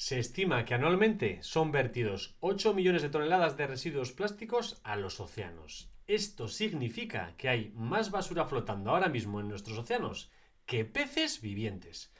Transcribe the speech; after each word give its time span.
Se 0.00 0.20
estima 0.20 0.64
que 0.64 0.74
anualmente 0.74 1.42
son 1.42 1.72
vertidos 1.72 2.36
8 2.38 2.72
millones 2.72 3.02
de 3.02 3.10
toneladas 3.10 3.56
de 3.56 3.66
residuos 3.66 4.12
plásticos 4.12 4.80
a 4.84 4.94
los 4.94 5.18
océanos. 5.18 5.90
Esto 6.06 6.46
significa 6.46 7.34
que 7.36 7.48
hay 7.48 7.72
más 7.74 8.12
basura 8.12 8.44
flotando 8.44 8.90
ahora 8.90 9.08
mismo 9.08 9.40
en 9.40 9.48
nuestros 9.48 9.76
océanos 9.76 10.30
que 10.66 10.84
peces 10.84 11.40
vivientes. 11.40 12.14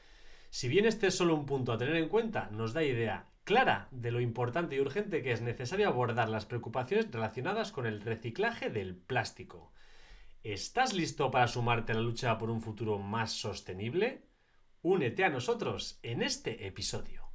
Si 0.49 0.67
bien 0.67 0.85
este 0.85 1.07
es 1.07 1.15
solo 1.15 1.33
un 1.33 1.45
punto 1.45 1.71
a 1.71 1.77
tener 1.77 1.95
en 1.95 2.09
cuenta, 2.09 2.49
nos 2.51 2.73
da 2.73 2.83
idea 2.83 3.29
clara 3.45 3.87
de 3.91 4.11
lo 4.11 4.19
importante 4.19 4.75
y 4.75 4.81
urgente 4.81 5.23
que 5.23 5.31
es 5.31 5.39
necesario 5.39 5.87
abordar 5.87 6.27
las 6.27 6.45
preocupaciones 6.45 7.09
relacionadas 7.09 7.71
con 7.71 7.85
el 7.85 8.01
reciclaje 8.01 8.69
del 8.69 8.97
plástico. 8.97 9.71
¿Estás 10.43 10.93
listo 10.93 11.31
para 11.31 11.47
sumarte 11.47 11.93
a 11.93 11.95
la 11.95 12.01
lucha 12.01 12.37
por 12.39 12.49
un 12.49 12.61
futuro 12.61 12.99
más 12.99 13.31
sostenible? 13.31 14.25
Únete 14.81 15.23
a 15.23 15.29
nosotros 15.29 15.97
en 16.03 16.21
este 16.23 16.67
episodio. 16.67 17.28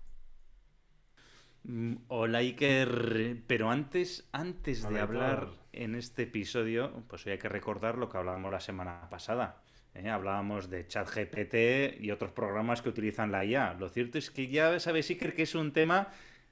Mm, 1.66 1.94
hola 2.08 2.38
Iker, 2.38 3.38
pero 3.46 3.70
antes, 3.70 4.28
antes 4.32 4.86
de 4.86 5.00
hablar 5.00 5.48
en 5.72 5.94
este 5.94 6.24
episodio, 6.24 7.02
pues 7.08 7.24
hoy 7.24 7.32
hay 7.32 7.38
que 7.38 7.48
recordar 7.48 7.96
lo 7.96 8.10
que 8.10 8.18
hablábamos 8.18 8.52
la 8.52 8.60
semana 8.60 9.08
pasada. 9.08 9.62
¿eh? 9.94 10.10
Hablábamos 10.10 10.68
de 10.68 10.86
ChatGPT 10.86 12.02
y 12.02 12.10
otros 12.10 12.32
programas 12.32 12.82
que 12.82 12.90
utilizan 12.90 13.32
la 13.32 13.46
IA. 13.46 13.74
Lo 13.74 13.88
cierto 13.88 14.18
es 14.18 14.30
que 14.30 14.48
ya 14.48 14.78
sabes, 14.78 15.08
Iker, 15.08 15.34
que 15.34 15.44
es 15.44 15.54
un 15.54 15.72
tema 15.72 16.08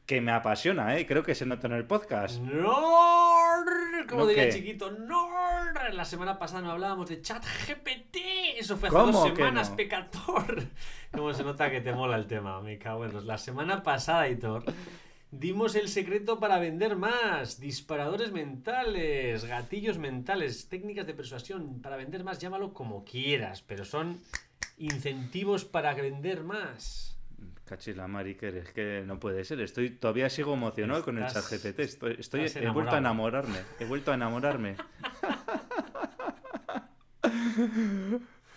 que 0.06 0.20
me 0.20 0.32
apasiona, 0.32 0.96
¿eh? 0.98 1.06
creo 1.06 1.22
que 1.22 1.34
se 1.34 1.46
nota 1.46 1.66
en 1.68 1.74
el 1.74 1.84
podcast. 1.84 2.40
¡No! 2.40 2.74
Como 4.08 4.26
diría 4.26 4.50
chiquito, 4.50 4.90
¡No! 4.90 5.28
La 5.92 6.04
semana 6.04 6.38
pasada 6.38 6.62
no 6.62 6.72
hablábamos 6.72 7.08
de 7.08 7.20
ChatGPT. 7.20 8.16
Eso 8.56 8.76
fue 8.76 8.88
hace 8.88 8.98
dos 8.98 9.22
semanas, 9.22 9.70
pecator. 9.70 10.64
¿Cómo 11.12 11.32
se 11.32 11.44
nota 11.44 11.70
que 11.70 11.80
te 11.80 11.92
mola 11.92 12.16
el 12.16 12.26
tema? 12.26 12.60
Me 12.60 12.78
cago 12.78 13.04
en 13.04 13.26
La 13.26 13.38
semana 13.38 13.82
pasada, 13.82 14.28
Hitor, 14.28 14.64
dimos 15.30 15.74
el 15.74 15.88
secreto 15.88 16.38
para 16.38 16.58
vender 16.58 16.96
más. 16.96 17.60
Disparadores 17.60 18.32
mentales, 18.32 19.44
gatillos 19.44 19.98
mentales, 19.98 20.68
técnicas 20.68 21.06
de 21.06 21.14
persuasión 21.14 21.80
para 21.80 21.96
vender 21.96 22.24
más. 22.24 22.38
Llámalo 22.38 22.72
como 22.72 23.04
quieras, 23.04 23.62
pero 23.62 23.84
son 23.84 24.20
incentivos 24.78 25.64
para 25.64 25.94
vender 25.94 26.42
más. 26.42 27.11
Cachila, 27.64 28.08
Mariker, 28.08 28.56
es 28.56 28.70
que 28.72 29.02
no 29.06 29.18
puede 29.18 29.44
ser. 29.44 29.60
Estoy, 29.60 29.90
todavía 29.90 30.28
sigo 30.28 30.54
emocionado 30.54 31.04
con 31.04 31.18
el 31.18 31.26
chat 31.26 31.44
GPT. 31.44 31.80
Estoy, 31.80 32.16
estoy 32.18 32.46
he 32.54 32.68
vuelto 32.70 32.94
a 32.94 32.98
enamorarme. 32.98 33.58
He 33.78 33.84
vuelto 33.84 34.10
a 34.10 34.14
enamorarme. 34.14 34.76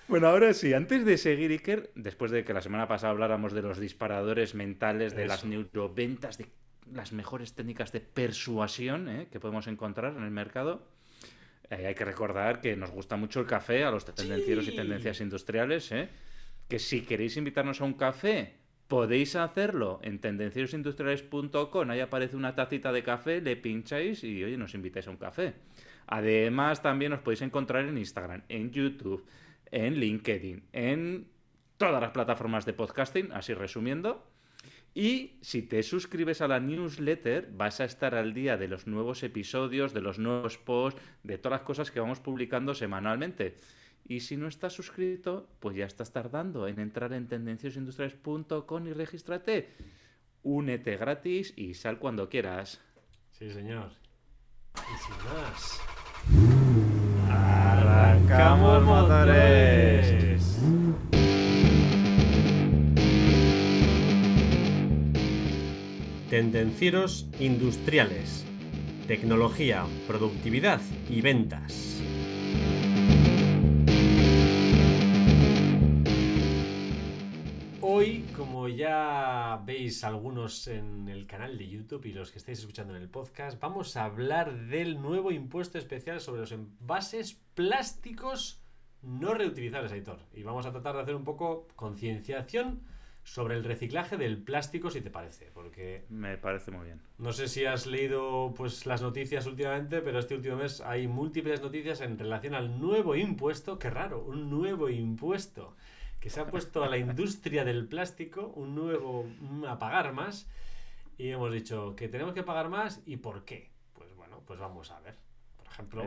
bueno, 0.08 0.28
ahora 0.28 0.54
sí, 0.54 0.74
antes 0.74 1.06
de 1.06 1.18
seguir, 1.18 1.52
Iker, 1.52 1.92
después 1.96 2.32
de 2.32 2.44
que 2.44 2.54
la 2.54 2.62
semana 2.62 2.88
pasada 2.88 3.12
habláramos 3.12 3.54
de 3.54 3.62
los 3.62 3.80
disparadores 3.80 4.56
mentales, 4.56 5.16
de 5.16 5.28
las 5.28 5.46
neuroventas, 5.46 6.38
de 6.38 6.48
las 6.92 7.14
mejores 7.14 7.54
técnicas 7.54 7.92
de 7.92 8.02
persuasión 8.02 9.10
¿eh? 9.10 9.28
que 9.32 9.40
podemos 9.40 9.68
encontrar 9.68 10.16
en 10.16 10.24
el 10.24 10.32
mercado, 10.32 10.88
eh, 11.70 11.88
hay 11.88 11.96
que 11.96 12.06
recordar 12.06 12.62
que 12.62 12.76
nos 12.76 12.92
gusta 12.92 13.16
mucho 13.16 13.40
el 13.40 13.48
café 13.48 13.84
a 13.84 13.92
los 13.92 14.06
tendencieros 14.06 14.68
y 14.68 14.76
tendencias 14.76 15.22
industriales. 15.22 15.92
¿eh? 15.92 16.10
Que 16.68 16.80
si 16.80 17.02
queréis 17.02 17.38
invitarnos 17.38 17.82
a 17.82 17.86
un 17.86 17.94
café, 17.94 18.65
Podéis 18.88 19.36
hacerlo 19.36 20.00
en 20.04 20.20
tendenciosindustriales.com, 20.20 21.90
ahí 21.90 22.00
aparece 22.00 22.36
una 22.36 22.54
tacita 22.54 22.92
de 22.92 23.02
café, 23.02 23.42
le 23.42 23.56
pincháis 23.56 24.24
y 24.24 24.44
oye, 24.44 24.58
nos 24.58 24.76
invitáis 24.76 25.08
a 25.08 25.12
un 25.12 25.18
café. 25.18 25.56
Además, 26.08 26.84
también 26.84 27.14
os 27.14 27.22
podéis 27.22 27.42
encontrar 27.42 27.86
en 27.86 27.98
Instagram, 27.98 28.44
en 28.48 28.72
YouTube, 28.72 29.26
en 29.72 29.96
LinkedIn, 29.96 30.64
en 30.72 31.28
todas 31.78 32.00
las 32.00 32.12
plataformas 32.12 32.66
de 32.66 32.74
podcasting, 32.74 33.32
así 33.32 33.54
resumiendo. 33.56 34.28
Y 34.94 35.40
si 35.42 35.62
te 35.62 35.84
suscribes 35.84 36.42
a 36.42 36.48
la 36.48 36.60
newsletter, 36.60 37.50
vas 37.52 37.82
a 37.82 37.86
estar 37.86 38.16
al 38.16 38.34
día 38.34 38.56
de 38.56 38.70
los 38.70 38.88
nuevos 38.88 39.24
episodios, 39.24 39.94
de 39.94 40.02
los 40.02 40.20
nuevos 40.20 40.58
posts, 40.58 41.02
de 41.24 41.38
todas 41.38 41.60
las 41.60 41.68
cosas 41.68 41.92
que 41.92 42.00
vamos 42.00 42.22
publicando 42.22 42.74
semanalmente. 42.74 43.58
Y 44.08 44.20
si 44.20 44.38
no 44.38 44.48
estás 44.48 44.74
suscrito, 44.74 45.50
pues 45.60 45.76
ya 45.76 45.86
estás 45.86 46.12
tardando 46.12 46.68
en 46.68 46.80
entrar 46.80 47.12
en 47.14 47.28
tendenciosindustriales.com 47.28 48.88
y 48.88 48.94
regístrate. 48.94 49.70
Únete 50.44 50.96
gratis 50.96 51.54
y 51.58 51.74
sal 51.74 51.98
cuando 51.98 52.30
quieras. 52.30 52.80
Sí, 53.32 53.50
señor. 53.50 53.92
Y 54.76 54.98
sin 55.04 55.16
más. 55.26 55.82
¡Arrancamos 57.32 58.84
motores! 58.84 60.16
Tendencieros 66.30 67.28
industriales. 67.40 68.46
Tecnología, 69.08 69.86
productividad 70.08 70.82
y 71.10 71.22
ventas. 71.22 71.95
Hoy, 77.88 78.26
como 78.36 78.68
ya 78.68 79.62
veis 79.64 80.04
algunos 80.04 80.68
en 80.68 81.08
el 81.08 81.28
canal 81.28 81.56
de 81.56 81.68
YouTube 81.68 82.08
y 82.08 82.14
los 82.14 82.32
que 82.32 82.40
estáis 82.40 82.58
escuchando 82.58 82.96
en 82.96 83.02
el 83.04 83.10
podcast, 83.10 83.60
vamos 83.60 83.96
a 83.96 84.06
hablar 84.06 84.70
del 84.70 85.00
nuevo 85.00 85.32
impuesto 85.32 85.78
especial 85.78 86.20
sobre 86.20 86.42
los 86.42 86.52
envases 86.52 87.40
plásticos 87.54 88.60
no 89.04 89.36
reutilizables, 89.36 89.92
Aitor. 89.92 90.18
Y 90.34 90.42
vamos 90.42 90.66
a 90.66 90.72
tratar 90.72 90.96
de 90.96 91.04
hacer 91.04 91.14
un 91.14 91.24
poco 91.24 91.68
concienciación 91.76 92.82
sobre 93.24 93.54
el 93.54 93.64
reciclaje 93.64 94.18
del 94.18 94.42
plástico, 94.42 94.90
si 94.90 95.02
te 95.02 95.12
parece, 95.12 95.52
porque... 95.54 96.06
Me 96.10 96.40
parece 96.40 96.72
muy 96.72 96.86
bien. 96.86 97.04
No 97.20 97.34
sé 97.34 97.48
si 97.48 97.66
has 97.66 97.86
leído 97.86 98.52
pues 98.58 98.88
las 98.88 99.04
noticias 99.04 99.46
últimamente, 99.46 100.02
pero 100.02 100.18
este 100.18 100.34
último 100.34 100.56
mes 100.56 100.82
hay 100.82 101.08
múltiples 101.08 101.62
noticias 101.62 102.02
en 102.02 102.18
relación 102.18 102.56
al 102.56 102.80
nuevo 102.80 103.16
impuesto, 103.16 103.78
qué 103.78 103.92
raro, 103.92 104.24
un 104.24 104.50
nuevo 104.50 104.90
impuesto 104.90 105.76
que 106.26 106.32
se 106.32 106.40
ha 106.40 106.48
puesto 106.48 106.84
a 106.84 106.90
la 106.90 106.98
industria 106.98 107.64
del 107.64 107.88
plástico 107.88 108.48
un 108.56 108.74
nuevo 108.74 109.28
a 109.68 109.78
pagar 109.78 110.12
más 110.12 110.48
y 111.20 111.30
hemos 111.30 111.54
dicho 111.54 111.96
que 111.96 112.08
tenemos 112.08 112.34
que 112.34 112.42
pagar 112.42 112.68
más 112.68 113.00
y 113.06 113.18
por 113.18 113.46
qué. 113.46 113.70
Pues 113.94 114.12
bueno, 114.16 114.42
pues 114.44 114.60
vamos 114.60 114.90
a 114.90 115.00
ver. 115.02 115.16
Por 115.56 115.68
ejemplo, 115.68 116.04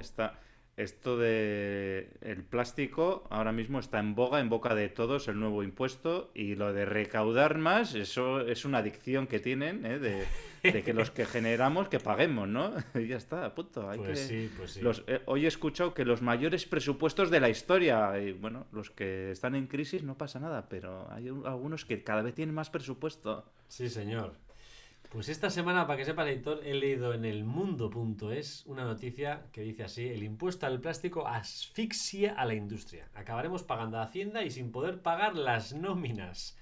esto 0.79 1.19
de 1.19 2.09
el 2.21 2.45
plástico 2.45 3.27
ahora 3.31 3.51
mismo 3.51 3.81
está 3.81 3.99
en 3.99 4.15
boga, 4.15 4.39
en 4.41 4.49
boca 4.49 4.77
de 4.77 4.89
todos, 4.89 5.27
el 5.27 5.41
nuevo 5.41 5.65
impuesto, 5.65 6.31
y 6.35 6.55
lo 6.55 6.73
de 6.73 6.85
recaudar 6.85 7.59
más, 7.59 7.97
eso 7.97 8.41
es 8.41 8.65
una 8.65 8.79
adicción 8.79 9.27
que 9.27 9.41
tienen, 9.41 9.85
¿eh? 9.85 9.99
de, 9.99 10.83
que 10.83 10.93
los 10.95 11.11
que 11.11 11.27
generamos, 11.27 11.89
que 11.89 11.99
paguemos, 11.99 12.49
¿no? 12.49 12.73
y 12.95 13.09
ya 13.09 13.17
está, 13.17 13.53
punto. 13.55 13.91
Hay 13.91 13.99
pues 13.99 14.21
sí, 14.21 14.51
pues 14.57 14.73
sí. 14.73 14.81
Eh, 15.09 15.21
hoy 15.27 15.47
he 15.47 15.49
escuchado 15.49 15.95
que 15.95 16.05
los 16.05 16.23
mayores 16.23 16.65
presupuestos 16.65 17.29
de 17.31 17.41
la 17.41 17.49
historia, 17.49 18.17
y 18.21 18.33
bueno, 18.33 18.67
los 18.71 18.93
que 18.93 19.33
están 19.33 19.57
en 19.57 19.67
crisis 19.67 20.05
no 20.05 20.17
pasa 20.17 20.39
nada, 20.39 20.69
pero 20.69 21.11
hay 21.11 21.29
algunos 21.29 21.85
que 21.85 22.05
cada 22.05 22.23
vez 22.23 22.35
tienen 22.35 22.55
más 22.55 22.71
presupuesto. 22.71 23.45
Sí, 23.67 23.89
señor. 23.89 24.48
Pues 25.11 25.31
esta 25.31 25.49
semana, 25.49 25.87
para 25.87 25.97
que 25.97 26.05
sepas, 26.05 26.29
editor, 26.29 26.61
he 26.65 26.75
leído 26.75 27.15
en 27.15 27.25
el 27.25 27.43
mundo.es 27.43 28.67
una 28.67 28.85
noticia 28.85 29.47
que 29.53 29.63
dice 29.63 29.85
así: 29.85 30.07
el 30.07 30.23
impuesto 30.23 30.67
al 30.67 30.81
plástico 30.81 31.27
asfixia 31.27 32.35
a 32.35 32.45
la 32.45 32.53
industria. 32.53 33.09
Acabaremos 33.15 33.63
pagando 33.63 33.97
a 33.97 34.03
Hacienda 34.03 34.45
y 34.45 34.51
sin 34.51 34.71
poder 34.71 35.01
pagar 35.01 35.35
las 35.35 35.73
nóminas. 35.73 36.59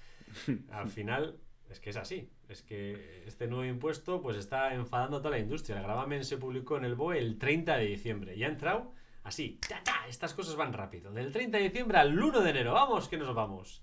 Al 0.71 0.87
final, 0.89 1.41
es 1.69 1.81
que 1.81 1.89
es 1.89 1.97
así. 1.97 2.31
Es 2.47 2.61
que 2.61 3.25
este 3.27 3.47
nuevo 3.47 3.65
impuesto 3.65 4.21
pues 4.21 4.37
está 4.37 4.73
enfadando 4.73 5.17
a 5.17 5.19
toda 5.19 5.31
la 5.31 5.39
industria. 5.39 5.77
El 5.77 5.83
gravamen 5.83 6.23
se 6.23 6.37
publicó 6.37 6.77
en 6.77 6.85
el 6.85 6.95
BOE 6.95 7.19
el 7.19 7.37
30 7.37 7.75
de 7.75 7.85
diciembre 7.85 8.35
y 8.37 8.45
ha 8.45 8.47
entrado 8.47 8.93
así. 9.23 9.59
Estas 10.07 10.33
cosas 10.33 10.55
van 10.55 10.71
rápido. 10.71 11.11
Del 11.11 11.33
30 11.33 11.57
de 11.57 11.63
diciembre 11.65 11.97
al 11.97 12.17
1 12.17 12.39
de 12.39 12.49
enero. 12.49 12.73
Vamos, 12.73 13.09
que 13.09 13.17
nos 13.17 13.35
vamos. 13.35 13.81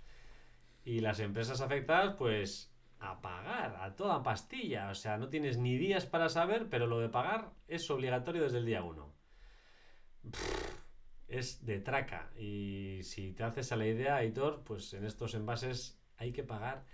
Y 0.86 1.00
las 1.00 1.20
empresas 1.20 1.60
afectadas, 1.60 2.14
pues 2.16 2.74
a 3.10 3.20
pagar 3.20 3.76
a 3.81 3.94
toda 3.94 4.22
pastilla. 4.22 4.90
O 4.90 4.94
sea, 4.94 5.19
no 5.19 5.29
tienes 5.29 5.58
ni 5.58 5.76
días 5.76 6.06
para 6.06 6.29
saber, 6.29 6.69
pero 6.69 6.87
lo 6.87 7.00
de 7.00 7.08
pagar 7.08 7.52
es 7.69 7.90
obligatorio 7.90 8.43
desde 8.43 8.58
el 8.58 8.67
día 8.67 8.82
1. 8.82 9.14
Es 11.29 11.64
de 11.64 11.81
traca. 11.81 12.31
Y 12.38 13.00
si 13.02 13.32
te 13.32 13.44
haces 13.44 13.73
a 13.73 13.76
la 13.76 13.87
idea, 13.87 14.17
Aitor, 14.17 14.62
pues 14.64 14.93
en 14.94 15.05
estos 15.05 15.34
envases 15.34 16.00
hay 16.17 16.32
que 16.32 16.44
pagar 16.44 16.84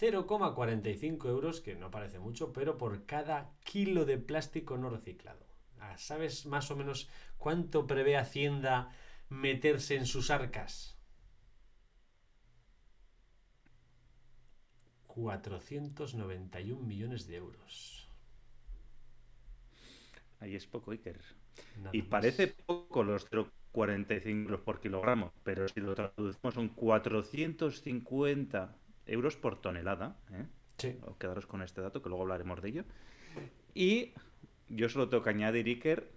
0,45 0.00 1.28
euros, 1.28 1.60
que 1.60 1.74
no 1.74 1.90
parece 1.90 2.18
mucho, 2.18 2.52
pero 2.52 2.76
por 2.76 3.06
cada 3.06 3.52
kilo 3.64 4.04
de 4.04 4.18
plástico 4.18 4.76
no 4.76 4.90
reciclado. 4.90 5.46
Ah, 5.80 5.96
¿Sabes 5.96 6.46
más 6.46 6.70
o 6.70 6.76
menos 6.76 7.08
cuánto 7.38 7.86
prevé 7.86 8.16
Hacienda 8.16 8.92
meterse 9.28 9.96
en 9.96 10.06
sus 10.06 10.30
arcas? 10.30 10.97
491 15.18 16.86
millones 16.86 17.26
de 17.26 17.36
euros. 17.36 18.08
Ahí 20.40 20.54
es 20.54 20.66
poco, 20.66 20.92
Iker. 20.92 21.20
y 21.92 22.02
parece 22.02 22.46
poco 22.46 23.02
los 23.02 23.28
0,45 23.28 24.42
euros 24.42 24.60
por 24.60 24.80
kilogramo, 24.80 25.32
pero 25.42 25.66
si 25.68 25.80
lo 25.80 25.96
traducimos 25.96 26.54
son 26.54 26.68
450 26.68 28.76
euros 29.06 29.36
por 29.36 29.60
tonelada. 29.60 30.16
¿eh? 30.30 30.46
Sí. 30.78 30.96
Quedaros 31.18 31.46
con 31.46 31.62
este 31.62 31.80
dato, 31.80 32.00
que 32.00 32.08
luego 32.08 32.22
hablaremos 32.22 32.62
de 32.62 32.68
ello. 32.68 32.84
Y 33.74 34.12
yo 34.68 34.88
solo 34.88 35.08
tengo 35.08 35.24
que 35.24 35.30
añadir, 35.30 35.66
Iker, 35.66 36.12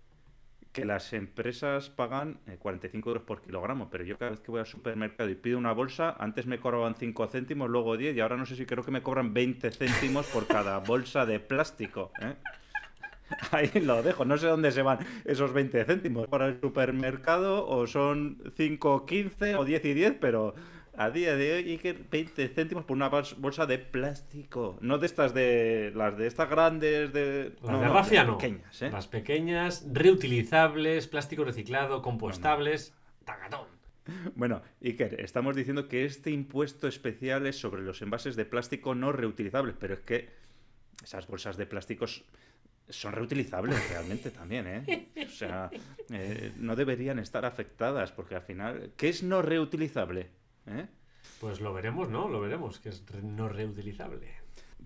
que 0.71 0.85
las 0.85 1.11
empresas 1.13 1.89
pagan 1.89 2.39
45 2.59 3.09
eh, 3.09 3.11
euros 3.11 3.23
por 3.23 3.41
kilogramo, 3.41 3.89
pero 3.89 4.03
yo 4.03 4.17
cada 4.17 4.31
vez 4.31 4.39
que 4.39 4.51
voy 4.51 4.61
al 4.61 4.65
supermercado 4.65 5.29
y 5.29 5.35
pido 5.35 5.57
una 5.57 5.73
bolsa, 5.73 6.15
antes 6.17 6.45
me 6.45 6.59
cobraban 6.59 6.95
5 6.95 7.27
céntimos, 7.27 7.69
luego 7.69 7.97
10 7.97 8.15
y 8.15 8.19
ahora 8.21 8.37
no 8.37 8.45
sé 8.45 8.55
si 8.55 8.65
creo 8.65 8.83
que 8.83 8.91
me 8.91 9.03
cobran 9.03 9.33
20 9.33 9.71
céntimos 9.71 10.27
por 10.27 10.47
cada 10.47 10.77
bolsa 10.79 11.25
de 11.25 11.39
plástico. 11.39 12.11
¿eh? 12.21 12.35
Ahí 13.51 13.69
lo 13.81 14.01
dejo, 14.01 14.23
no 14.25 14.37
sé 14.37 14.47
dónde 14.47 14.71
se 14.71 14.81
van 14.81 14.99
esos 15.25 15.53
20 15.53 15.83
céntimos, 15.85 16.27
para 16.27 16.47
el 16.47 16.59
supermercado 16.61 17.67
o 17.67 17.85
son 17.87 18.41
5, 18.55 19.05
15 19.05 19.55
o 19.55 19.65
10 19.65 19.85
y 19.85 19.93
10, 19.93 20.17
pero 20.21 20.55
a 21.03 21.09
día 21.09 21.35
de 21.35 21.53
hoy 21.53 21.77
que 21.77 21.93
20 21.93 22.47
céntimos 22.49 22.85
por 22.85 22.95
una 22.95 23.09
bolsa 23.09 23.65
de 23.65 23.79
plástico. 23.79 24.77
No 24.81 24.99
de 24.99 25.07
estas 25.07 25.33
de. 25.33 25.91
Las 25.95 26.17
de 26.17 26.27
estas 26.27 26.49
grandes 26.49 27.11
de. 27.11 27.55
Las 27.63 27.79
de 27.79 27.87
rafia 27.87 28.23
no. 28.23 28.37
Pequeñas, 28.37 28.81
¿eh? 28.81 28.91
Las 28.91 29.07
pequeñas, 29.07 29.85
reutilizables, 29.91 31.07
plástico 31.07 31.43
reciclado, 31.43 32.01
compostables. 32.01 32.93
Tagatón. 33.25 33.67
Bueno, 34.35 34.61
Iker, 34.83 35.21
estamos 35.21 35.55
diciendo 35.55 35.87
que 35.87 36.05
este 36.05 36.31
impuesto 36.31 36.87
especial 36.87 37.45
es 37.47 37.59
sobre 37.59 37.81
los 37.81 38.01
envases 38.01 38.35
de 38.35 38.45
plástico 38.45 38.95
no 38.95 39.11
reutilizables, 39.11 39.75
pero 39.79 39.93
es 39.93 40.01
que 40.01 40.29
esas 41.03 41.27
bolsas 41.27 41.57
de 41.57 41.65
plásticos 41.65 42.25
son 42.89 43.13
reutilizables 43.13 43.89
realmente 43.89 44.31
también, 44.31 44.67
¿eh? 44.67 45.07
O 45.25 45.29
sea, 45.29 45.69
eh, 46.11 46.51
no 46.57 46.75
deberían 46.75 47.19
estar 47.19 47.45
afectadas 47.45 48.11
porque 48.11 48.35
al 48.35 48.41
final, 48.41 48.91
¿qué 48.97 49.09
es 49.09 49.23
no 49.23 49.41
reutilizable? 49.41 50.29
¿Eh? 50.67 50.87
Pues 51.39 51.59
lo 51.59 51.73
veremos, 51.73 52.09
¿no? 52.09 52.27
Lo 52.27 52.39
veremos, 52.39 52.79
que 52.79 52.89
es 52.89 53.03
no 53.23 53.49
reutilizable. 53.49 54.41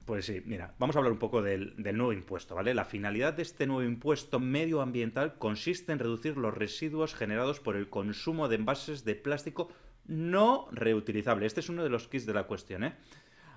Pues 0.05 0.25
sí, 0.25 0.41
mira, 0.45 0.75
vamos 0.77 0.95
a 0.95 0.99
hablar 0.99 1.13
un 1.13 1.19
poco 1.19 1.41
del, 1.41 1.73
nuevo 1.77 2.13
impuesto, 2.13 2.53
¿vale? 2.53 2.75
La 2.75 2.85
finalidad 2.85 3.33
de 3.33 3.41
este 3.41 3.65
nuevo 3.65 3.83
impuesto 3.83 4.39
medioambiental 4.39 5.37
consiste 5.39 5.91
en 5.91 5.99
reducir 5.99 6.37
los 6.37 6.53
residuos 6.53 7.15
generados 7.15 7.59
por 7.59 7.75
el 7.75 7.89
consumo 7.89 8.47
de 8.47 8.57
envases 8.57 9.03
de 9.03 9.15
plástico 9.15 9.69
no 10.05 10.67
reutilizable. 10.71 11.47
Este 11.47 11.61
es 11.61 11.69
uno 11.69 11.83
de 11.83 11.89
los 11.89 12.07
kits 12.07 12.27
de 12.27 12.33
la 12.33 12.43
cuestión, 12.43 12.83
¿eh? 12.83 12.95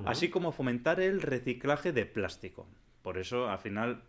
Así 0.06 0.30
como 0.30 0.52
fomentar 0.52 1.00
el 1.00 1.20
reciclaje 1.20 1.92
de 1.92 2.06
plástico. 2.06 2.66
Por 3.02 3.18
eso, 3.18 3.48
al 3.48 3.58
final, 3.58 4.04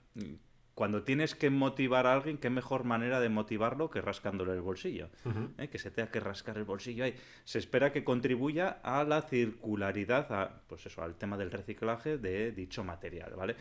cuando 0.80 1.04
tienes 1.04 1.36
que 1.36 1.50
motivar 1.50 2.08
a 2.08 2.14
alguien, 2.14 2.38
qué 2.38 2.50
mejor 2.50 2.86
manera 2.86 3.20
de 3.20 3.28
motivarlo 3.28 3.90
que 3.90 4.00
rascándole 4.00 4.54
el 4.54 4.62
bolsillo. 4.62 5.10
¿eh? 5.58 5.68
Que 5.68 5.78
se 5.78 5.92
tenga 5.92 6.10
que 6.10 6.22
rascar 6.22 6.58
el 6.58 6.64
bolsillo 6.64 7.04
ahí. 7.04 7.16
Se 7.44 7.60
espera 7.60 7.92
que 7.92 8.06
contribuya 8.06 8.80
a 8.82 9.04
la 9.04 9.22
circularidad, 9.24 10.32
a, 10.32 10.62
pues 10.68 10.86
eso, 10.86 11.04
al 11.04 11.16
tema 11.16 11.36
del 11.36 11.52
reciclaje 11.52 12.18
de 12.18 12.54
dicho 12.54 12.86
material, 12.86 13.34
¿vale? 13.36 13.58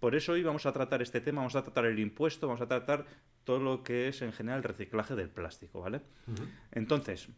Por 0.00 0.14
eso 0.14 0.32
hoy 0.32 0.42
vamos 0.42 0.64
a 0.64 0.72
tratar 0.72 1.02
este 1.02 1.20
tema, 1.20 1.42
vamos 1.42 1.56
a 1.56 1.62
tratar 1.62 1.84
el 1.84 1.98
impuesto, 1.98 2.46
vamos 2.46 2.62
a 2.62 2.66
tratar 2.68 3.04
todo 3.44 3.58
lo 3.58 3.82
que 3.82 4.08
es 4.08 4.22
en 4.22 4.32
general 4.32 4.60
el 4.60 4.64
reciclaje 4.64 5.14
del 5.14 5.28
plástico, 5.28 5.82
¿vale? 5.82 6.00
Entonces, 6.70 7.28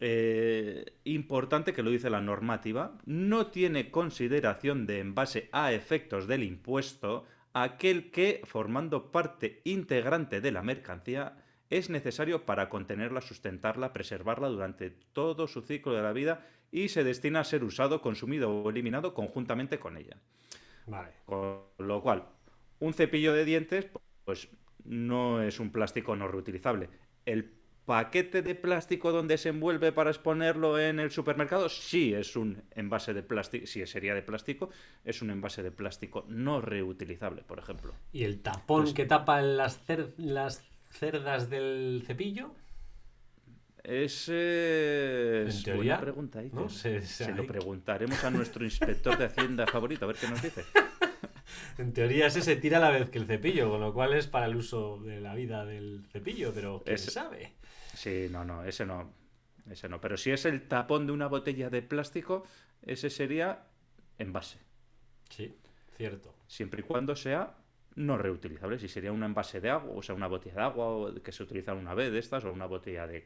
eh, 0.00 0.96
importante 1.04 1.72
que 1.72 1.84
lo 1.84 1.90
dice 1.90 2.10
la 2.10 2.20
normativa, 2.20 2.98
no 3.04 3.46
tiene 3.46 3.92
consideración 3.92 4.86
de 4.86 4.98
envase 4.98 5.48
a 5.52 5.72
efectos 5.72 6.26
del 6.26 6.42
impuesto 6.42 7.26
aquel 7.62 8.10
que, 8.10 8.42
formando 8.44 9.10
parte 9.10 9.62
integrante 9.64 10.42
de 10.42 10.52
la 10.52 10.62
mercancía, 10.62 11.38
es 11.70 11.88
necesario 11.88 12.44
para 12.44 12.68
contenerla, 12.68 13.22
sustentarla, 13.22 13.94
preservarla 13.94 14.48
durante 14.48 14.90
todo 14.90 15.46
su 15.46 15.62
ciclo 15.62 15.94
de 15.94 16.02
la 16.02 16.12
vida 16.12 16.46
y 16.70 16.88
se 16.88 17.02
destina 17.02 17.40
a 17.40 17.44
ser 17.44 17.64
usado, 17.64 18.02
consumido 18.02 18.50
o 18.50 18.68
eliminado 18.68 19.14
conjuntamente 19.14 19.78
con 19.78 19.96
ella. 19.96 20.18
Vale. 20.86 21.12
Con 21.24 21.62
lo 21.78 22.02
cual, 22.02 22.26
un 22.78 22.92
cepillo 22.92 23.32
de 23.32 23.46
dientes, 23.46 23.88
pues 24.24 24.48
no 24.84 25.42
es 25.42 25.58
un 25.58 25.70
plástico 25.70 26.14
no 26.14 26.28
reutilizable. 26.28 26.90
El 27.24 27.54
paquete 27.86 28.42
de 28.42 28.54
plástico 28.56 29.12
donde 29.12 29.38
se 29.38 29.50
envuelve 29.50 29.92
para 29.92 30.10
exponerlo 30.10 30.78
en 30.78 30.98
el 30.98 31.12
supermercado, 31.12 31.68
sí 31.68 32.12
es 32.12 32.36
un 32.36 32.62
envase 32.72 33.14
de 33.14 33.22
plástico, 33.22 33.66
sí 33.66 33.86
sería 33.86 34.14
de 34.14 34.22
plástico, 34.22 34.70
es 35.04 35.22
un 35.22 35.30
envase 35.30 35.62
de 35.62 35.70
plástico 35.70 36.26
no 36.28 36.60
reutilizable, 36.60 37.42
por 37.42 37.60
ejemplo. 37.60 37.94
¿Y 38.12 38.24
el 38.24 38.42
tapón 38.42 38.82
pues 38.82 38.94
que 38.94 39.06
tapa 39.06 39.40
las, 39.40 39.80
las 40.18 40.62
cerdas 40.90 41.48
del 41.48 42.02
cepillo? 42.04 42.50
Ese 43.84 45.46
es 45.46 45.64
buena 45.64 46.00
pregunta. 46.00 46.42
¿no? 46.52 46.68
Se, 46.68 47.00
lo 47.32 47.46
preguntaremos 47.46 48.24
a 48.24 48.32
nuestro 48.32 48.64
inspector 48.64 49.16
de 49.16 49.26
Hacienda 49.26 49.64
favorito, 49.64 50.06
a 50.06 50.08
ver 50.08 50.16
qué 50.16 50.26
nos 50.28 50.42
dice. 50.42 50.64
en 51.78 51.92
teoría 51.92 52.26
ese 52.26 52.42
se 52.42 52.56
tira 52.56 52.78
a 52.78 52.80
la 52.80 52.90
vez 52.90 53.10
que 53.10 53.18
el 53.18 53.26
cepillo, 53.26 53.70
con 53.70 53.80
lo 53.80 53.94
cual 53.94 54.14
es 54.14 54.26
para 54.26 54.46
el 54.46 54.56
uso 54.56 54.98
de 54.98 55.20
la 55.20 55.36
vida 55.36 55.64
del 55.64 56.04
cepillo, 56.10 56.52
pero 56.52 56.82
¿quién 56.84 56.98
sabe? 56.98 57.52
Sí, 57.96 58.28
no, 58.30 58.44
no, 58.44 58.64
ese 58.64 58.84
no. 58.84 59.10
Ese 59.70 59.88
no. 59.88 60.00
Pero 60.00 60.16
si 60.16 60.30
es 60.30 60.44
el 60.44 60.68
tapón 60.68 61.06
de 61.06 61.12
una 61.12 61.26
botella 61.26 61.70
de 61.70 61.82
plástico, 61.82 62.44
ese 62.82 63.10
sería 63.10 63.64
envase. 64.18 64.58
Sí, 65.30 65.56
cierto. 65.96 66.34
Siempre 66.46 66.82
y 66.82 66.84
cuando 66.84 67.16
sea 67.16 67.56
no 67.96 68.18
reutilizable. 68.18 68.78
Si 68.78 68.88
sería 68.88 69.10
un 69.10 69.22
envase 69.22 69.60
de 69.60 69.70
agua, 69.70 69.92
o 69.96 70.02
sea, 70.02 70.14
una 70.14 70.26
botella 70.26 70.56
de 70.56 70.62
agua 70.62 71.14
que 71.24 71.32
se 71.32 71.42
utiliza 71.42 71.72
una 71.72 71.94
vez 71.94 72.12
de 72.12 72.18
estas, 72.18 72.44
o 72.44 72.52
una 72.52 72.66
botella 72.66 73.06
de, 73.06 73.24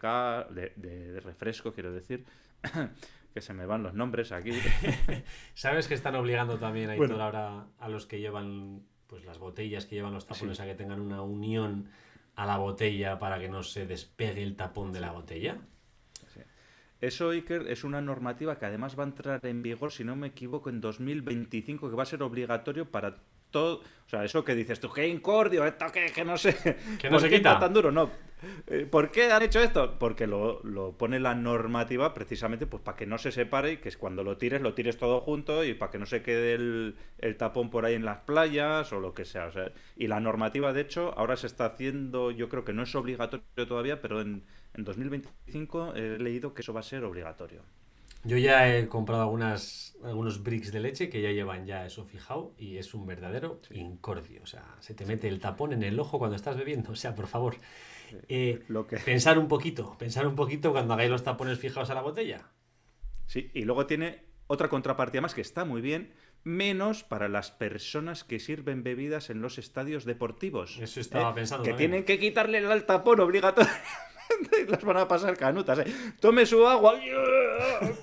de, 0.76 1.20
refresco, 1.20 1.73
quiero 1.73 1.93
decir. 1.93 2.25
que 3.34 3.40
se 3.40 3.52
me 3.52 3.66
van 3.66 3.82
los 3.82 3.94
nombres 3.94 4.32
aquí. 4.32 4.52
¿Sabes 5.55 5.88
que 5.88 5.94
están 5.94 6.14
obligando 6.14 6.58
también 6.58 6.90
a 6.90 6.94
ahora 6.94 7.66
a 7.78 7.88
los 7.88 8.06
que 8.06 8.20
llevan 8.20 8.82
pues 9.06 9.25
las 9.25 9.38
botellas 9.38 9.87
que 9.87 9.96
llevan 9.96 10.14
los 10.14 10.26
tapones 10.26 10.61
a 10.61 10.66
que 10.66 10.76
tengan 10.76 11.00
una 11.00 11.23
unión 11.23 11.90
a 12.37 12.47
la 12.47 12.56
botella 12.56 13.19
para 13.19 13.38
que 13.38 13.49
no 13.49 13.62
se 13.62 13.87
despegue 13.87 14.43
el 14.43 14.56
tapón 14.56 14.93
de 14.93 15.00
la 15.00 15.12
botella. 15.12 15.59
Eso, 17.00 17.31
Iker, 17.31 17.67
es 17.69 17.82
una 17.82 18.03
normativa 18.03 18.59
que 18.59 18.67
además 18.67 18.99
va 18.99 19.05
a 19.05 19.06
entrar 19.06 19.47
en 19.47 19.62
vigor, 19.62 19.91
si 19.91 20.05
no 20.05 20.17
me 20.17 20.29
equivoco, 20.29 20.69
en 20.69 20.82
2025, 20.82 21.88
que 21.88 21.97
va 21.97 22.03
a 22.03 22.06
ser 22.06 22.23
obligatorio 22.23 22.91
para 22.91 23.17
todo. 23.50 23.81
O 24.06 24.09
sea, 24.09 24.23
eso 24.23 24.44
que 24.44 24.55
dices 24.55 24.81
tú, 24.81 24.91
qué 24.93 25.09
incordio, 25.09 25.65
esto 25.65 25.87
que, 25.91 26.12
que 26.12 26.25
no 26.25 26.37
sé. 26.37 26.55
Que 27.00 27.09
no 27.09 27.19
se 27.19 27.31
quita. 27.31 27.59
tan 27.59 27.73
duro, 27.73 27.91
no. 27.91 28.11
Eh, 28.66 28.87
¿Por 28.90 29.10
qué 29.10 29.32
han 29.32 29.42
hecho 29.42 29.60
esto? 29.60 29.98
Porque 29.98 30.26
lo, 30.26 30.62
pone 30.98 31.20
la 31.20 31.34
normativa 31.34 32.14
precisamente 32.14 32.66
pues 32.66 32.82
para 32.82 32.96
que 32.96 33.06
no 33.06 33.19
se 33.19 33.32
separe 33.32 33.72
y 33.72 33.76
que 33.78 33.90
cuando 33.92 34.25
lo 34.25 34.37
tires, 34.37 34.60
lo 34.60 34.75
tires 34.75 34.96
todo 34.96 35.20
junto 35.20 35.64
y 35.64 35.75
para 35.75 35.90
que 35.90 35.98
no 35.98 36.06
se 36.06 36.22
quede 36.22 36.54
el, 36.54 36.96
tapón 37.38 37.70
por 37.70 37.84
ahí 37.84 37.94
en 37.94 38.04
las 38.04 38.19
playas 38.19 38.92
o 38.92 39.00
lo 39.00 39.14
que 39.14 39.25
sea. 39.25 39.50
y 39.97 40.06
la 40.06 40.20
normativa, 40.20 40.73
de 40.73 40.82
hecho, 40.82 41.14
ahora 41.16 41.37
se 41.37 41.47
está 41.47 41.66
haciendo, 41.66 42.30
yo 42.30 42.49
creo 42.49 42.64
que 42.64 42.73
no 42.73 42.82
es 42.82 42.94
obligatorio 42.94 43.44
todavía, 43.66 44.00
pero 44.00 44.20
en, 44.20 44.44
en 44.75 44.85
2025 44.85 45.94
he 45.94 46.18
leído 46.18 46.54
que 46.54 46.62
eso 46.62 46.73
va 46.73 46.80
a 46.80 46.85
ser 46.85 47.04
obligatorio. 47.04 47.62
Yo 48.23 48.37
ya 48.37 48.76
he 48.76 48.87
comprado 48.87 49.23
algunas, 49.23 49.97
algunos 50.04 50.42
bricks 50.42 50.73
de 50.73 50.80
leche 50.80 51.09
que 51.09 51.23
ya 51.23 51.30
llevan 51.30 51.64
ya 51.64 51.87
eso 51.87 52.04
fijado 52.04 52.52
y 52.59 52.76
es 52.76 52.92
un 52.92 53.06
verdadero 53.06 53.61
incordio. 53.70 54.42
O 54.42 54.47
sea, 54.47 54.76
se 54.80 54.92
te 54.92 55.06
mete 55.06 55.26
el 55.26 55.40
tapón 55.40 55.73
en 55.73 55.82
el 55.82 55.99
ojo 55.99 56.18
cuando 56.18 56.37
estás 56.37 56.56
bebiendo. 56.56 56.92
O 56.92 56.97
sea, 56.97 57.14
por 57.14 57.28
favor, 57.28 57.56
eh, 58.29 58.62
Lo 58.69 58.87
que... 58.87 58.97
pensar 58.97 59.38
un 59.38 59.49
poquito, 59.49 59.97
pensar 59.99 60.26
un 60.26 60.35
poquito 60.35 60.73
cuando 60.73 60.95
hagáis 60.95 61.11
los 61.11 61.23
tapones 61.23 61.59
fijados 61.59 61.90
a 61.90 61.95
la 61.95 62.02
botella. 62.02 62.49
Sí, 63.26 63.50
y 63.55 63.64
luego 63.64 63.87
tiene 63.87 64.25
otra 64.47 64.69
contrapartida 64.69 65.21
más 65.21 65.35
que 65.35 65.40
está 65.40 65.64
muy 65.64 65.81
bien, 65.81 66.12
menos 66.43 67.05
para 67.05 67.29
las 67.29 67.50
personas 67.50 68.25
que 68.25 68.40
sirven 68.40 68.83
bebidas 68.83 69.31
en 69.31 69.43
los 69.43 69.59
estadios 69.59 70.05
deportivos. 70.05 70.79
Eso 70.81 71.00
estaba 71.00 71.31
¿eh? 71.31 71.35
pensando. 71.35 71.64
Que 71.64 71.75
tienen 71.75 72.05
que 72.05 72.19
quitarle 72.19 72.59
el 72.59 72.85
tapón 72.85 73.21
obligatorio 73.21 73.71
las 74.69 74.85
van 74.85 74.97
a 74.97 75.09
pasar 75.09 75.37
canutas. 75.37 75.79
¿eh? 75.81 75.95
Tome 76.21 76.47
su 76.47 76.67
agua. 76.67 76.95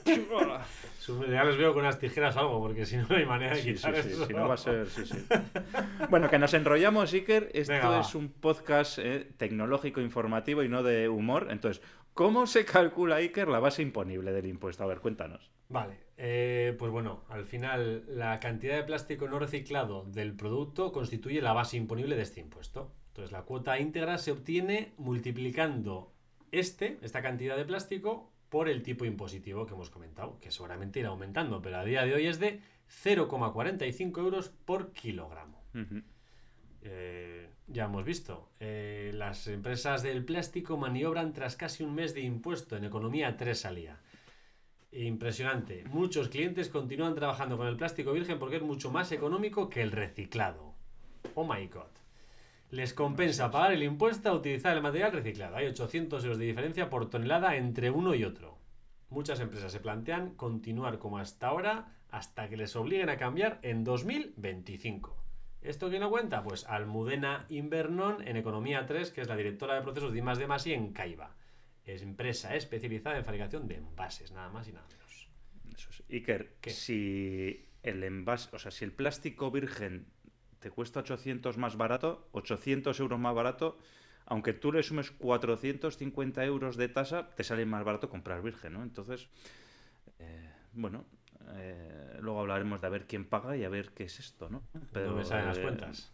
Ya 1.08 1.44
les 1.44 1.58
veo 1.58 1.74
con 1.74 1.84
unas 1.84 2.00
tijeras 2.00 2.36
algo, 2.38 2.60
porque 2.60 2.86
si 2.86 2.98
no, 2.98 3.08
no 3.10 3.16
hay 3.16 3.26
manera 3.26 3.56
de 3.56 3.64
quitar 3.64 3.96
sí, 3.96 4.10
sí, 4.10 4.26
Si 4.28 4.34
no 4.34 4.48
va 4.48 4.56
a 4.56 4.58
ser, 4.58 4.88
sí, 4.88 5.06
sí. 5.06 5.18
Bueno, 6.10 6.30
que 6.30 6.40
nos 6.40 6.54
enrollamos, 6.54 7.14
Iker. 7.14 7.50
Esto 7.54 8.00
es 8.00 8.16
un 8.16 8.30
podcast 8.30 9.00
eh, 9.00 9.32
tecnológico, 9.38 10.02
informativo 10.02 10.64
y 10.64 10.70
no 10.70 10.84
de 10.84 11.10
humor. 11.10 11.48
Entonces, 11.50 11.84
¿cómo 12.14 12.48
se 12.48 12.66
calcula, 12.66 13.18
Iker, 13.18 13.48
la 13.48 13.60
base 13.60 13.82
imponible 13.82 14.32
del 14.32 14.48
impuesto? 14.48 14.84
A 14.84 14.88
ver, 14.88 15.00
cuéntanos. 15.00 15.52
Vale, 15.70 16.00
eh, 16.18 16.76
pues 16.80 16.92
bueno, 16.92 17.24
al 17.30 17.46
final 17.46 18.04
la 18.08 18.40
cantidad 18.40 18.76
de 18.76 18.84
plástico 18.84 19.28
no 19.28 19.38
reciclado 19.40 20.06
del 20.06 20.34
producto 20.34 20.92
constituye 20.92 21.42
la 21.42 21.54
base 21.54 21.78
imponible 21.78 22.16
de 22.16 22.24
este 22.24 22.40
impuesto. 22.40 22.94
Entonces, 23.10 23.32
la 23.32 23.44
cuota 23.44 23.80
íntegra 23.80 24.18
se 24.18 24.32
obtiene 24.32 24.94
multiplicando 24.98 26.14
este, 26.52 26.98
esta 27.02 27.22
cantidad 27.22 27.58
de 27.58 27.66
plástico, 27.66 28.32
por 28.50 28.70
el 28.70 28.84
tipo 28.84 29.06
impositivo 29.06 29.66
que 29.66 29.74
hemos 29.74 29.90
comentado, 29.90 30.40
que 30.40 30.52
seguramente 30.52 31.00
irá 31.00 31.10
aumentando, 31.10 31.62
pero 31.62 31.78
a 31.78 31.86
día 31.86 32.06
de 32.06 32.14
hoy 32.14 32.28
es 32.28 32.40
de 32.40 32.62
0,45 33.04 34.20
euros 34.20 34.50
por 34.50 34.92
kilogramo. 34.94 35.62
Eh, 36.82 37.50
ya 37.68 37.86
hemos 37.86 38.06
visto, 38.06 38.50
eh, 38.60 39.12
las 39.14 39.48
empresas 39.48 40.04
del 40.04 40.24
plástico 40.24 40.78
maniobran 40.78 41.34
tras 41.34 41.56
casi 41.56 41.84
un 41.84 41.94
mes 41.94 42.14
de 42.14 42.22
impuesto 42.22 42.78
en 42.78 42.86
economía 42.86 43.36
3 43.36 43.60
salía. 43.60 44.00
Impresionante. 44.92 45.84
Muchos 45.90 46.30
clientes 46.30 46.70
continúan 46.70 47.14
trabajando 47.14 47.58
con 47.58 47.68
el 47.68 47.76
plástico 47.76 48.14
virgen 48.14 48.40
porque 48.40 48.56
es 48.56 48.62
mucho 48.62 48.90
más 48.90 49.12
económico 49.12 49.70
que 49.70 49.82
el 49.82 49.92
reciclado. 49.92 50.76
Oh 51.36 51.44
my 51.44 51.68
god. 51.68 51.92
Les 52.70 52.94
compensa 52.94 53.50
pagar 53.50 53.72
el 53.72 53.84
impuesto 53.84 54.30
a 54.30 54.34
utilizar 54.34 54.76
el 54.76 54.84
material 54.84 55.14
reciclado. 55.14 55.56
Hay 55.56 55.68
800 55.68 56.22
euros 56.24 56.38
de 56.38 56.46
diferencia 56.46 56.90
por 56.90 57.10
tonelada 57.10 57.56
entre 57.56 57.90
uno 57.92 58.14
y 58.14 58.26
otro. 58.26 58.58
Muchas 59.10 59.40
empresas 59.40 59.72
se 59.72 59.80
plantean 59.80 60.36
continuar 60.36 61.00
como 61.00 61.18
hasta 61.18 61.48
ahora 61.48 61.96
hasta 62.10 62.50
que 62.50 62.58
les 62.58 62.76
obliguen 62.76 63.10
a 63.10 63.18
cambiar 63.18 63.60
en 63.62 63.86
2025. 63.86 65.16
¿Esto 65.62 65.90
quién 65.90 66.02
lo 66.02 66.10
cuenta? 66.10 66.44
Pues 66.44 66.66
Almudena 66.66 67.46
Invernon 67.50 68.28
en 68.28 68.36
Economía 68.36 68.86
3, 68.86 69.12
que 69.12 69.22
es 69.22 69.30
la 69.30 69.38
directora 69.38 69.76
de 69.76 69.82
procesos 69.82 70.12
de 70.12 70.20
I+D+I 70.20 70.74
en 70.74 70.92
Caiba. 70.92 71.36
Es 71.86 72.02
empresa 72.02 72.54
especializada 72.56 73.18
en 73.18 73.24
fabricación 73.24 73.68
de 73.68 73.76
envases, 73.76 74.34
nada 74.34 74.50
más 74.50 74.68
y 74.68 74.74
nada 74.74 74.86
menos. 74.92 75.30
Eso 75.74 75.90
es. 75.90 76.04
Iker, 76.10 76.58
¿Qué? 76.60 76.70
si 76.72 77.70
el 77.82 78.04
envase, 78.04 78.54
o 78.54 78.60
sea, 78.60 78.72
si 78.72 78.84
el 78.84 78.92
plástico 78.92 79.52
virgen 79.52 80.08
te 80.60 80.72
cuesta 80.72 81.02
800 81.02 81.58
más 81.58 81.76
barato, 81.78 82.28
800 82.32 83.00
euros 83.00 83.20
más 83.20 83.36
barato, 83.36 83.78
aunque 84.26 84.54
tú 84.54 84.72
le 84.72 84.84
sumes 84.84 85.12
450 85.12 86.44
euros 86.44 86.78
de 86.78 86.90
tasa, 86.90 87.30
te 87.36 87.44
sale 87.44 87.66
más 87.66 87.84
barato 87.84 88.10
comprar 88.10 88.42
virgen, 88.42 88.74
¿no? 88.74 88.84
Entonces, 88.84 89.30
eh, 90.20 90.52
bueno, 90.74 91.06
eh, 91.56 92.18
luego 92.20 92.42
hablaremos 92.42 92.82
de 92.82 92.88
a 92.88 92.90
ver 92.90 93.08
quién 93.08 93.26
paga 93.26 93.56
y 93.56 93.64
a 93.64 93.70
ver 93.70 93.92
qué 93.92 94.04
es 94.04 94.20
esto, 94.20 94.50
¿no? 94.50 94.64
no 94.94 95.16
me 95.16 95.24
salen 95.24 95.48
las 95.48 95.58
eh, 95.58 95.62
cuentas. 95.62 96.14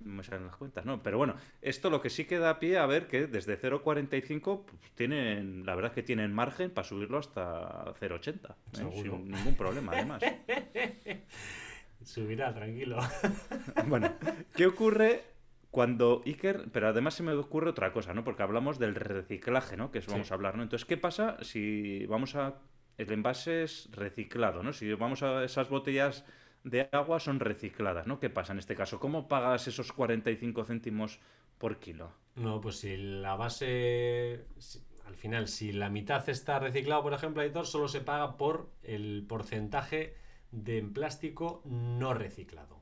no 0.00 0.14
me 0.14 0.24
salen 0.24 0.46
las 0.46 0.56
cuentas, 0.56 0.84
¿no? 0.84 1.00
Pero 1.02 1.16
bueno, 1.16 1.36
esto 1.62 1.90
lo 1.90 2.00
que 2.00 2.10
sí 2.10 2.24
que 2.24 2.38
da 2.38 2.58
pie 2.58 2.78
a 2.78 2.86
ver 2.86 3.06
que 3.06 3.28
desde 3.28 3.60
0,45 3.60 4.64
pues, 4.64 4.80
tienen, 4.94 5.64
la 5.64 5.76
verdad 5.76 5.92
es 5.92 5.94
que 5.94 6.02
tienen 6.02 6.32
margen 6.32 6.70
para 6.70 6.88
subirlo 6.88 7.18
hasta 7.18 7.94
0,80, 7.94 8.50
¿eh? 8.50 9.02
Sin 9.02 9.30
ningún 9.30 9.54
problema, 9.54 9.92
además. 9.92 10.22
Subirá, 12.04 12.52
tranquilo. 12.54 12.98
Bueno, 13.86 14.12
¿qué 14.54 14.66
ocurre 14.66 15.22
cuando 15.70 16.22
Iker, 16.24 16.66
pero 16.72 16.88
además 16.88 17.14
se 17.14 17.22
me 17.22 17.32
ocurre 17.32 17.70
otra 17.70 17.92
cosa, 17.92 18.14
¿no? 18.14 18.22
Porque 18.24 18.42
hablamos 18.42 18.78
del 18.78 18.94
reciclaje, 18.94 19.76
¿no? 19.76 19.90
Que 19.90 19.98
es, 19.98 20.06
vamos 20.06 20.28
Sí. 20.28 20.32
a 20.32 20.36
hablar, 20.36 20.56
¿no? 20.56 20.62
Entonces, 20.62 20.86
¿qué 20.86 20.96
pasa 20.96 21.36
si 21.42 22.06
vamos 22.06 22.34
a 22.36 22.54
el 22.96 23.10
envase 23.10 23.64
es 23.64 23.88
reciclado, 23.90 24.62
¿no? 24.62 24.72
Si 24.72 24.92
vamos 24.94 25.22
a 25.24 25.42
esas 25.42 25.68
botellas 25.68 26.24
de 26.62 26.88
agua 26.92 27.18
son 27.18 27.40
recicladas, 27.40 28.06
¿no? 28.06 28.20
¿Qué 28.20 28.30
pasa 28.30 28.52
en 28.52 28.60
este 28.60 28.76
caso? 28.76 29.00
¿Cómo 29.00 29.26
pagas 29.26 29.66
esos 29.66 29.92
45 29.92 30.64
céntimos 30.64 31.18
por 31.58 31.78
kilo? 31.78 32.12
No, 32.36 32.60
pues 32.60 32.76
si 32.78 32.96
la 32.96 33.34
base. 33.34 34.44
si- 34.58 34.80
al 35.06 35.16
final, 35.16 35.48
si 35.48 35.72
la 35.72 35.90
mitad 35.90 36.26
está 36.30 36.58
reciclado, 36.58 37.02
por 37.02 37.12
ejemplo, 37.12 37.42
editor, 37.42 37.66
solo 37.66 37.88
se 37.88 38.00
paga 38.00 38.36
por 38.38 38.70
el 38.82 39.24
porcentaje 39.28 40.14
de 40.54 40.82
plástico 40.82 41.62
no 41.64 42.14
reciclado. 42.14 42.80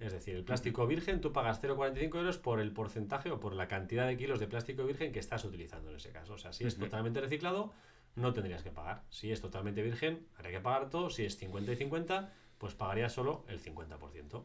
Es 0.00 0.12
decir, 0.12 0.34
el 0.34 0.44
plástico 0.44 0.86
virgen, 0.86 1.20
tú 1.20 1.32
pagas 1.32 1.62
0,45 1.62 2.16
euros 2.16 2.38
por 2.38 2.60
el 2.60 2.72
porcentaje 2.72 3.30
o 3.30 3.40
por 3.40 3.54
la 3.54 3.68
cantidad 3.68 4.06
de 4.06 4.16
kilos 4.16 4.40
de 4.40 4.48
plástico 4.48 4.84
virgen 4.84 5.12
que 5.12 5.20
estás 5.20 5.44
utilizando 5.44 5.90
en 5.90 5.96
ese 5.96 6.10
caso. 6.10 6.34
O 6.34 6.38
sea, 6.38 6.52
si 6.52 6.64
es 6.64 6.76
totalmente 6.76 7.20
reciclado, 7.20 7.72
no 8.16 8.32
tendrías 8.32 8.62
que 8.62 8.70
pagar. 8.70 9.04
Si 9.08 9.30
es 9.30 9.40
totalmente 9.40 9.82
virgen, 9.82 10.26
habría 10.36 10.58
que 10.58 10.60
pagar 10.60 10.90
todo. 10.90 11.10
Si 11.10 11.24
es 11.24 11.36
50 11.36 11.72
y 11.72 11.76
50, 11.76 12.32
pues 12.58 12.74
pagarías 12.74 13.12
solo 13.12 13.44
el 13.48 13.62
50%. 13.62 14.44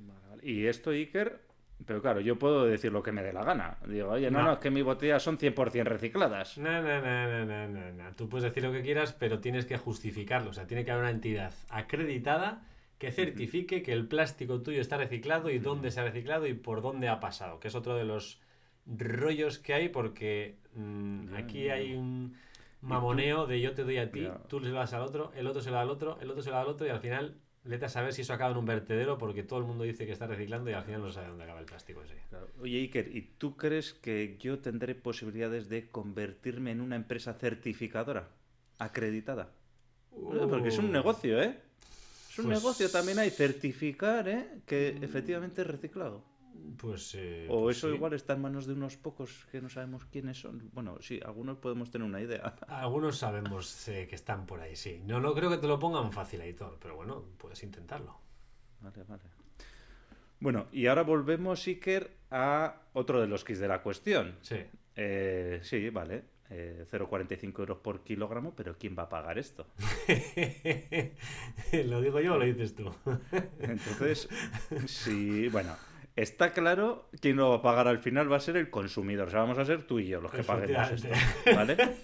Vale, 0.00 0.28
vale. 0.28 0.46
Y 0.46 0.66
esto, 0.66 0.90
Iker, 0.90 1.47
pero 1.86 2.02
claro, 2.02 2.20
yo 2.20 2.38
puedo 2.38 2.64
decir 2.66 2.92
lo 2.92 3.02
que 3.02 3.12
me 3.12 3.22
dé 3.22 3.32
la 3.32 3.44
gana. 3.44 3.78
Digo, 3.86 4.10
oye, 4.10 4.30
no, 4.30 4.38
No. 4.38 4.44
no, 4.46 4.52
es 4.54 4.58
que 4.58 4.70
mis 4.70 4.84
botellas 4.84 5.22
son 5.22 5.38
100% 5.38 5.84
recicladas. 5.84 6.58
No, 6.58 6.82
no, 6.82 7.00
no, 7.00 7.28
no, 7.28 7.44
no, 7.46 7.68
no, 7.68 7.92
no. 7.92 8.14
Tú 8.16 8.28
puedes 8.28 8.44
decir 8.44 8.62
lo 8.62 8.72
que 8.72 8.82
quieras, 8.82 9.12
pero 9.12 9.40
tienes 9.40 9.64
que 9.66 9.78
justificarlo. 9.78 10.50
O 10.50 10.52
sea, 10.52 10.66
tiene 10.66 10.84
que 10.84 10.90
haber 10.90 11.04
una 11.04 11.10
entidad 11.12 11.52
acreditada 11.70 12.62
que 12.98 13.12
certifique 13.12 13.82
que 13.82 13.92
el 13.92 14.08
plástico 14.08 14.60
tuyo 14.60 14.80
está 14.80 14.96
reciclado 14.96 15.50
y 15.50 15.58
dónde 15.60 15.90
se 15.92 16.00
ha 16.00 16.04
reciclado 16.04 16.46
y 16.46 16.54
por 16.54 16.82
dónde 16.82 17.08
ha 17.08 17.20
pasado. 17.20 17.60
Que 17.60 17.68
es 17.68 17.74
otro 17.76 17.94
de 17.94 18.04
los 18.04 18.40
rollos 18.86 19.58
que 19.58 19.74
hay 19.74 19.88
porque 19.88 20.56
mm, 20.74 21.34
aquí 21.34 21.68
hay 21.70 21.94
un 21.94 22.34
mamoneo 22.80 23.46
de 23.46 23.60
yo 23.60 23.72
te 23.74 23.84
doy 23.84 23.98
a 23.98 24.10
ti, 24.10 24.28
tú 24.48 24.60
le 24.60 24.70
das 24.70 24.92
al 24.94 25.02
otro, 25.02 25.32
el 25.36 25.46
otro 25.46 25.60
se 25.62 25.70
lo 25.70 25.76
da 25.76 25.82
al 25.82 25.90
otro, 25.90 26.18
el 26.20 26.30
otro 26.30 26.42
se 26.42 26.50
lo 26.50 26.56
da 26.56 26.62
al 26.62 26.68
otro 26.68 26.86
y 26.86 26.90
al 26.90 27.00
final 27.00 27.36
vete 27.68 27.84
a 27.84 27.88
saber 27.88 28.12
si 28.12 28.22
eso 28.22 28.32
acaba 28.32 28.50
en 28.52 28.56
un 28.56 28.64
vertedero 28.66 29.18
porque 29.18 29.42
todo 29.42 29.58
el 29.58 29.66
mundo 29.66 29.84
dice 29.84 30.06
que 30.06 30.12
está 30.12 30.26
reciclando 30.26 30.70
y 30.70 30.72
al 30.72 30.84
final 30.84 31.02
no 31.02 31.12
sabe 31.12 31.28
dónde 31.28 31.44
acaba 31.44 31.60
el 31.60 31.66
plástico 31.66 32.02
ese. 32.02 32.14
Claro. 32.30 32.48
Oye, 32.60 32.78
Iker, 32.78 33.14
¿y 33.14 33.22
tú 33.38 33.56
crees 33.56 33.92
que 33.92 34.36
yo 34.40 34.58
tendré 34.60 34.94
posibilidades 34.94 35.68
de 35.68 35.88
convertirme 35.90 36.70
en 36.72 36.80
una 36.80 36.96
empresa 36.96 37.34
certificadora? 37.34 38.28
Acreditada. 38.78 39.50
Eh, 40.12 40.46
Porque 40.48 40.68
es 40.68 40.78
un 40.78 40.86
Uh. 40.86 40.92
negocio, 40.92 41.40
¿eh? 41.42 41.58
Es 42.30 42.38
un 42.38 42.46
Pues- 42.46 42.58
negocio 42.58 42.90
también 42.90 43.18
hay 43.18 43.30
certificar, 43.30 44.28
¿eh? 44.28 44.48
Que 44.66 44.96
efectivamente 45.02 45.60
es 45.62 45.66
reciclado. 45.66 46.24
Pues, 46.76 47.14
eh, 47.16 47.46
O 47.50 47.62
pues 47.62 47.78
eso 47.78 47.88
sí. 47.88 47.94
igual 47.94 48.12
está 48.12 48.34
en 48.34 48.42
manos 48.42 48.66
de 48.66 48.72
unos 48.74 48.96
pocos 48.96 49.46
que 49.50 49.60
no 49.60 49.68
sabemos 49.68 50.04
quiénes 50.06 50.40
son. 50.40 50.70
Bueno, 50.72 50.98
sí, 51.00 51.20
algunos 51.24 51.58
podemos 51.58 51.90
tener 51.90 52.06
una 52.06 52.20
idea. 52.20 52.54
Algunos 52.68 53.18
sabemos 53.18 53.88
eh, 53.88 54.06
que 54.08 54.14
están 54.14 54.46
por 54.46 54.60
ahí, 54.60 54.76
sí. 54.76 55.00
No, 55.04 55.20
no 55.20 55.34
creo 55.34 55.50
que 55.50 55.58
te 55.58 55.66
lo 55.66 55.78
pongan 55.78 56.12
fácil, 56.12 56.40
editor, 56.42 56.76
pero 56.80 56.96
bueno, 56.96 57.24
puedes 57.38 57.62
intentarlo. 57.62 58.18
Vale, 58.80 59.02
vale. 59.04 59.22
Bueno, 60.40 60.66
y 60.70 60.86
ahora 60.86 61.02
volvemos, 61.02 61.66
Iker, 61.66 62.16
a 62.30 62.82
otro 62.92 63.20
de 63.20 63.26
los 63.26 63.44
kits 63.44 63.58
de 63.58 63.68
la 63.68 63.82
cuestión. 63.82 64.36
Sí. 64.42 64.58
Eh, 64.94 65.58
sí, 65.62 65.90
vale. 65.90 66.24
eh, 66.50 66.86
0,45 66.90 67.58
euros 67.60 67.78
por 67.78 68.02
kilogramo, 68.04 68.54
pero 68.54 68.76
¿quién 68.78 68.96
va 68.98 69.02
a 69.04 69.08
pagar 69.08 69.36
esto? 69.38 69.66
¿Lo 71.84 72.00
digo 72.00 72.20
yo 72.20 72.34
o 72.34 72.38
lo 72.38 72.44
dices 72.44 72.74
tú? 72.74 72.90
Entonces, 73.60 74.28
sí, 74.86 75.48
bueno, 75.48 75.74
está 76.22 76.52
claro 76.52 77.08
quién 77.20 77.36
lo 77.36 77.50
va 77.50 77.56
a 77.56 77.62
pagar 77.62 77.88
al 77.88 77.98
final 78.00 78.30
va 78.30 78.36
a 78.36 78.40
ser 78.40 78.56
el 78.56 78.70
consumidor. 78.70 79.28
O 79.28 79.30
sea, 79.30 79.40
vamos 79.40 79.58
a 79.58 79.64
ser 79.64 79.84
tú 79.84 79.98
y 80.00 80.08
yo 80.08 80.20
los 80.20 80.32
que 80.32 80.42
paguemos 80.42 80.90
esto, 80.90 81.08
¿vale? 81.54 81.76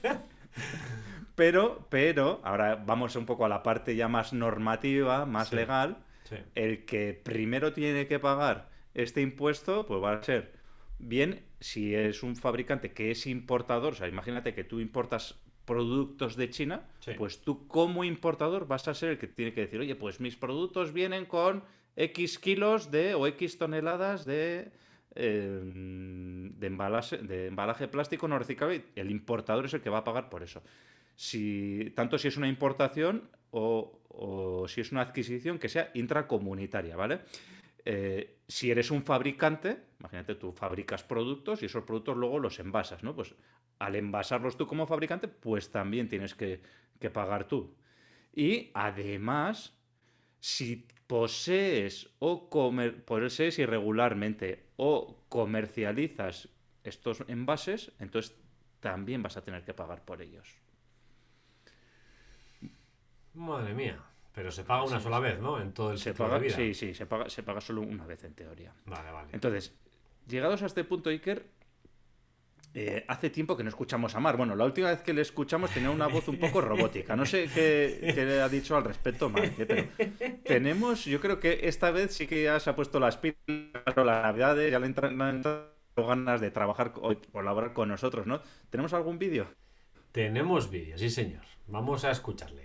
Pero, 1.35 1.87
pero, 1.91 2.41
ahora 2.45 2.77
vamos 2.77 3.17
un 3.17 3.27
poco 3.27 3.45
a 3.45 3.49
la 3.49 3.65
parte 3.65 3.97
ya 3.97 4.07
más 4.07 4.33
normativa, 4.33 5.27
más 5.27 5.49
Sí. 5.49 5.57
legal. 5.57 5.97
Sí. 6.25 6.37
El 6.55 6.85
que 6.85 7.21
primero 7.25 7.73
tiene 7.73 8.07
que 8.07 8.21
pagar 8.21 8.69
este 8.95 9.21
impuesto, 9.21 9.85
pues 9.85 10.01
va 10.01 10.13
a 10.13 10.23
ser 10.23 10.53
bien 11.01 11.43
si 11.59 11.93
es 11.95 12.23
un 12.23 12.37
fabricante 12.37 12.93
que 12.93 13.11
es 13.11 13.27
importador, 13.27 13.95
o 13.95 13.97
sea, 13.97 14.07
imagínate 14.07 14.55
que 14.55 14.63
tú 14.63 14.79
importas 14.79 15.41
productos 15.65 16.37
de 16.37 16.51
China, 16.51 16.83
Sí. 17.01 17.13
pues 17.19 17.41
tú 17.43 17.67
como 17.67 18.05
importador 18.05 18.69
vas 18.69 18.87
a 18.87 18.95
ser 18.95 19.11
el 19.11 19.19
que 19.19 19.27
tiene 19.27 19.53
que 19.53 19.63
decir, 19.63 19.81
oye, 19.81 19.97
pues 19.97 20.21
mis 20.21 20.37
productos 20.37 20.93
vienen 20.93 21.25
con 21.27 21.65
X 21.97 22.39
kilos 22.39 22.91
de 22.91 23.15
o 23.15 23.27
X 23.27 23.59
toneladas 23.59 24.25
de, 24.25 24.73
eh, 25.15 25.61
de, 25.65 26.67
embalaje, 26.67 27.19
de 27.19 27.47
embalaje 27.47 27.89
plástico 27.89 28.29
no 28.29 28.39
reciclable. 28.39 28.85
El 28.95 29.11
importador 29.11 29.67
es 29.67 29.75
el 29.75 29.81
que 29.81 29.91
va 29.91 29.99
a 29.99 30.05
pagar 30.05 30.29
por 30.29 30.43
eso. 30.43 30.63
Si, 31.15 31.93
tanto 31.95 32.19
si 32.19 32.29
es 32.29 32.37
una 32.37 32.49
importación 32.49 33.29
o, 33.51 34.01
o 34.09 34.67
si 34.69 34.81
es 34.81 34.91
una 34.93 35.03
adquisición 35.03 35.59
que 35.59 35.69
sea 35.69 35.91
intracomunitaria, 35.95 36.97
¿vale? 36.97 37.21
Eh, 37.85 38.39
si 38.49 38.71
eres 38.71 38.91
un 38.91 39.03
fabricante, 39.03 39.85
imagínate, 40.01 40.35
tú 40.37 40.53
fabricas 40.53 41.05
productos 41.05 41.63
y 41.63 41.67
esos 41.67 41.85
productos 41.85 42.17
luego 42.17 42.39
los 42.39 42.59
envasas, 42.59 43.03
¿no? 43.03 43.15
Pues 43.15 43.35
al 43.79 43.97
envasarlos 43.97 44.57
tú 44.57 44.67
como 44.67 44.87
fabricante, 44.87 45.29
pues 45.29 45.71
también 45.71 46.09
tienes 46.09 46.35
que, 46.35 46.61
que 46.99 47.11
pagar 47.11 47.47
tú. 47.47 47.77
Y 48.33 48.71
además, 48.75 49.77
si 50.41 50.87
posees 51.07 52.09
o 52.19 52.49
comer, 52.49 53.05
posees 53.05 53.59
irregularmente 53.59 54.67
o 54.77 55.17
comercializas 55.29 56.49
estos 56.83 57.25
envases, 57.29 57.93
entonces 57.99 58.37
también 58.81 59.23
vas 59.23 59.37
a 59.37 59.43
tener 59.43 59.65
que 59.65 59.75
pagar 59.75 60.05
por 60.05 60.21
ellos. 60.23 60.49
Madre 63.35 63.75
mía. 63.75 63.99
Pero 64.35 64.51
se 64.51 64.65
paga 64.65 64.85
una 64.85 65.01
sola 65.01 65.21
vez, 65.21 65.39
¿no? 65.39 65.61
En 65.61 65.73
todo 65.73 65.93
el 65.93 65.99
Se 65.99 66.13
paga, 66.13 66.39
de 66.39 66.47
vida. 66.47 66.57
sí, 66.57 66.75
sí, 66.75 66.93
se 66.95 67.07
paga, 67.07 67.31
se 67.31 67.43
paga 67.43 67.61
solo 67.61 67.83
una 67.83 68.05
vez 68.05 68.25
en 68.25 68.35
teoría. 68.35 68.73
Vale, 68.85 69.13
vale. 69.13 69.29
Entonces, 69.33 69.73
llegados 70.27 70.63
a 70.63 70.67
este 70.67 70.83
punto, 70.83 71.11
Iker, 71.11 71.47
eh, 72.75 73.05
hace 73.07 73.31
tiempo 73.31 73.57
que 73.57 73.63
no 73.63 73.69
escuchamos 73.69 74.15
a 74.15 74.21
Mar. 74.21 74.37
Bueno, 74.37 74.57
la 74.57 74.65
última 74.65 74.89
vez 74.89 75.03
que 75.03 75.15
le 75.15 75.23
escuchamos 75.23 75.71
tenía 75.71 75.91
una 75.91 76.09
voz 76.09 76.27
un 76.29 76.39
poco 76.39 76.61
robótica. 76.61 77.15
No 77.15 77.25
sé 77.25 77.49
qué, 77.55 78.13
qué 78.15 78.25
le 78.25 78.43
ha 78.43 78.49
dicho 78.49 78.77
al 78.77 78.85
respecto 78.85 79.31
Mar, 79.31 79.51
pero 79.57 79.87
tenemos, 80.45 81.05
yo 81.05 81.21
creo 81.21 81.39
que 81.39 81.61
esta 81.63 81.93
vez 81.93 82.13
sí 82.13 82.27
que 82.27 82.43
ya 82.43 82.59
se 82.59 82.71
ha 82.71 82.77
puesto 82.77 82.99
las 82.99 83.17
pilas, 83.17 83.37
las 83.97 84.23
navidades, 84.23 84.73
ya 84.73 84.81
le 84.81 84.87
entran 84.87 85.21
entrado 85.21 85.73
ganas 85.97 86.41
de 86.41 86.51
trabajar 86.51 86.93
o 86.97 87.15
colaborar 87.33 87.73
con 87.73 87.89
nosotros, 87.89 88.27
¿no? 88.27 88.41
¿Tenemos 88.71 88.93
algún 88.93 89.19
vídeo? 89.19 89.47
Tenemos 90.11 90.71
vídeo, 90.71 90.99
sí 90.99 91.11
señor. 91.11 91.43
Vamos 91.67 92.05
a 92.05 92.11
escucharle. 92.11 92.64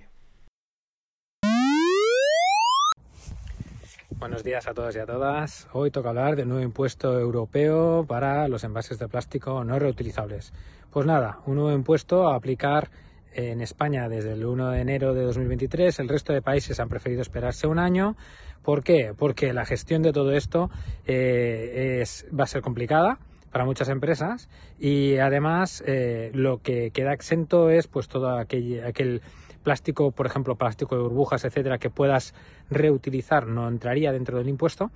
Buenos 4.19 4.43
días 4.43 4.67
a 4.67 4.73
todos 4.73 4.93
y 4.97 4.99
a 4.99 5.05
todas. 5.05 5.69
Hoy 5.71 5.91
toca 5.91 6.09
hablar 6.09 6.35
del 6.35 6.49
nuevo 6.49 6.61
impuesto 6.61 7.17
europeo 7.17 8.05
para 8.05 8.49
los 8.49 8.65
envases 8.65 8.99
de 8.99 9.07
plástico 9.07 9.63
no 9.63 9.79
reutilizables. 9.79 10.51
Pues 10.91 11.05
nada, 11.05 11.39
un 11.45 11.55
nuevo 11.55 11.71
impuesto 11.71 12.27
a 12.27 12.35
aplicar 12.35 12.89
en 13.31 13.61
España 13.61 14.09
desde 14.09 14.33
el 14.33 14.45
1 14.45 14.71
de 14.71 14.81
enero 14.81 15.13
de 15.13 15.23
2023. 15.23 15.99
El 15.99 16.09
resto 16.09 16.33
de 16.33 16.41
países 16.41 16.81
han 16.81 16.89
preferido 16.89 17.21
esperarse 17.21 17.65
un 17.65 17.79
año. 17.79 18.17
¿Por 18.61 18.83
qué? 18.83 19.13
Porque 19.17 19.53
la 19.53 19.65
gestión 19.65 20.01
de 20.01 20.11
todo 20.11 20.33
esto 20.33 20.69
eh, 21.07 21.99
es, 22.01 22.27
va 22.37 22.43
a 22.43 22.47
ser 22.47 22.61
complicada 22.61 23.19
para 23.53 23.63
muchas 23.63 23.87
empresas 23.87 24.49
y 24.77 25.15
además 25.17 25.81
eh, 25.87 26.29
lo 26.33 26.61
que 26.61 26.91
queda 26.91 27.13
exento 27.13 27.69
es 27.69 27.87
pues 27.87 28.09
todo 28.09 28.37
aquel, 28.37 28.83
aquel 28.83 29.21
plástico, 29.63 30.11
por 30.11 30.25
ejemplo, 30.25 30.55
plástico 30.55 30.95
de 30.95 31.01
burbujas, 31.01 31.45
etcétera, 31.45 31.77
que 31.77 31.89
puedas 31.89 32.33
reutilizar, 32.69 33.47
no 33.47 33.67
entraría 33.67 34.11
dentro 34.11 34.37
del 34.37 34.49
impuesto. 34.49 34.91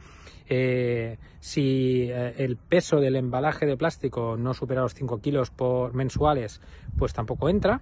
Eh, 0.48 1.18
si 1.40 2.10
eh, 2.10 2.36
el 2.38 2.58
peso 2.58 3.00
del 3.00 3.16
embalaje 3.16 3.66
de 3.66 3.78
plástico 3.78 4.36
no 4.38 4.54
supera 4.54 4.82
los 4.82 4.94
5 4.94 5.20
kilos 5.22 5.52
por 5.52 5.94
mensuales, 5.94 6.62
pues 6.98 7.14
tampoco 7.14 7.50
entra. 7.50 7.82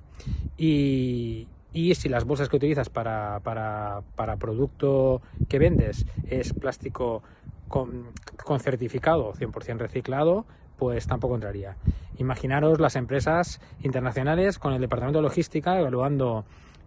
Y, 0.57 1.47
si 1.95 2.09
las 2.09 2.25
bolsas 2.25 2.49
que 2.49 2.57
utilizas 2.57 2.89
para, 2.89 3.39
para, 3.43 4.01
para 4.15 4.35
producto 4.35 5.21
que 5.47 5.57
vendes 5.57 6.05
es 6.27 6.53
plástico 6.53 7.23
con, 7.69 8.07
con 8.43 8.59
certificado 8.59 9.33
100% 9.33 9.77
reciclado, 9.77 10.45
pues 10.77 11.07
tampoco 11.07 11.35
entraría. 11.35 11.77
Imaginaros 12.17 12.79
las 12.79 12.95
empresas 12.95 13.61
internacionales 13.83 14.59
con 14.59 14.73
el 14.73 14.81
departamento 14.81 15.19
de 15.19 15.23
logística 15.23 15.79
evaluando 15.79 16.43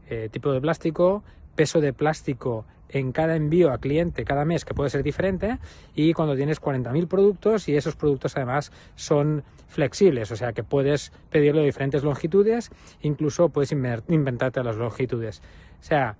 eh, 0.08 0.28
tipo 0.30 0.52
de 0.52 0.60
plástico, 0.60 1.22
peso 1.54 1.80
de 1.80 1.92
plástico 1.92 2.64
en 2.88 3.12
cada 3.12 3.34
envío 3.34 3.72
a 3.72 3.78
cliente 3.78 4.24
cada 4.24 4.44
mes 4.44 4.64
que 4.64 4.74
puede 4.74 4.90
ser 4.90 5.02
diferente 5.02 5.58
y 5.94 6.12
cuando 6.12 6.36
tienes 6.36 6.60
40.000 6.60 7.08
productos 7.08 7.68
y 7.68 7.76
esos 7.76 7.96
productos 7.96 8.36
además 8.36 8.70
son 8.94 9.42
flexibles, 9.68 10.30
o 10.30 10.36
sea 10.36 10.52
que 10.52 10.62
puedes 10.62 11.12
pedirlo 11.30 11.60
de 11.60 11.66
diferentes 11.66 12.04
longitudes, 12.04 12.70
incluso 13.02 13.48
puedes 13.48 13.72
inventarte 13.72 14.62
las 14.62 14.76
longitudes. 14.76 15.42
O 15.80 15.82
sea, 15.82 16.16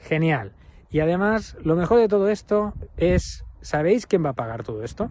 genial. 0.00 0.52
Y 0.90 1.00
además, 1.00 1.56
lo 1.62 1.76
mejor 1.76 1.98
de 1.98 2.08
todo 2.08 2.28
esto 2.28 2.72
es, 2.96 3.44
¿sabéis 3.60 4.06
quién 4.06 4.24
va 4.24 4.30
a 4.30 4.34
pagar 4.34 4.62
todo 4.62 4.82
esto? 4.82 5.10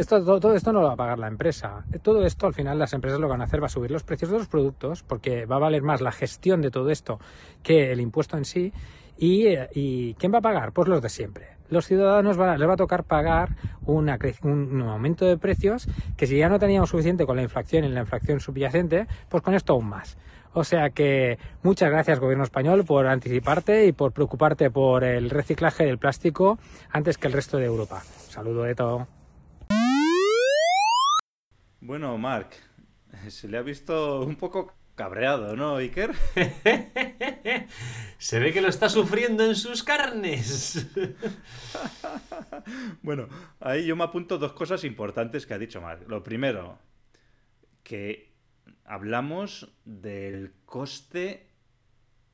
Esto, 0.00 0.24
todo, 0.24 0.54
esto 0.54 0.72
no 0.72 0.80
lo 0.80 0.86
va 0.86 0.94
a 0.94 0.96
pagar 0.96 1.18
la 1.18 1.26
empresa. 1.26 1.84
Todo 2.00 2.24
esto 2.24 2.46
al 2.46 2.54
final 2.54 2.78
las 2.78 2.94
empresas 2.94 3.20
lo 3.20 3.26
que 3.26 3.32
van 3.32 3.42
a 3.42 3.44
hacer 3.44 3.62
va 3.62 3.66
a 3.66 3.68
subir 3.68 3.90
los 3.90 4.02
precios 4.02 4.30
de 4.30 4.38
los 4.38 4.48
productos 4.48 5.02
porque 5.02 5.44
va 5.44 5.56
a 5.56 5.58
valer 5.58 5.82
más 5.82 6.00
la 6.00 6.10
gestión 6.10 6.62
de 6.62 6.70
todo 6.70 6.88
esto 6.88 7.20
que 7.62 7.92
el 7.92 8.00
impuesto 8.00 8.38
en 8.38 8.46
sí. 8.46 8.72
¿Y, 9.18 10.14
quién 10.14 10.32
va 10.32 10.38
a 10.38 10.40
pagar? 10.40 10.72
Pues 10.72 10.88
los 10.88 11.02
de 11.02 11.10
siempre. 11.10 11.48
Los 11.68 11.86
ciudadanos 11.86 12.38
van 12.38 12.58
les 12.58 12.66
va 12.66 12.72
a 12.72 12.76
tocar 12.78 13.04
pagar 13.04 13.50
un 13.84 14.08
aumento 14.08 15.26
de 15.26 15.36
precios 15.36 15.86
que 16.16 16.26
si 16.26 16.38
ya 16.38 16.48
no 16.48 16.58
teníamos 16.58 16.88
suficiente 16.88 17.26
con 17.26 17.36
la 17.36 17.42
inflación 17.42 17.84
y 17.84 17.90
la 17.90 18.00
inflación 18.00 18.40
subyacente, 18.40 19.06
pues 19.28 19.42
con 19.42 19.52
esto 19.52 19.74
aún 19.74 19.90
más. 19.90 20.16
O 20.54 20.64
sea 20.64 20.88
que 20.88 21.38
muchas 21.62 21.90
gracias 21.90 22.20
gobierno 22.20 22.44
español 22.44 22.86
por 22.86 23.06
anticiparte 23.06 23.84
y 23.84 23.92
por 23.92 24.12
preocuparte 24.12 24.70
por 24.70 25.04
el 25.04 25.28
reciclaje 25.28 25.84
del 25.84 25.98
plástico 25.98 26.58
antes 26.90 27.18
que 27.18 27.26
el 27.26 27.34
resto 27.34 27.58
de 27.58 27.66
Europa. 27.66 28.00
Saludo 28.30 28.62
de 28.62 28.74
todo. 28.74 29.19
Bueno, 31.80 32.18
Mark, 32.18 32.50
se 33.28 33.48
le 33.48 33.56
ha 33.56 33.62
visto 33.62 34.20
un 34.20 34.36
poco 34.36 34.74
cabreado, 34.94 35.56
¿no, 35.56 35.76
Iker? 35.76 36.14
se 38.18 38.38
ve 38.38 38.52
que 38.52 38.60
lo 38.60 38.68
está 38.68 38.90
sufriendo 38.90 39.46
en 39.46 39.56
sus 39.56 39.82
carnes. 39.82 40.86
bueno, 43.02 43.28
ahí 43.60 43.86
yo 43.86 43.96
me 43.96 44.04
apunto 44.04 44.36
dos 44.36 44.52
cosas 44.52 44.84
importantes 44.84 45.46
que 45.46 45.54
ha 45.54 45.58
dicho 45.58 45.80
Mark. 45.80 46.04
Lo 46.06 46.22
primero, 46.22 46.78
que 47.82 48.34
hablamos 48.84 49.72
del 49.86 50.52
coste 50.66 51.48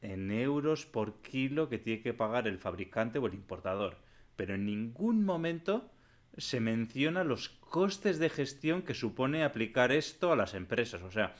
en 0.03 0.33
euros 0.33 0.87
por 0.87 1.23
kilo 1.23 1.69
que 1.69 1.79
tiene 1.79 2.03
que 2.03 2.15
pagar 2.15 2.49
el 2.49 2.59
fabricante 2.59 3.21
o 3.21 3.26
el 3.26 3.35
importador, 3.35 3.99
pero 4.35 4.57
en 4.57 4.67
ningún 4.67 5.25
momento 5.25 5.88
se 6.37 6.61
menciona 6.61 7.25
los 7.25 7.49
costes 7.49 8.19
de 8.19 8.28
gestión 8.28 8.83
que 8.83 8.94
supone 8.94 9.44
aplicar 9.44 9.92
esto 9.92 10.33
a 10.33 10.37
las 10.37 10.55
empresas. 10.55 11.03
O 11.03 11.11
sea, 11.11 11.35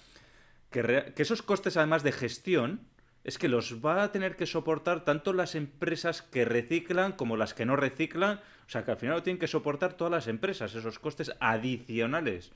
que, 0.71 1.13
esos 1.17 1.43
costes 1.43 1.77
además 1.77 2.03
de 2.03 2.13
gestión 2.13 2.81
es 3.25 3.39
que 3.39 3.49
los 3.49 3.85
va 3.85 4.03
a 4.03 4.13
tener 4.13 4.37
que 4.37 4.47
soportar 4.47 5.05
tanto 5.05 5.33
las 5.33 5.55
empresas 5.55 6.23
que 6.23 6.45
reciclan 6.45 7.13
como 7.13 7.37
las 7.37 7.55
que 7.55 7.67
no 7.67 7.77
reciclan. 7.77 8.41
O 8.67 8.71
sea, 8.71 8.85
que 8.85 8.93
al 8.93 8.97
final 8.97 9.17
lo 9.17 9.23
tienen 9.23 9.41
que 9.41 9.49
soportar 9.49 9.95
todas 9.95 10.11
las 10.11 10.29
empresas, 10.29 10.75
esos 10.75 10.99
costes 10.99 11.33
adicionales. 11.41 12.53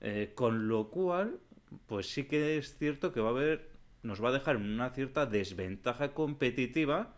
Eh, 0.00 0.32
con 0.34 0.68
lo 0.68 0.90
cual, 0.90 1.38
pues 1.86 2.10
sí 2.10 2.24
que 2.24 2.58
es 2.58 2.76
cierto 2.78 3.12
que 3.12 3.20
va 3.20 3.28
a 3.28 3.32
haber, 3.32 3.70
nos 4.02 4.22
va 4.22 4.28
a 4.28 4.32
dejar 4.32 4.56
una 4.56 4.90
cierta 4.90 5.26
desventaja 5.26 6.14
competitiva 6.14 7.17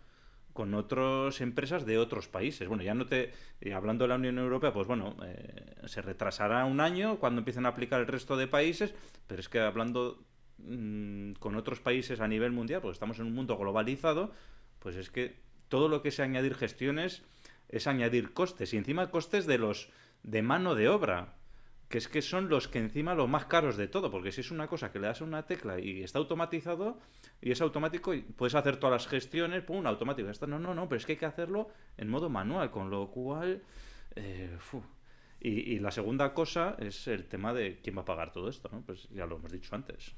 con 0.52 0.74
otras 0.74 1.40
empresas 1.40 1.86
de 1.86 1.98
otros 1.98 2.28
países. 2.28 2.68
Bueno, 2.68 2.82
ya 2.82 2.94
no 2.94 3.06
te. 3.06 3.32
Hablando 3.74 4.04
de 4.04 4.08
la 4.08 4.14
Unión 4.16 4.38
Europea, 4.38 4.72
pues 4.72 4.86
bueno, 4.86 5.16
eh, 5.24 5.74
se 5.86 6.02
retrasará 6.02 6.64
un 6.64 6.80
año 6.80 7.18
cuando 7.18 7.40
empiecen 7.40 7.66
a 7.66 7.70
aplicar 7.70 8.00
el 8.00 8.06
resto 8.06 8.36
de 8.36 8.46
países, 8.46 8.94
pero 9.26 9.40
es 9.40 9.48
que 9.48 9.60
hablando 9.60 10.22
mm, 10.58 11.32
con 11.34 11.56
otros 11.56 11.80
países 11.80 12.20
a 12.20 12.28
nivel 12.28 12.52
mundial, 12.52 12.80
pues 12.80 12.94
estamos 12.94 13.18
en 13.18 13.26
un 13.26 13.34
mundo 13.34 13.56
globalizado, 13.56 14.32
pues 14.78 14.96
es 14.96 15.10
que 15.10 15.36
todo 15.68 15.88
lo 15.88 16.02
que 16.02 16.08
es 16.08 16.20
añadir 16.20 16.54
gestiones 16.54 17.22
es 17.68 17.86
añadir 17.86 18.32
costes 18.32 18.74
y 18.74 18.76
encima 18.76 19.10
costes 19.10 19.46
de 19.46 19.58
los 19.58 19.88
de 20.22 20.42
mano 20.42 20.74
de 20.74 20.88
obra 20.88 21.39
que 21.90 21.98
es 21.98 22.06
que 22.06 22.22
son 22.22 22.48
los 22.48 22.68
que 22.68 22.78
encima 22.78 23.16
los 23.16 23.28
más 23.28 23.46
caros 23.46 23.76
de 23.76 23.88
todo, 23.88 24.12
porque 24.12 24.30
si 24.30 24.42
es 24.42 24.52
una 24.52 24.68
cosa 24.68 24.92
que 24.92 25.00
le 25.00 25.08
das 25.08 25.22
una 25.22 25.44
tecla 25.44 25.80
y 25.80 26.04
está 26.04 26.20
automatizado 26.20 27.00
y 27.42 27.50
es 27.50 27.60
automático 27.60 28.14
y 28.14 28.22
puedes 28.22 28.54
hacer 28.54 28.76
todas 28.76 28.92
las 28.92 29.08
gestiones, 29.08 29.64
pum, 29.64 29.84
automático. 29.84 30.30
no, 30.46 30.60
no, 30.60 30.72
no, 30.72 30.88
pero 30.88 30.98
es 30.98 31.04
que 31.04 31.12
hay 31.12 31.18
que 31.18 31.26
hacerlo 31.26 31.68
en 31.98 32.08
modo 32.08 32.30
manual, 32.30 32.70
con 32.70 32.90
lo 32.90 33.10
cual... 33.10 33.62
Eh, 34.14 34.56
y, 35.40 35.78
la 35.80 35.90
segunda 35.90 36.32
cosa 36.32 36.76
es 36.78 37.08
el 37.08 37.26
tema 37.26 37.52
de 37.52 37.80
quién 37.82 37.96
va 37.96 38.02
a 38.02 38.04
pagar 38.04 38.30
todo 38.30 38.48
esto, 38.48 38.68
¿no? 38.70 38.82
Pues 38.82 39.08
ya 39.08 39.26
lo 39.26 39.36
hemos 39.36 39.50
dicho 39.50 39.74
antes. 39.74 40.14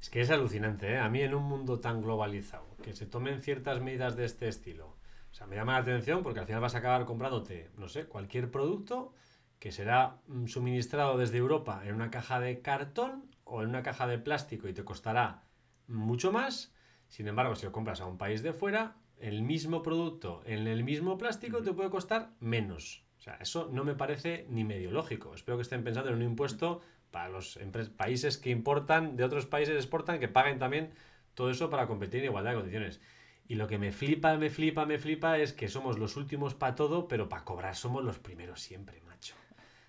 Es 0.00 0.10
que 0.10 0.22
es 0.22 0.30
alucinante, 0.30 0.92
¿eh? 0.92 0.98
A 0.98 1.08
mí 1.08 1.20
en 1.20 1.34
un 1.34 1.44
mundo 1.44 1.78
tan 1.78 2.02
globalizado, 2.02 2.76
que 2.82 2.94
se 2.94 3.06
tomen 3.06 3.42
ciertas 3.42 3.80
medidas 3.80 4.16
de 4.16 4.24
este 4.24 4.48
estilo. 4.48 4.96
O 5.30 5.34
sea, 5.34 5.46
me 5.46 5.54
llama 5.54 5.74
la 5.74 5.80
atención 5.80 6.22
porque 6.24 6.40
al 6.40 6.46
final 6.46 6.62
vas 6.62 6.74
a 6.74 6.78
acabar 6.78 7.04
comprándote, 7.04 7.70
no 7.76 7.88
sé, 7.88 8.06
cualquier 8.06 8.50
producto 8.50 9.12
que 9.58 9.72
será 9.72 10.20
mm, 10.26 10.46
suministrado 10.46 11.18
desde 11.18 11.38
Europa 11.38 11.82
en 11.84 11.94
una 11.94 12.10
caja 12.10 12.40
de 12.40 12.60
cartón 12.60 13.30
o 13.44 13.62
en 13.62 13.70
una 13.70 13.82
caja 13.82 14.06
de 14.06 14.18
plástico 14.18 14.68
y 14.68 14.72
te 14.72 14.84
costará 14.84 15.44
mucho 15.86 16.32
más. 16.32 16.74
Sin 17.08 17.26
embargo, 17.26 17.56
si 17.56 17.66
lo 17.66 17.72
compras 17.72 18.00
a 18.00 18.06
un 18.06 18.18
país 18.18 18.42
de 18.42 18.52
fuera, 18.52 18.96
el 19.18 19.42
mismo 19.42 19.82
producto 19.82 20.42
en 20.44 20.66
el 20.66 20.84
mismo 20.84 21.18
plástico 21.18 21.62
te 21.62 21.72
puede 21.72 21.90
costar 21.90 22.32
menos. 22.40 23.04
O 23.18 23.20
sea, 23.20 23.34
eso 23.40 23.68
no 23.72 23.84
me 23.84 23.94
parece 23.94 24.46
ni 24.48 24.64
medio 24.64 24.90
lógico. 24.92 25.34
Espero 25.34 25.56
que 25.56 25.62
estén 25.62 25.82
pensando 25.82 26.10
en 26.10 26.16
un 26.16 26.22
impuesto 26.22 26.80
para 27.10 27.28
los 27.28 27.58
países 27.96 28.38
que 28.38 28.50
importan, 28.50 29.16
de 29.16 29.24
otros 29.24 29.46
países 29.46 29.74
exportan, 29.76 30.20
que 30.20 30.28
paguen 30.28 30.58
también 30.58 30.92
todo 31.34 31.50
eso 31.50 31.70
para 31.70 31.86
competir 31.86 32.20
en 32.20 32.26
igualdad 32.26 32.50
de 32.52 32.56
condiciones. 32.58 33.00
Y 33.48 33.54
lo 33.54 33.66
que 33.66 33.78
me 33.78 33.92
flipa, 33.92 34.36
me 34.36 34.50
flipa, 34.50 34.84
me 34.84 34.98
flipa 34.98 35.38
es 35.38 35.54
que 35.54 35.68
somos 35.68 35.98
los 35.98 36.16
últimos 36.16 36.54
para 36.54 36.74
todo, 36.74 37.08
pero 37.08 37.28
para 37.30 37.44
cobrar 37.44 37.74
somos 37.74 38.04
los 38.04 38.18
primeros 38.18 38.60
siempre 38.60 39.00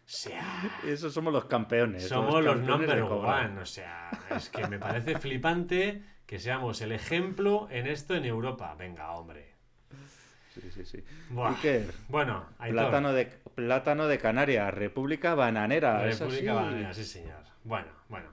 sea. 0.09 0.63
Esos 0.85 1.13
somos 1.13 1.31
los 1.31 1.45
campeones. 1.45 2.07
Somos 2.07 2.43
los, 2.43 2.59
number 2.59 3.03
one. 3.03 3.59
O 3.59 3.65
sea, 3.65 4.09
es 4.35 4.49
que 4.49 4.67
me 4.67 4.79
parece 4.79 5.17
flipante 5.19 6.01
que 6.25 6.39
seamos 6.39 6.81
el 6.81 6.91
ejemplo 6.91 7.67
en 7.69 7.87
esto 7.87 8.15
en 8.15 8.25
Europa. 8.25 8.75
Venga, 8.77 9.11
hombre. 9.11 9.55
Sí, 10.53 10.61
sí, 10.71 10.83
sí. 10.83 11.03
Bueno, 12.07 12.47
plátano 12.57 13.13
de, 13.13 13.25
plátano 13.53 14.07
de 14.07 14.17
Canarias, 14.17 14.73
República 14.73 15.35
Bananera. 15.35 16.03
República 16.03 16.53
Bananera, 16.53 16.93
sí, 16.93 17.05
señor. 17.05 17.43
Bueno, 17.63 17.89
bueno. 18.09 18.29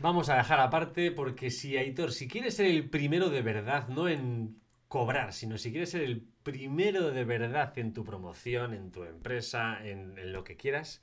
Vamos 0.00 0.28
a 0.28 0.36
dejar 0.36 0.58
aparte 0.58 1.12
porque 1.12 1.50
si 1.50 1.76
Aitor, 1.76 2.10
si 2.10 2.26
quieres 2.26 2.56
ser 2.56 2.66
el 2.66 2.90
primero 2.90 3.30
de 3.30 3.42
verdad, 3.42 3.86
no 3.88 4.08
en 4.08 4.58
cobrar, 4.88 5.32
sino 5.32 5.56
si 5.56 5.70
quieres 5.70 5.90
ser 5.90 6.02
el 6.02 6.26
primero 6.44 7.10
de 7.10 7.24
verdad 7.24 7.76
en 7.78 7.92
tu 7.92 8.04
promoción, 8.04 8.72
en 8.74 8.92
tu 8.92 9.02
empresa, 9.04 9.84
en, 9.84 10.32
lo 10.32 10.44
que 10.44 10.56
quieras, 10.56 11.02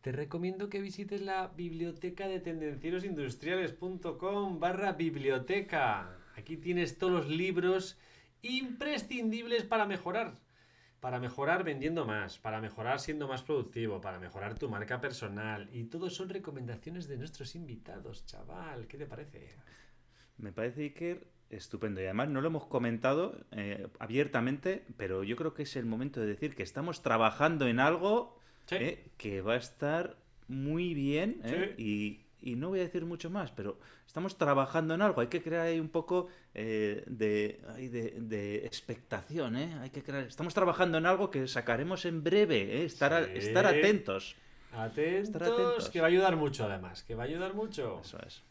te 0.00 0.12
recomiendo 0.12 0.70
que 0.70 0.80
visites 0.80 1.20
la 1.20 1.48
biblioteca 1.48 2.26
de 2.28 2.40
tendencierosindustriales.com 2.40 4.60
barra 4.60 4.92
biblioteca. 4.92 6.16
Aquí 6.36 6.56
tienes 6.56 6.96
todos 6.96 7.12
los 7.12 7.28
libros 7.28 7.98
imprescindibles 8.42 9.64
para 9.64 9.84
mejorar. 9.84 10.38
Para 11.00 11.18
mejorar 11.20 11.64
vendiendo 11.64 12.06
más, 12.06 12.38
para 12.38 12.60
mejorar 12.60 13.00
siendo 13.00 13.26
más 13.28 13.42
productivo, 13.42 14.00
para 14.00 14.20
mejorar 14.20 14.56
tu 14.58 14.68
marca 14.68 15.00
personal. 15.00 15.68
Y 15.72 15.84
todo 15.84 16.10
son 16.10 16.28
recomendaciones 16.28 17.08
de 17.08 17.16
nuestros 17.16 17.56
invitados, 17.56 18.24
chaval. 18.26 18.86
¿Qué 18.86 18.96
te 18.96 19.06
parece? 19.06 19.48
Me 20.38 20.52
parece 20.52 20.92
que 20.92 21.38
Estupendo. 21.50 22.02
Y 22.02 22.04
además 22.04 22.28
no 22.28 22.42
lo 22.42 22.48
hemos 22.48 22.66
comentado 22.66 23.34
eh, 23.52 23.88
abiertamente, 23.98 24.84
pero 24.98 25.24
yo 25.24 25.34
creo 25.34 25.54
que 25.54 25.62
es 25.62 25.76
el 25.76 25.86
momento 25.86 26.20
de 26.20 26.26
decir 26.26 26.54
que 26.54 26.62
estamos 26.62 27.00
trabajando 27.00 27.66
en 27.66 27.80
algo 27.80 28.38
eh, 28.70 29.08
que 29.16 29.40
va 29.40 29.54
a 29.54 29.56
estar 29.56 30.18
muy 30.46 30.92
bien 30.92 31.40
eh, 31.44 31.74
y 31.78 32.28
y 32.40 32.56
no 32.56 32.68
voy 32.68 32.80
a 32.80 32.82
decir 32.82 33.04
mucho 33.04 33.30
más, 33.30 33.50
pero 33.50 33.78
estamos 34.06 34.38
trabajando 34.38 34.94
en 34.94 35.02
algo. 35.02 35.20
Hay 35.20 35.26
que 35.26 35.42
crear 35.42 35.66
ahí 35.66 35.80
un 35.80 35.88
poco 35.88 36.28
eh, 36.54 37.02
de, 37.06 37.60
de, 38.16 38.66
expectación, 38.66 39.56
¿eh? 39.56 39.76
Hay 39.80 39.90
que 39.90 40.02
crear... 40.02 40.24
Estamos 40.24 40.54
trabajando 40.54 40.98
en 40.98 41.06
algo 41.06 41.30
que 41.30 41.48
sacaremos 41.48 42.04
en 42.04 42.22
breve, 42.22 42.80
¿eh? 42.80 42.84
estar, 42.84 43.28
estar 43.30 43.66
atentos. 43.66 44.36
Atentos, 44.72 45.90
que 45.90 46.00
va 46.00 46.06
a 46.06 46.10
ayudar 46.10 46.36
mucho 46.36 46.64
además, 46.64 47.02
que 47.02 47.14
va 47.14 47.24
a 47.24 47.26
ayudar 47.26 47.54
mucho. 47.54 48.00
Eso 48.04 48.18
es. 48.24 48.42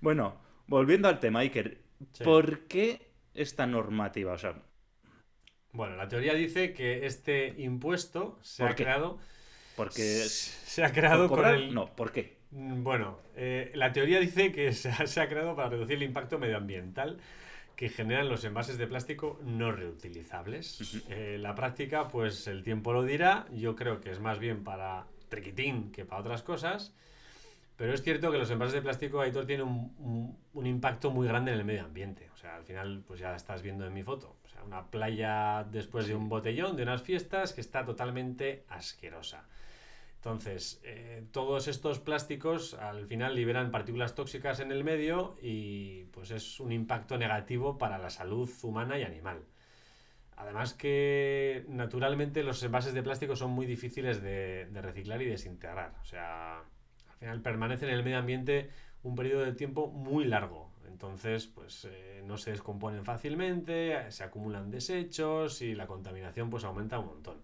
Bueno, 0.00 0.36
volviendo 0.66 1.08
al 1.08 1.20
tema, 1.20 1.40
Iker, 1.40 1.78
¿por 2.24 2.66
qué 2.66 3.10
esta 3.34 3.66
normativa? 3.66 4.32
O 4.32 4.38
sea, 4.38 4.54
bueno, 5.76 5.96
la 5.96 6.08
teoría 6.08 6.32
dice 6.32 6.72
que 6.72 7.04
este 7.04 7.54
impuesto 7.58 8.38
se 8.42 8.64
ha 8.64 8.74
creado... 8.74 9.18
Porque 9.76 10.02
se 10.02 10.82
ha 10.84 10.90
creado 10.90 11.28
con 11.28 11.44
el... 11.44 11.74
No, 11.74 11.94
¿por 11.94 12.12
qué? 12.12 12.38
Mm, 12.50 12.82
bueno, 12.82 13.18
eh, 13.34 13.72
la 13.74 13.92
teoría 13.92 14.18
dice 14.18 14.52
que 14.52 14.72
se 14.72 14.88
ha, 14.88 15.28
creado 15.28 15.54
para 15.54 15.68
reducir 15.68 15.96
el 15.96 16.04
impacto 16.04 16.38
medioambiental 16.38 17.18
que 17.76 17.90
generan 17.90 18.30
los 18.30 18.42
envases 18.44 18.78
de 18.78 18.86
plástico 18.86 19.38
no 19.44 19.70
reutilizables. 19.70 21.02
Eh, 21.10 21.36
la 21.38 21.54
práctica, 21.54 22.08
pues 22.08 22.46
el 22.46 22.62
tiempo 22.62 22.94
lo 22.94 23.02
dirá. 23.02 23.46
Yo 23.52 23.76
creo 23.76 24.00
que 24.00 24.10
es 24.10 24.18
más 24.18 24.38
bien 24.38 24.64
para 24.64 25.06
triquitín 25.28 25.92
que 25.92 26.06
para 26.06 26.22
otras 26.22 26.42
cosas. 26.42 26.94
Pero 27.76 27.92
es 27.92 28.02
cierto 28.02 28.32
que 28.32 28.38
los 28.38 28.50
envases 28.50 28.74
de 28.74 28.82
plástico, 28.82 29.20
Aitor, 29.20 29.46
tienen 29.46 29.66
un, 29.66 30.38
un, 30.54 30.66
impacto 30.66 31.10
muy 31.10 31.28
grande 31.28 31.52
en 31.52 31.58
el 31.58 31.64
medio 31.64 31.84
ambiente. 31.84 32.30
O 32.34 32.36
sea, 32.36 32.56
al 32.56 32.64
final, 32.64 33.04
pues 33.06 33.20
ya 33.20 33.36
estás 33.36 33.62
viendo 33.62 33.86
en 33.86 33.92
mi 33.92 34.02
foto. 34.02 34.36
O 34.44 34.48
sea, 34.48 34.62
una 34.62 34.90
playa 34.90 35.64
después 35.70 36.06
de 36.06 36.14
un 36.14 36.28
botellón, 36.28 36.76
de 36.76 36.84
unas 36.84 37.02
fiestas, 37.02 37.52
que 37.52 37.60
está 37.60 37.84
totalmente 37.84 38.64
asquerosa. 38.68 39.44
Entonces, 40.26 40.80
eh, 40.82 41.24
todos 41.30 41.68
estos 41.68 42.00
plásticos 42.00 42.74
al 42.74 43.06
final 43.06 43.36
liberan 43.36 43.70
partículas 43.70 44.16
tóxicas 44.16 44.58
en 44.58 44.72
el 44.72 44.82
medio 44.82 45.36
y 45.40 46.06
pues 46.06 46.32
es 46.32 46.58
un 46.58 46.72
impacto 46.72 47.16
negativo 47.16 47.78
para 47.78 47.96
la 47.96 48.10
salud 48.10 48.50
humana 48.62 48.98
y 48.98 49.04
animal. 49.04 49.44
Además 50.36 50.74
que 50.74 51.64
naturalmente 51.68 52.42
los 52.42 52.60
envases 52.64 52.92
de 52.92 53.04
plástico 53.04 53.36
son 53.36 53.52
muy 53.52 53.66
difíciles 53.66 54.20
de, 54.20 54.68
reciclar 54.74 55.22
y 55.22 55.26
desintegrar. 55.26 55.94
O 56.02 56.04
sea, 56.04 56.64
al 57.16 57.20
final 57.20 57.40
permanecen 57.40 57.88
en 57.88 57.94
el 57.94 58.04
medio 58.04 58.18
ambiente 58.18 58.70
un 59.02 59.14
periodo 59.14 59.44
de 59.44 59.52
tiempo 59.52 59.88
muy 59.88 60.24
largo. 60.24 60.70
Entonces, 60.86 61.46
pues 61.46 61.86
eh, 61.90 62.22
no 62.26 62.36
se 62.36 62.50
descomponen 62.50 63.04
fácilmente, 63.04 64.10
se 64.10 64.24
acumulan 64.24 64.70
desechos 64.70 65.62
y 65.62 65.74
la 65.74 65.86
contaminación 65.86 66.50
pues 66.50 66.64
aumenta 66.64 66.98
un 66.98 67.06
montón. 67.06 67.38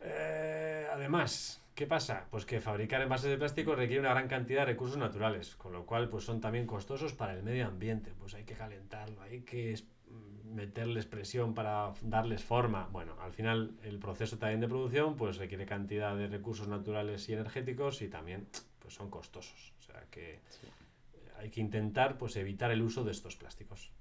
Eh, 0.00 0.86
además, 0.92 1.62
¿qué 1.74 1.86
pasa? 1.86 2.26
Pues 2.30 2.44
que 2.44 2.60
fabricar 2.60 3.02
envases 3.02 3.30
de 3.30 3.38
plástico 3.38 3.74
requiere 3.74 4.00
una 4.00 4.10
gran 4.10 4.28
cantidad 4.28 4.60
de 4.60 4.66
recursos 4.66 4.98
naturales, 4.98 5.56
con 5.56 5.72
lo 5.72 5.86
cual 5.86 6.08
pues 6.08 6.24
son 6.24 6.40
también 6.40 6.66
costosos 6.66 7.12
para 7.12 7.34
el 7.34 7.42
medio 7.42 7.66
ambiente. 7.66 8.12
Pues 8.18 8.34
hay 8.34 8.44
que 8.44 8.54
calentarlo, 8.54 9.20
hay 9.22 9.40
que 9.42 9.74
meterles 10.54 11.06
presión 11.06 11.54
para 11.54 11.92
darles 12.02 12.42
forma. 12.42 12.88
Bueno, 12.92 13.14
al 13.20 13.32
final 13.32 13.78
el 13.82 13.98
proceso 13.98 14.38
también 14.38 14.60
de 14.60 14.68
producción 14.68 15.16
pues 15.16 15.36
requiere 15.36 15.66
cantidad 15.66 16.16
de 16.16 16.28
recursos 16.28 16.68
naturales 16.68 17.28
y 17.28 17.34
energéticos 17.34 18.02
y 18.02 18.08
también 18.08 18.46
pues 18.78 18.94
son 18.94 19.10
costosos. 19.10 19.72
O 19.78 19.82
sea 19.82 20.04
que 20.10 20.40
hay 21.38 21.50
que 21.50 21.60
intentar 21.60 22.18
pues 22.18 22.36
evitar 22.36 22.70
el 22.70 22.82
uso 22.82 23.04
de 23.04 23.12
estos 23.12 23.36
plásticos. 23.36 23.92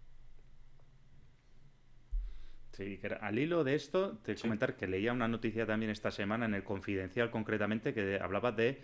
Sí, 2.77 2.99
al 3.21 3.39
hilo 3.39 3.63
de 3.63 3.73
esto, 3.73 4.19
te 4.19 4.35
comentar 4.35 4.75
que 4.75 4.85
leía 4.85 5.11
una 5.11 5.27
noticia 5.27 5.65
también 5.65 5.89
esta 5.89 6.11
semana 6.11 6.45
en 6.45 6.53
el 6.53 6.63
Confidencial 6.63 7.31
concretamente 7.31 7.91
que 7.91 8.19
hablaba 8.21 8.51
de, 8.51 8.83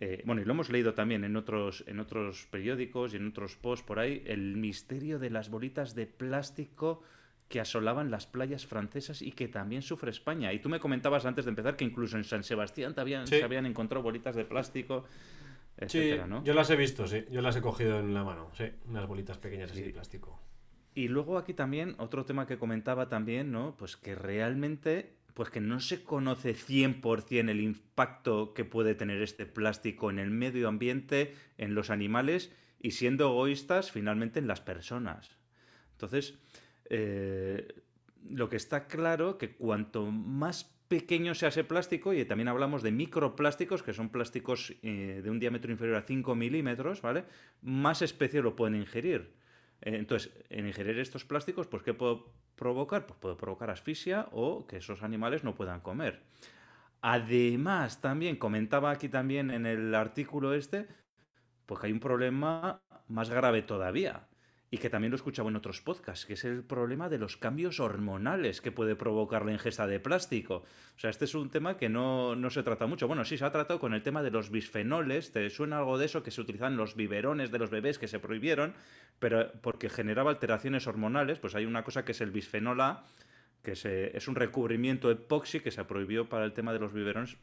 eh, 0.00 0.22
bueno, 0.24 0.40
y 0.40 0.44
lo 0.44 0.52
hemos 0.52 0.70
leído 0.70 0.94
también 0.94 1.24
en 1.24 1.34
otros, 1.36 1.82
en 1.88 1.98
otros 1.98 2.46
periódicos 2.52 3.14
y 3.14 3.16
en 3.16 3.26
otros 3.26 3.56
posts 3.56 3.84
por 3.84 3.98
ahí, 3.98 4.22
el 4.26 4.56
misterio 4.56 5.18
de 5.18 5.30
las 5.30 5.50
bolitas 5.50 5.96
de 5.96 6.06
plástico 6.06 7.02
que 7.48 7.58
asolaban 7.60 8.10
las 8.10 8.26
playas 8.26 8.64
francesas 8.64 9.22
y 9.22 9.32
que 9.32 9.48
también 9.48 9.82
sufre 9.82 10.10
España. 10.10 10.52
Y 10.52 10.60
tú 10.60 10.68
me 10.68 10.78
comentabas 10.78 11.26
antes 11.26 11.46
de 11.46 11.48
empezar 11.48 11.76
que 11.76 11.84
incluso 11.84 12.16
en 12.16 12.22
San 12.22 12.44
Sebastián 12.44 12.94
se 13.26 13.42
habían 13.42 13.66
encontrado 13.66 14.02
bolitas 14.02 14.36
de 14.36 14.44
plástico. 14.44 15.04
Etcétera, 15.76 16.26
sí, 16.26 16.44
yo 16.44 16.54
las 16.54 16.70
he 16.70 16.76
visto, 16.76 17.06
sí. 17.06 17.24
Yo 17.30 17.40
las 17.40 17.56
he 17.56 17.60
cogido 17.60 17.98
en 17.98 18.14
la 18.14 18.22
mano, 18.22 18.50
sí. 18.52 18.64
Unas 18.86 19.06
bolitas 19.06 19.38
pequeñas 19.38 19.72
así 19.72 19.82
de 19.82 19.90
plástico. 19.90 20.40
Y 20.94 21.08
luego 21.08 21.38
aquí 21.38 21.54
también, 21.54 21.94
otro 21.98 22.24
tema 22.24 22.46
que 22.46 22.58
comentaba 22.58 23.08
también, 23.08 23.50
¿no? 23.50 23.76
Pues 23.76 23.96
que 23.96 24.14
realmente, 24.14 25.17
pues 25.38 25.50
que 25.50 25.60
no 25.60 25.78
se 25.78 26.02
conoce 26.02 26.52
100% 26.52 27.48
el 27.48 27.60
impacto 27.60 28.54
que 28.54 28.64
puede 28.64 28.96
tener 28.96 29.22
este 29.22 29.46
plástico 29.46 30.10
en 30.10 30.18
el 30.18 30.32
medio 30.32 30.66
ambiente, 30.66 31.32
en 31.58 31.76
los 31.76 31.90
animales 31.90 32.52
y 32.80 32.90
siendo 32.90 33.28
egoístas, 33.28 33.92
finalmente 33.92 34.40
en 34.40 34.48
las 34.48 34.60
personas. 34.60 35.30
Entonces, 35.92 36.36
eh, 36.90 37.68
lo 38.28 38.48
que 38.48 38.56
está 38.56 38.88
claro 38.88 39.38
que 39.38 39.52
cuanto 39.52 40.06
más 40.06 40.74
pequeño 40.88 41.36
sea 41.36 41.50
ese 41.50 41.62
plástico, 41.62 42.12
y 42.12 42.24
también 42.24 42.48
hablamos 42.48 42.82
de 42.82 42.90
microplásticos, 42.90 43.84
que 43.84 43.92
son 43.92 44.08
plásticos 44.08 44.74
eh, 44.82 45.20
de 45.22 45.30
un 45.30 45.38
diámetro 45.38 45.70
inferior 45.70 45.98
a 45.98 46.02
5 46.02 46.34
milímetros, 46.34 47.00
¿vale? 47.00 47.26
Más 47.62 48.02
especies 48.02 48.42
lo 48.42 48.56
pueden 48.56 48.74
ingerir. 48.74 49.30
Eh, 49.82 49.94
entonces, 49.94 50.32
en 50.50 50.66
ingerir 50.66 50.98
estos 50.98 51.24
plásticos, 51.24 51.68
pues 51.68 51.84
¿qué 51.84 51.94
puedo 51.94 52.32
provocar? 52.58 53.06
Pues 53.06 53.18
puede 53.18 53.36
provocar 53.36 53.70
asfixia 53.70 54.28
o 54.32 54.66
que 54.66 54.76
esos 54.76 55.02
animales 55.02 55.44
no 55.44 55.54
puedan 55.54 55.80
comer. 55.80 56.22
Además, 57.00 58.02
también 58.02 58.36
comentaba 58.36 58.90
aquí 58.90 59.08
también 59.08 59.50
en 59.50 59.64
el 59.64 59.94
artículo 59.94 60.52
este, 60.52 60.86
pues 61.64 61.80
que 61.80 61.86
hay 61.86 61.92
un 61.92 62.00
problema 62.00 62.82
más 63.08 63.30
grave 63.30 63.62
todavía 63.62 64.27
y 64.70 64.78
que 64.78 64.90
también 64.90 65.10
lo 65.10 65.14
he 65.14 65.18
escuchado 65.18 65.48
en 65.48 65.56
otros 65.56 65.80
podcasts, 65.80 66.26
que 66.26 66.34
es 66.34 66.44
el 66.44 66.62
problema 66.62 67.08
de 67.08 67.18
los 67.18 67.36
cambios 67.36 67.80
hormonales 67.80 68.60
que 68.60 68.70
puede 68.70 68.96
provocar 68.96 69.44
la 69.44 69.52
ingesta 69.52 69.86
de 69.86 69.98
plástico. 69.98 70.64
O 70.96 70.98
sea, 70.98 71.08
este 71.08 71.24
es 71.24 71.34
un 71.34 71.48
tema 71.48 71.78
que 71.78 71.88
no, 71.88 72.36
se 72.50 72.62
trata 72.62 72.86
mucho. 72.86 73.08
Bueno, 73.08 73.24
sí, 73.24 73.38
se 73.38 73.46
ha 73.46 73.52
tratado 73.52 73.80
con 73.80 73.94
el 73.94 74.02
tema 74.02 74.22
de 74.22 74.30
los 74.30 74.50
bisfenoles. 74.50 75.32
¿Te 75.32 75.48
suena 75.48 75.78
algo 75.78 75.96
de 75.96 76.06
eso 76.06 76.22
que 76.22 76.30
se 76.30 76.42
utilizan 76.42 76.76
los 76.76 76.96
biberones 76.96 77.50
de 77.50 77.58
los 77.58 77.70
bebés 77.70 77.98
que 77.98 78.08
se 78.08 78.18
prohibieron? 78.18 78.74
Pero 79.18 79.52
porque 79.62 79.88
generaba 79.88 80.30
alteraciones 80.30 80.86
hormonales, 80.86 81.38
pues 81.38 81.54
hay 81.54 81.64
una 81.64 81.82
cosa 81.82 82.04
que 82.04 82.12
es 82.12 82.20
el 82.20 82.30
bisfenol 82.30 82.80
A, 82.82 83.04
que 83.62 83.72
es 83.72 84.28
un 84.28 84.34
recubrimiento 84.34 85.10
epoxi 85.10 85.60
que 85.60 85.70
se 85.70 85.84
prohibió 85.84 86.28
para 86.28 86.44
el 86.44 86.52
tema 86.52 86.72
de 86.72 86.78
los 86.78 86.92
biberones 86.92 87.38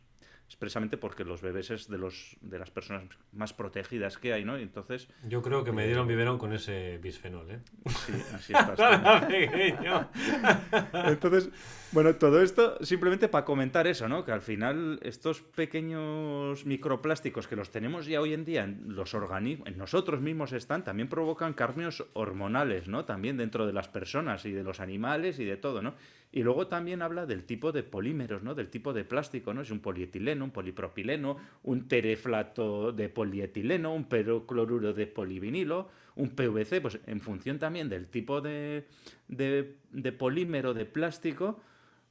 expresamente 0.47 0.97
porque 0.97 1.23
los 1.23 1.41
bebés 1.41 1.71
es 1.71 1.89
de 1.89 1.97
los 1.97 2.38
de 2.41 2.60
las 2.60 2.71
personas 2.71 3.03
más 3.34 3.53
protegidas 3.53 4.17
que 4.17 4.34
hay, 4.34 4.45
¿no? 4.45 4.58
entonces 4.58 5.08
yo 5.27 5.41
creo 5.41 5.63
que 5.63 5.71
me 5.71 5.84
eh, 5.84 5.88
dieron 5.88 6.08
biberón 6.08 6.38
con 6.38 6.53
ese 6.53 6.97
bisfenol, 6.99 7.49
¿eh? 7.51 7.60
Sí, 7.88 8.13
así 8.34 8.53
está. 8.58 9.27
entonces, 11.10 11.49
bueno, 11.91 12.15
todo 12.15 12.41
esto 12.41 12.77
simplemente 12.84 13.27
para 13.27 13.45
comentar 13.45 13.88
eso, 13.88 14.08
¿no? 14.08 14.25
Que 14.25 14.31
al 14.31 14.41
final 14.41 14.99
estos 15.01 15.41
pequeños 15.41 16.65
microplásticos 16.65 17.47
que 17.47 17.55
los 17.55 17.71
tenemos 17.71 18.05
ya 18.05 18.21
hoy 18.21 18.34
en 18.34 18.45
día 18.45 18.63
en 18.63 18.95
los 18.95 19.13
organismos, 19.13 19.67
en 19.67 19.77
nosotros 19.77 20.21
mismos 20.21 20.51
están, 20.53 20.84
también 20.84 21.10
provocan 21.10 21.53
cambios 21.53 22.05
hormonales, 22.13 22.88
¿no? 22.88 23.05
También 23.05 23.38
dentro 23.38 23.65
de 23.65 23.73
las 23.73 23.88
personas 23.88 24.45
y 24.45 24.51
de 24.51 24.63
los 24.63 24.79
animales 24.79 25.39
y 25.39 25.45
de 25.45 25.58
todo, 25.58 25.81
¿no? 25.81 25.95
Y 26.31 26.43
luego 26.43 26.67
también 26.67 27.01
habla 27.01 27.25
del 27.25 27.45
tipo 27.45 27.71
de 27.71 27.83
polímeros, 27.83 28.43
¿no? 28.43 28.55
Del 28.55 28.69
tipo 28.69 28.91
de 28.91 29.05
plástico, 29.05 29.53
¿no? 29.53 29.61
Es 29.61 29.71
un 29.71 29.79
polietileno, 29.79 30.43
un 30.43 30.51
polipropileno, 30.51 31.38
un 31.63 31.88
tereflato 31.88 32.91
de 32.91 33.07
polietileno, 33.07 33.93
un 33.93 34.05
perocloruro 34.05 34.93
de 34.93 35.07
polivinilo, 35.07 35.89
un 36.15 36.29
PVC, 36.29 36.81
pues 36.81 36.99
en 37.05 37.21
función 37.21 37.59
también 37.59 37.89
del 37.89 38.07
tipo 38.07 38.41
de, 38.41 38.85
de, 39.27 40.11
polímero 40.11 40.73
de 40.73 40.85
plástico, 40.85 41.61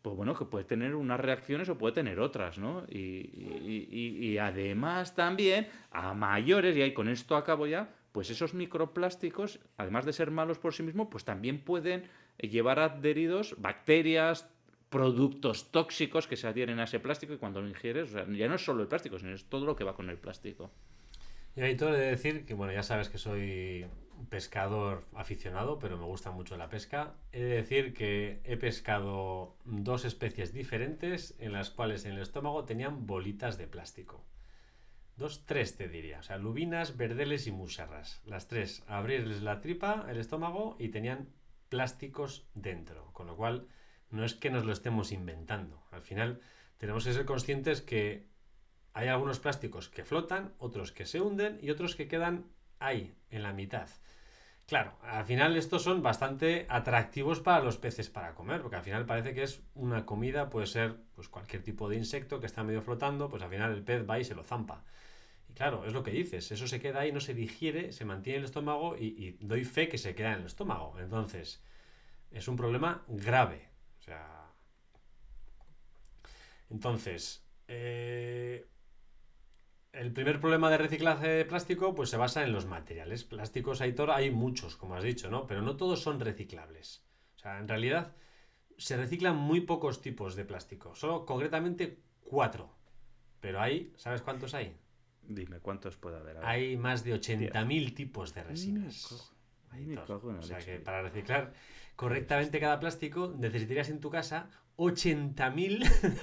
pues 0.03 0.17
bueno, 0.17 0.35
que 0.35 0.45
puede 0.45 0.65
tener 0.65 0.95
unas 0.95 1.21
reacciones 1.21 1.69
o 1.69 1.79
puede 1.79 1.95
tener 1.95 2.21
otras, 2.21 2.59
¿no? 2.59 2.85
Y, 2.89 3.31
y, 4.21 4.39
además 4.39 5.15
también, 5.15 5.69
a 5.91 6.13
mayores, 6.15 6.77
y 6.77 6.93
con 6.93 7.09
esto 7.09 7.37
acabo 7.37 7.67
ya, 7.67 7.95
pues 8.13 8.31
esos 8.31 8.55
microplásticos, 8.55 9.61
además 9.77 10.05
de 10.05 10.13
ser 10.13 10.31
malos 10.31 10.59
por 10.59 10.75
sí 10.75 10.83
mismos, 10.83 11.09
pues 11.11 11.25
también 11.25 11.61
pueden 11.61 12.05
llevar 12.39 12.79
adheridos 12.79 13.55
bacterias, 13.59 14.49
productos 14.91 15.71
tóxicos 15.73 16.27
que 16.27 16.37
se 16.37 16.47
adhieren 16.47 16.79
a 16.79 16.85
ese 16.85 17.01
plástico 17.01 17.33
y 17.33 17.39
cuando 17.39 17.61
lo 17.61 17.69
ingieres, 17.69 18.13
ya 18.13 18.49
no 18.49 18.55
es 18.55 18.65
solo 18.65 18.83
el 18.83 18.89
plástico, 18.89 19.19
sino 19.19 19.33
es 19.33 19.45
todo 19.47 19.67
lo 19.67 19.77
que 19.77 19.85
va 19.85 19.97
con 19.97 20.09
el 20.09 20.19
plástico. 20.19 20.71
Y 21.57 21.63
ahí 21.63 21.77
todo 21.77 21.95
he 21.95 21.99
de 21.99 22.11
decir 22.11 22.45
que, 22.45 22.55
bueno, 22.55 22.73
ya 22.73 22.83
sabes 22.83 23.09
que 23.09 23.19
soy 23.19 23.87
pescador 24.29 25.05
aficionado, 25.15 25.79
pero 25.79 25.99
me 25.99 26.05
gusta 26.05 26.31
mucho 26.31 26.57
la 26.57 26.69
pesca. 26.69 27.15
He 27.33 27.41
de 27.41 27.57
decir 27.57 27.95
que 27.95 28.41
he 28.45 28.57
pescado 28.57 29.57
dos 29.65 30.05
especies 30.05 30.53
diferentes 30.53 31.35
en 31.39 31.53
las 31.53 31.71
cuales 31.71 32.05
en 32.05 32.13
el 32.13 32.23
estómago 32.23 32.65
tenían 32.65 33.07
bolitas 33.07 33.59
de 33.59 33.67
plástico. 33.67 34.25
Dos, 35.17 35.45
tres 35.47 35.77
te 35.77 35.89
diría. 35.89 36.19
O 36.19 36.23
sea, 36.23 36.39
lubinas, 36.39 36.97
verdeles 36.97 37.47
y 37.47 37.53
muserras. 37.53 38.21
Las 38.27 38.49
tres, 38.49 38.83
abrirles 38.89 39.43
la 39.43 39.61
tripa, 39.61 40.07
el 40.09 40.19
estómago 40.19 40.77
y 40.81 40.89
tenían 40.89 41.29
plásticos 41.69 42.47
dentro. 42.55 43.13
Con 43.13 43.27
lo 43.27 43.37
cual, 43.37 43.69
no 44.11 44.25
es 44.25 44.35
que 44.35 44.51
nos 44.51 44.65
lo 44.65 44.73
estemos 44.73 45.13
inventando. 45.13 45.83
Al 45.91 46.03
final, 46.03 46.41
tenemos 46.79 47.05
que 47.05 47.13
ser 47.13 47.25
conscientes 47.25 47.83
que 47.83 48.29
hay 48.93 49.09
algunos 49.09 49.41
plásticos 49.41 49.89
que 49.89 50.05
flotan, 50.05 50.55
otros 50.59 50.93
que 50.93 51.07
se 51.07 51.21
hunden 51.21 51.59
y 51.61 51.71
otros 51.71 51.97
que 51.97 52.09
quedan 52.09 52.47
ahí, 52.79 53.15
en 53.31 53.43
la 53.43 53.53
mitad. 53.53 53.89
Claro, 54.67 54.97
al 55.03 55.27
final 55.27 55.57
estos 55.57 55.83
son 55.83 56.03
bastante 56.03 56.67
atractivos 56.71 57.41
para 57.41 57.63
los 57.63 57.77
peces 57.77 58.09
para 58.09 58.35
comer, 58.35 58.63
porque 58.63 58.77
al 58.77 58.83
final 58.83 59.05
parece 59.05 59.35
que 59.35 59.43
es 59.43 59.63
una 59.75 60.07
comida, 60.07 60.49
puede 60.49 60.67
ser 60.67 60.97
pues 61.15 61.29
cualquier 61.29 61.63
tipo 61.63 61.89
de 61.89 61.97
insecto 61.97 62.41
que 62.41 62.47
está 62.47 62.63
medio 62.63 62.81
flotando, 62.81 63.29
pues 63.29 63.43
al 63.43 63.51
final 63.51 63.73
el 63.73 63.83
pez 63.83 64.09
va 64.09 64.19
y 64.19 64.25
se 64.25 64.35
lo 64.35 64.43
zampa. 64.43 64.85
Claro, 65.55 65.85
es 65.87 65.93
lo 65.93 66.03
que 66.03 66.11
dices, 66.11 66.51
eso 66.51 66.67
se 66.67 66.81
queda 66.81 67.01
ahí, 67.01 67.13
no 67.13 67.21
se 67.21 67.33
digiere, 67.35 67.93
se 67.93 68.05
mantiene 68.05 68.39
en 68.39 68.43
el 68.43 68.47
estómago 68.47 68.97
y, 68.99 69.37
y 69.41 69.47
doy 69.47 69.65
fe 69.65 69.89
que 69.89 69.99
se 69.99 70.15
queda 70.15 70.33
en 70.33 70.41
el 70.41 70.47
estómago. 70.47 70.99
Entonces, 70.99 71.63
es 72.31 72.49
un 72.49 72.57
problema 72.57 73.05
grave. 73.09 73.69
O 74.01 74.03
sea. 74.03 74.51
Entonces, 76.71 77.47
eh, 77.69 78.67
el 79.93 80.13
primer 80.13 80.41
problema 80.41 80.71
de 80.71 80.79
reciclaje 80.79 81.29
de 81.29 81.45
plástico 81.45 81.95
pues 81.95 82.11
se 82.11 82.17
basa 82.17 82.43
en 82.43 82.53
los 82.53 82.67
materiales. 82.67 83.25
Plásticos, 83.25 83.81
Aitor, 83.81 84.11
hay 84.11 84.31
muchos, 84.31 84.77
como 84.77 84.97
has 84.97 85.05
dicho, 85.05 85.31
¿no? 85.31 85.47
Pero 85.47 85.63
no 85.63 85.77
todos 85.77 86.03
son 86.03 86.19
reciclables. 86.21 87.05
O 87.37 87.39
sea, 87.39 87.59
en 87.59 87.69
realidad 87.69 88.17
se 88.77 88.97
reciclan 88.97 89.37
muy 89.37 89.61
pocos 89.61 90.01
tipos 90.01 90.35
de 90.35 90.45
plástico. 90.45 90.95
Solo 90.97 91.25
concretamente 91.25 92.03
cuatro. 92.23 92.75
Pero 93.41 93.61
hay, 93.61 93.93
¿sabes 93.97 94.23
cuántos 94.23 94.55
hay? 94.55 94.77
Dime, 95.29 95.59
¿cuántos 95.61 95.97
puede 95.97 96.17
haber? 96.19 96.39
Hay 96.45 96.77
más 96.77 97.05
de 97.05 97.15
80.000 97.15 97.95
tipos 97.95 98.35
de 98.35 98.43
resinas. 98.45 99.33
Ay, 99.71 99.87
me 99.87 99.97
cago 99.97 100.31
en 100.31 100.37
la 100.37 100.41
O 100.41 100.45
sea 100.45 100.59
leche. 100.59 100.73
que 100.73 100.79
para 100.81 101.03
reciclar 101.03 101.53
correctamente 101.97 102.61
cada 102.61 102.79
plástico 102.81 103.35
necesitarías 103.39 103.89
en 103.89 104.01
tu 104.01 104.11
casa 104.11 104.49
80.000 104.77 105.81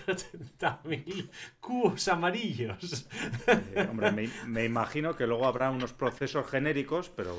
80.000 0.08 1.30
cubos 1.60 2.08
amarillos. 2.08 3.08
Eh, 3.48 3.88
hombre, 3.90 4.12
me, 4.12 4.30
me 4.48 4.66
imagino 4.66 5.16
que 5.16 5.28
luego 5.28 5.46
habrá 5.48 5.70
unos 5.72 5.94
procesos 5.94 6.50
genéricos, 6.50 7.10
pero 7.10 7.36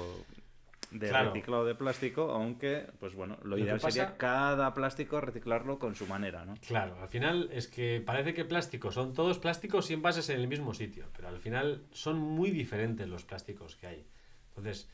de 0.93 1.09
Claro. 1.09 1.33
reciclado 1.33 1.65
de 1.65 1.75
plástico, 1.75 2.31
aunque, 2.31 2.87
pues 3.01 3.15
bueno, 3.15 3.39
lo, 3.43 3.59
ideal 3.59 3.81
sería 3.81 4.17
cada 4.17 4.75
plástico 4.75 5.21
reciclarlo 5.21 5.79
con 5.79 5.95
su 5.95 6.07
manera, 6.07 6.45
¿no? 6.45 6.55
Claro, 6.67 6.97
al 7.01 7.09
final 7.09 7.49
es 7.53 7.69
que 7.69 8.03
parece 8.05 8.35
que 8.35 8.45
plásticos 8.45 8.95
son 8.95 9.15
todos 9.15 9.39
plásticos 9.39 9.91
y 9.91 9.95
envases 9.95 10.29
en 10.29 10.41
el 10.41 10.49
mismo 10.49 10.75
sitio, 10.75 11.07
pero 11.17 11.29
al 11.29 11.39
final 11.39 11.83
son 11.93 12.19
muy 12.19 12.51
diferentes 12.51 13.09
los 13.09 13.25
plásticos 13.25 13.77
que 13.77 13.87
hay. 13.87 14.07
Entonces, 14.49 14.89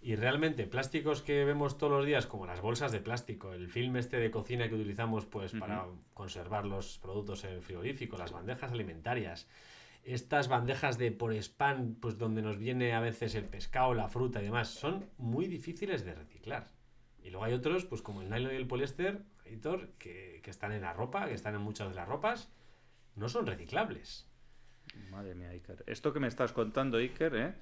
y 0.00 0.16
realmente 0.16 0.66
plásticos 0.66 1.22
que 1.22 1.44
vemos 1.44 1.78
todos 1.78 1.92
los 1.92 2.06
días, 2.06 2.26
como 2.26 2.44
las 2.44 2.60
bolsas 2.60 2.90
de 2.90 2.98
plástico, 2.98 3.52
el 3.52 3.68
film 3.68 3.96
este 3.96 4.16
de 4.16 4.30
cocina 4.32 4.68
que 4.68 4.74
utilizamos 4.74 5.26
pues 5.26 5.52
para 5.52 5.86
conservar 6.12 6.66
los 6.66 6.98
productos 6.98 7.44
en 7.44 7.52
el 7.52 7.62
frigorífico, 7.62 8.18
las 8.18 8.32
bandejas 8.32 8.72
alimentarias, 8.72 9.46
estas 10.04 10.48
bandejas 10.48 10.98
de 10.98 11.12
por 11.12 11.32
spam, 11.34 11.94
pues 11.94 12.18
donde 12.18 12.42
nos 12.42 12.58
viene 12.58 12.92
a 12.92 13.00
veces 13.00 13.34
el 13.34 13.44
pescado, 13.44 13.94
la 13.94 14.08
fruta 14.08 14.40
y 14.40 14.44
demás, 14.44 14.68
son 14.68 15.08
muy 15.18 15.46
difíciles 15.46 16.04
de 16.04 16.14
reciclar. 16.14 16.66
Y 17.22 17.30
luego 17.30 17.44
hay 17.44 17.52
otros, 17.52 17.84
pues 17.84 18.02
como 18.02 18.22
el 18.22 18.30
nylon 18.30 18.52
y 18.52 18.56
el 18.56 18.66
poliéster, 18.66 19.22
editor, 19.44 19.90
que, 19.98 20.40
que 20.42 20.50
están 20.50 20.72
en 20.72 20.82
la 20.82 20.92
ropa, 20.92 21.26
que 21.26 21.34
están 21.34 21.54
en 21.54 21.60
muchas 21.60 21.88
de 21.88 21.94
las 21.94 22.08
ropas, 22.08 22.52
no 23.14 23.28
son 23.28 23.46
reciclables. 23.46 24.28
Madre 25.10 25.34
mía, 25.34 25.50
Iker. 25.50 25.84
Esto 25.86 26.12
que 26.12 26.20
me 26.20 26.26
estás 26.28 26.52
contando, 26.52 26.98
Iker, 26.98 27.36
¿eh? 27.36 27.54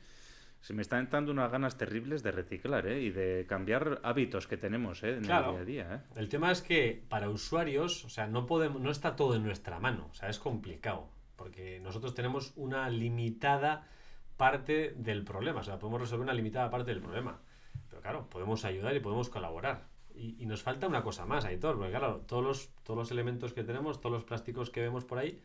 Se 0.61 0.75
me 0.75 0.83
están 0.83 1.01
entrando 1.01 1.33
unas 1.33 1.51
ganas 1.51 1.77
terribles 1.79 2.23
de 2.23 2.33
reciclar, 2.33 2.87
¿eh? 2.87 3.03
Y 3.03 3.11
de 3.11 3.47
cambiar 3.49 4.01
hábitos 4.03 4.47
que 4.47 4.57
tenemos, 4.57 5.03
¿eh? 5.03 5.17
En 5.17 5.25
Claro. 5.25 5.59
el 5.59 5.67
día 5.67 5.85
a 5.85 5.89
día, 5.89 5.95
¿eh? 5.97 6.19
El 6.21 6.29
tema 6.29 6.51
es 6.53 6.61
que 6.63 7.03
para 7.09 7.31
usuarios, 7.31 8.05
o 8.05 8.09
sea, 8.09 8.27
no 8.27 8.47
podemos, 8.47 8.81
no 8.81 8.91
está 8.91 9.17
todo 9.17 9.37
en 9.37 9.43
nuestra 9.45 9.79
mano, 9.79 10.09
o 10.11 10.15
sea, 10.15 10.29
es 10.29 10.39
complicado, 10.39 11.09
porque 11.41 11.81
nosotros 11.81 12.13
tenemos 12.13 12.53
una 12.55 12.91
limitada 12.91 13.89
parte 14.37 14.93
del 14.99 15.25
problema, 15.25 15.61
o 15.61 15.63
sea, 15.63 15.79
podemos 15.79 16.03
resolver 16.03 16.25
una 16.25 16.35
limitada 16.35 16.69
parte 16.69 16.91
del 16.91 17.01
problema. 17.01 17.41
Pero 17.89 18.03
claro, 18.03 18.29
podemos 18.29 18.67
ayudar 18.67 18.95
y 18.95 19.01
podemos 19.01 19.31
colaborar. 19.31 19.87
Y, 20.15 20.45
nos 20.45 20.63
falta 20.63 20.87
una 20.87 21.03
cosa 21.03 21.25
más, 21.25 21.47
Aitor, 21.47 21.79
porque 21.79 21.93
claro, 21.93 22.19
todos 22.27 22.45
los, 22.45 22.69
todos 22.83 22.99
los 22.99 23.11
elementos 23.11 23.55
que 23.55 23.65
tenemos, 23.65 24.03
todos 24.03 24.13
los 24.13 24.25
plásticos 24.25 24.69
que 24.69 24.83
vemos 24.83 25.07
por 25.07 25.17
ahí, 25.17 25.43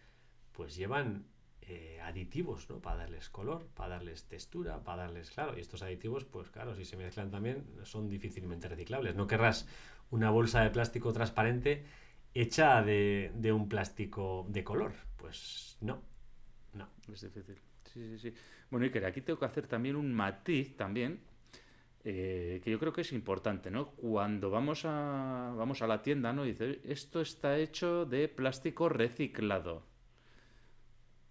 pues 0.52 0.76
llevan 0.76 1.28
eh, 1.62 2.02
aditivos, 2.04 2.70
¿no? 2.70 2.80
Para 2.82 2.98
darles 2.98 3.30
color, 3.30 3.66
para 3.74 3.96
darles 3.96 4.26
textura, 4.26 4.84
para 4.84 5.04
darles, 5.04 5.32
claro, 5.32 5.58
y 5.58 5.62
estos 5.62 5.82
aditivos, 5.82 6.26
pues 6.26 6.50
claro, 6.50 6.76
si 6.76 6.84
se 6.84 6.98
mezclan 6.98 7.32
también, 7.32 7.66
son 7.84 8.10
difícilmente 8.10 8.68
reciclables. 8.68 9.16
No 9.16 9.28
querrás 9.28 9.66
una 10.10 10.30
bolsa 10.30 10.62
de 10.62 10.72
plástico 10.72 11.14
transparente 11.14 11.86
hecha 12.34 12.82
de 12.82 13.54
un 13.54 13.70
plástico 13.70 14.46
de 14.50 14.66
color. 14.66 14.92
Pues 15.26 15.76
no, 15.82 16.04
no. 16.74 16.88
Es 17.12 17.22
difícil. 17.22 17.56
Sí, 17.92 18.10
sí, 18.12 18.20
sí. 18.20 18.34
Bueno, 18.70 18.86
Iker, 18.86 19.06
aquí 19.06 19.22
tengo 19.22 19.40
que 19.40 19.46
hacer 19.46 19.66
también 19.66 19.96
un 19.96 20.14
matiz 20.14 20.78
también, 20.78 21.20
eh, 22.04 22.62
que 22.64 22.70
yo 22.70 22.78
creo 22.78 22.94
que 22.94 23.02
es 23.02 23.12
importante, 23.12 23.72
¿no? 23.72 23.88
Cuando 23.94 24.52
vamos 24.52 24.86
a, 24.86 25.52
vamos 25.58 25.82
a 25.82 25.88
la 25.88 26.04
tienda, 26.04 26.32
¿no? 26.32 26.44
Dice, 26.44 26.80
esto 26.84 27.22
está 27.22 27.58
hecho 27.58 28.06
de 28.06 28.28
plástico 28.28 28.88
reciclado. 28.88 29.88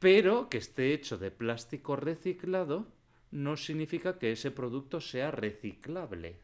Pero 0.00 0.48
que 0.48 0.58
esté 0.58 0.92
hecho 0.92 1.16
de 1.16 1.30
plástico 1.30 1.94
reciclado 1.94 2.88
no 3.30 3.56
significa 3.56 4.18
que 4.18 4.32
ese 4.32 4.50
producto 4.50 5.00
sea 5.00 5.30
reciclable. 5.30 6.40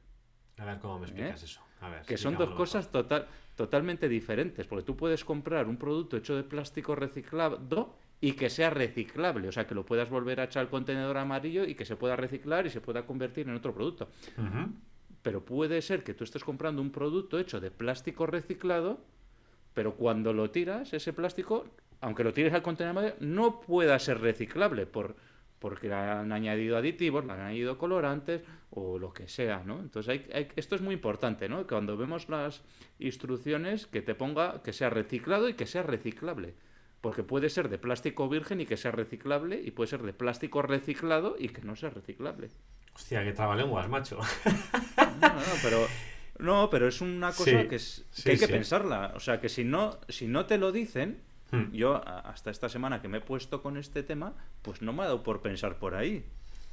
A 0.59 0.65
ver 0.67 0.79
cómo 0.79 1.01
me 1.01 1.07
explicas 1.07 1.43
eso. 1.43 1.61
Ver, 1.81 2.03
Que 2.03 2.19
son 2.19 2.37
dos 2.37 2.51
cosas 2.51 2.91
total, 2.91 3.27
totalmente 3.57 4.09
diferentes, 4.09 4.67
porque 4.67 4.85
tú 4.85 4.97
puedes 4.97 5.25
comprar 5.25 5.67
un 5.67 5.77
producto 5.77 6.17
hecho 6.17 6.37
de 6.37 6.43
plástico 6.43 6.95
reciclado 6.95 7.95
y 8.21 8.33
que 8.33 8.51
sea 8.51 8.71
reciclable, 8.71 9.49
o 9.49 9.53
sea, 9.53 9.67
que 9.67 9.75
lo 9.75 9.87
puedas 9.87 10.11
volver 10.11 10.41
a 10.41 10.45
echar 10.45 10.63
al 10.63 10.69
contenedor 10.69 11.17
amarillo 11.17 11.65
y 11.65 11.75
que 11.75 11.87
se 11.87 11.97
pueda 11.97 12.17
reciclar 12.17 12.67
y 12.67 12.71
se 12.71 12.81
pueda 12.81 13.07
convertir 13.07 13.49
en 13.49 13.55
otro 13.55 13.75
producto. 13.75 14.09
Pero 15.23 15.45
puede 15.45 15.81
ser 15.83 16.03
que 16.05 16.15
tú 16.15 16.25
estés 16.25 16.45
comprando 16.45 16.83
un 16.83 16.91
producto 16.91 17.39
hecho 17.39 17.61
de 17.61 17.71
plástico 17.71 18.27
reciclado, 18.27 19.01
pero 19.75 19.95
cuando 19.95 20.33
lo 20.33 20.51
tiras, 20.51 20.93
ese 20.93 21.13
plástico, 21.13 21.67
aunque 22.01 22.25
lo 22.25 22.33
tires 22.33 22.53
al 22.53 22.63
contenedor 22.63 22.99
amarillo, 22.99 23.17
no 23.21 23.61
pueda 23.61 23.99
ser 23.99 24.21
reciclable 24.21 24.87
por, 24.87 25.17
porque 25.61 25.89
le 25.89 25.95
han 25.95 26.33
añadido 26.33 26.77
aditivos, 26.77 27.25
le 27.25 27.33
han 27.33 27.41
añadido 27.41 27.79
colorantes 27.79 28.43
o 28.71 28.99
lo 28.99 29.13
que 29.13 29.29
sea, 29.29 29.63
¿no? 29.65 29.79
Entonces, 29.79 30.09
hay, 30.11 30.27
hay- 30.35 30.49
esto 30.57 30.75
es 30.75 30.81
muy 30.81 30.95
importante, 30.95 31.49
¿no? 31.49 31.67
Cuando 31.67 31.97
vemos 31.97 32.29
las 32.29 32.63
instrucciones, 32.99 33.87
que 33.87 34.03
te 34.03 34.15
ponga 34.15 34.63
que 34.63 34.73
sea 34.73 34.91
reciclado 34.91 35.49
y 35.49 35.55
que 35.55 35.67
sea 35.67 35.83
reciclable. 35.83 36.55
Porque 37.01 37.23
puede 37.23 37.49
ser 37.49 37.69
de 37.69 37.79
plástico 37.79 38.29
virgen 38.29 38.61
y 38.61 38.67
que 38.67 38.77
sea 38.77 38.91
reciclable, 38.91 39.61
y 39.65 39.71
puede 39.71 39.89
ser 39.89 40.03
de 40.03 40.13
plástico 40.13 40.61
reciclado 40.63 41.37
y 41.39 41.49
que 41.49 41.63
no 41.63 41.75
sea 41.77 41.91
reciclable. 41.91 42.49
Hostia, 42.95 43.25
qué 43.25 43.33
trabalenguas, 43.33 43.89
macho. 43.89 44.19
No, 45.21 45.29
no, 45.29 45.35
no, 45.35 45.55
pero 45.63 45.87
no, 46.39 46.71
pero 46.71 46.89
es 46.89 47.01
una 47.03 47.29
cosa 47.29 47.63
Sí, 47.63 47.69
que, 47.69 47.77
es- 47.77 48.05
que 48.15 48.23
sí, 48.23 48.31
hay 48.31 48.39
que 48.39 48.47
sí. 48.47 48.53
pensarla. 48.53 49.13
O 49.15 49.21
sea, 49.21 49.41
que 49.41 49.49
si 49.51 49.65
no, 49.65 49.99
si 50.09 50.27
no 50.29 50.47
te 50.47 50.57
lo 50.59 50.73
dicen, 50.73 51.21
Hmm. 51.53 51.73
yo 51.73 52.01
hasta 52.07 52.51
esta 52.51 52.69
semana 52.69 53.03
que 53.03 53.09
me 53.09 53.19
he 53.19 53.21
puesto 53.21 53.61
con 53.63 53.77
este 53.77 54.03
tema, 54.03 54.35
pues 54.63 54.83
no 54.83 54.93
me 54.93 55.03
ha 55.03 55.07
dado 55.07 55.23
por 55.23 55.41
pensar 55.43 55.79
por 55.79 55.95
ahí. 55.95 56.25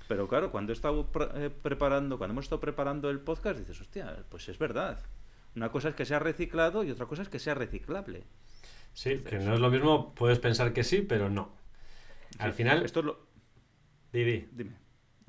Pero 0.08 0.28
claro, 0.28 0.52
cuando 0.52 0.72
he 0.72 0.76
estado 0.76 1.12
pre- 1.12 1.30
eh, 1.46 1.50
preparando, 1.50 2.18
cuando 2.18 2.34
hemos 2.34 2.46
estado 2.46 2.62
preparando 2.62 3.10
el 3.10 3.20
podcast, 3.20 3.60
dices, 3.60 3.82
hostia, 3.82 4.24
pues 4.30 4.48
es 4.50 4.58
verdad. 4.58 5.00
Una 5.56 5.70
cosa 5.72 5.90
es 5.90 5.96
que 5.96 6.06
sea 6.06 6.20
reciclado 6.20 6.84
y 6.84 6.92
otra 6.92 7.08
cosa 7.08 7.24
es 7.24 7.30
que 7.30 7.40
sea 7.40 7.56
reciclable. 7.56 8.24
Sí, 8.94 9.18
que 9.20 9.40
no 9.40 9.54
es 9.56 9.60
lo 9.60 9.70
mismo, 9.70 10.13
puedes 10.16 10.40
pensar 10.40 10.74
que 10.74 10.84
sí, 10.84 11.02
pero 11.02 11.30
no. 11.30 11.52
Al 12.40 12.54
final, 12.54 12.84
Esto 12.86 13.00
es 13.00 13.06
lo, 13.08 13.20
di, 14.13 14.24
di. 14.24 14.48
Dime. 14.52 14.72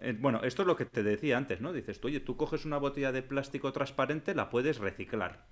Eh, 0.01 0.17
bueno, 0.19 0.43
esto 0.45 0.63
es 0.63 0.69
lo 0.69 0.77
que 0.77 0.85
te 0.85 1.03
decía 1.03 1.37
antes, 1.37 1.61
¿no? 1.61 1.73
Dices, 1.73 2.01
tú, 2.01 2.09
oye, 2.09 2.21
tú 2.21 2.37
coges 2.37 2.65
una 2.65 2.77
botella 2.79 3.11
de 3.13 3.23
plástico 3.23 3.73
transparente, 3.73 4.35
la 4.35 4.49
puedes 4.51 4.79
reciclar. 4.79 5.47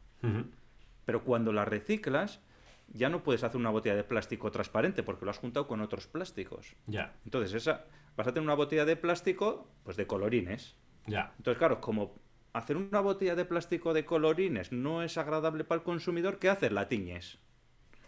Pero 1.05 1.25
cuando 1.25 1.53
la 1.53 1.65
reciclas, 1.65 2.41
ya 2.89 3.09
no 3.09 3.23
puedes 3.23 3.43
hacer 3.45 3.59
una 3.59 3.71
botella 3.71 3.97
de 3.97 4.05
plástico 4.05 4.51
transparente 4.51 5.03
porque 5.03 5.25
lo 5.25 5.31
has 5.31 5.39
juntado 5.39 5.67
con 5.67 5.81
otros 5.81 6.07
plásticos. 6.07 6.77
Ya, 6.87 7.15
Entonces, 7.25 7.53
esa 7.55 7.87
vas 8.17 8.27
a 8.27 8.33
tener 8.33 8.45
una 8.45 8.55
botella 8.55 8.85
de 8.85 8.97
plástico, 8.97 9.69
pues 9.85 9.97
de 9.97 10.07
colorines. 10.07 10.77
ya. 11.07 11.33
Entonces, 11.39 11.59
claro, 11.59 11.81
como 11.81 12.15
hacer 12.53 12.77
una 12.77 13.01
botella 13.01 13.35
de 13.35 13.45
plástico 13.45 13.93
de 13.93 14.05
colorines 14.07 14.73
no 14.73 15.03
es 15.03 15.19
agradable 15.19 15.65
para 15.65 15.81
el 15.81 15.85
consumidor, 15.85 16.39
¿qué 16.39 16.49
haces? 16.49 16.73
La 16.73 16.89
tiñes 16.89 17.39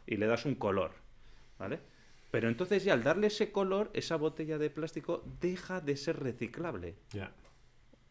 y 0.07 0.17
le 0.17 0.27
das 0.27 0.47
un 0.47 0.55
color, 0.55 0.93
¿vale? 1.59 1.81
Pero 2.31 2.49
entonces 2.49 2.85
ya 2.85 2.95
al 2.95 3.03
darle 3.03 3.27
ese 3.27 3.53
color, 3.53 3.91
esa 3.93 4.17
botella 4.17 4.59
de 4.59 4.71
plástico 4.71 5.23
deja 5.41 5.81
de 5.81 5.97
ser 5.97 6.21
reciclable. 6.21 6.97
Ya. 7.11 7.33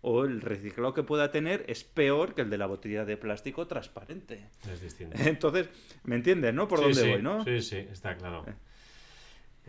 O 0.01 0.23
el 0.25 0.41
reciclado 0.41 0.93
que 0.93 1.03
pueda 1.03 1.31
tener 1.31 1.65
es 1.67 1.83
peor 1.83 2.35
que 2.35 2.41
el 2.41 2.49
de 2.49 2.57
la 2.57 2.67
botella 2.67 3.03
de 3.05 3.17
plástico 3.17 3.67
transparente. 3.67 4.45
Es 4.71 4.81
distinto. 4.81 5.17
Entonces, 5.19 5.69
¿me 6.03 6.15
entiendes, 6.15 6.53
no? 6.53 6.67
Por 6.67 6.79
Sí, 6.79 6.83
dónde 6.85 7.01
sí, 7.01 7.09
voy, 7.09 7.21
¿no? 7.21 7.43
Sí, 7.43 7.61
sí, 7.61 7.77
está 7.91 8.15
claro. 8.15 8.45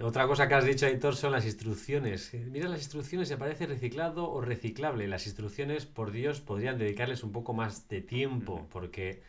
Otra 0.01 0.29
cosa 0.29 0.47
que 0.47 0.55
has 0.55 0.65
dicho, 0.65 0.87
Aitor, 0.87 1.17
son 1.17 1.33
las 1.33 1.45
instrucciones. 1.45 2.33
Mira 2.35 2.69
las 2.69 2.79
instrucciones, 2.81 3.27
se 3.29 3.37
parece 3.37 3.67
reciclado 3.67 4.31
o 4.31 4.41
reciclable. 4.41 5.09
Las 5.09 5.27
instrucciones, 5.27 5.87
por 5.87 6.13
Dios, 6.13 6.41
podrían 6.41 6.79
dedicarles 6.79 7.25
un 7.25 7.33
poco 7.33 7.53
más 7.53 7.89
de 7.89 8.01
tiempo, 8.01 8.69
porque 8.71 9.23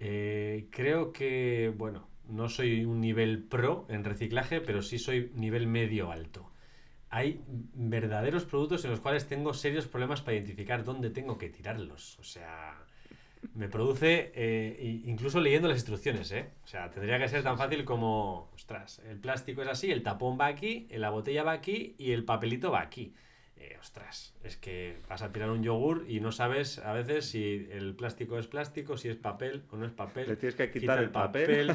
eh, 0.00 0.68
creo 0.70 1.12
que, 1.12 1.72
bueno, 1.76 2.08
no 2.28 2.48
soy 2.48 2.84
un 2.84 3.00
nivel 3.00 3.44
pro 3.44 3.86
en 3.88 4.04
reciclaje, 4.04 4.60
pero 4.60 4.82
sí 4.82 4.98
soy 4.98 5.30
nivel 5.34 5.66
medio 5.66 6.12
alto. 6.12 6.50
Hay 7.16 7.40
verdaderos 7.48 8.44
productos 8.44 8.84
en 8.84 8.90
los 8.90 9.00
cuales 9.00 9.26
tengo 9.26 9.54
serios 9.54 9.86
problemas 9.86 10.20
para 10.20 10.34
identificar 10.34 10.84
dónde 10.84 11.08
tengo 11.08 11.38
que 11.38 11.48
tirarlos. 11.48 12.18
O 12.18 12.22
sea, 12.22 12.76
me 13.54 13.70
produce, 13.70 14.32
eh, 14.34 15.00
incluso 15.06 15.40
leyendo 15.40 15.66
las 15.66 15.78
instrucciones, 15.78 16.30
¿eh? 16.32 16.50
O 16.62 16.66
sea, 16.66 16.90
tendría 16.90 17.18
que 17.18 17.26
ser 17.30 17.42
tan 17.42 17.56
fácil 17.56 17.86
como, 17.86 18.50
ostras, 18.54 19.00
el 19.08 19.18
plástico 19.18 19.62
es 19.62 19.68
así, 19.68 19.90
el 19.90 20.02
tapón 20.02 20.36
va 20.38 20.44
aquí, 20.44 20.88
la 20.90 21.08
botella 21.08 21.42
va 21.42 21.52
aquí 21.52 21.94
y 21.96 22.12
el 22.12 22.22
papelito 22.26 22.70
va 22.70 22.82
aquí. 22.82 23.14
Eh, 23.56 23.78
ostras, 23.80 24.34
es 24.44 24.58
que 24.58 24.98
vas 25.08 25.22
a 25.22 25.32
tirar 25.32 25.48
un 25.48 25.62
yogur 25.62 26.04
y 26.06 26.20
no 26.20 26.32
sabes 26.32 26.78
a 26.80 26.92
veces 26.92 27.30
si 27.30 27.66
el 27.70 27.96
plástico 27.96 28.38
es 28.38 28.46
plástico, 28.46 28.98
si 28.98 29.08
es 29.08 29.16
papel 29.16 29.64
o 29.70 29.78
no 29.78 29.86
es 29.86 29.92
papel. 29.92 30.28
Le 30.28 30.36
tienes 30.36 30.54
que 30.54 30.70
quitar 30.70 30.98
el 30.98 31.08
papel. 31.08 31.74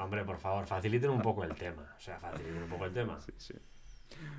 Hombre, 0.00 0.24
por 0.24 0.38
favor, 0.38 0.68
faciliten 0.68 1.10
un 1.10 1.20
poco 1.20 1.42
el 1.42 1.56
tema. 1.56 1.96
O 1.98 2.00
sea, 2.00 2.20
faciliten 2.20 2.62
un 2.62 2.68
poco 2.68 2.84
el 2.84 2.92
tema. 2.92 3.20
Sí, 3.20 3.32
sí. 3.38 3.54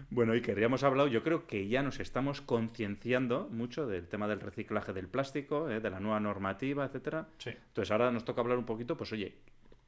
Bueno, 0.10 0.36
y 0.36 0.42
queríamos 0.42 0.84
hablar, 0.84 1.08
yo 1.08 1.24
creo 1.24 1.48
que 1.48 1.68
ya 1.68 1.82
nos 1.82 2.00
estamos 2.00 2.42
concienciando 2.42 3.48
mucho 3.52 3.88
del 3.88 4.08
tema 4.08 4.28
del 4.28 4.40
reciclaje 4.40 4.94
del 4.94 5.08
plástico, 5.08 5.70
eh, 5.70 5.80
de 5.80 5.90
la 5.90 6.00
nueva 6.00 6.20
normativa, 6.20 6.86
etcétera. 6.86 7.28
Sí. 7.38 7.50
Entonces 7.50 7.92
ahora 7.92 8.12
nos 8.12 8.24
toca 8.24 8.42
hablar 8.42 8.58
un 8.58 8.66
poquito, 8.66 8.96
pues 8.96 9.12
oye, 9.12 9.36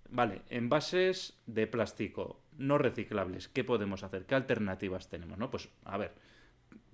vale, 0.09 0.41
envases 0.49 1.37
de 1.45 1.67
plástico 1.67 2.41
no 2.57 2.77
reciclables, 2.77 3.47
¿qué 3.49 3.63
podemos 3.63 4.03
hacer? 4.03 4.25
¿Qué 4.25 4.35
alternativas 4.35 5.09
tenemos? 5.09 5.37
¿no? 5.37 5.49
Pues 5.49 5.69
a 5.83 5.97
ver, 5.97 6.13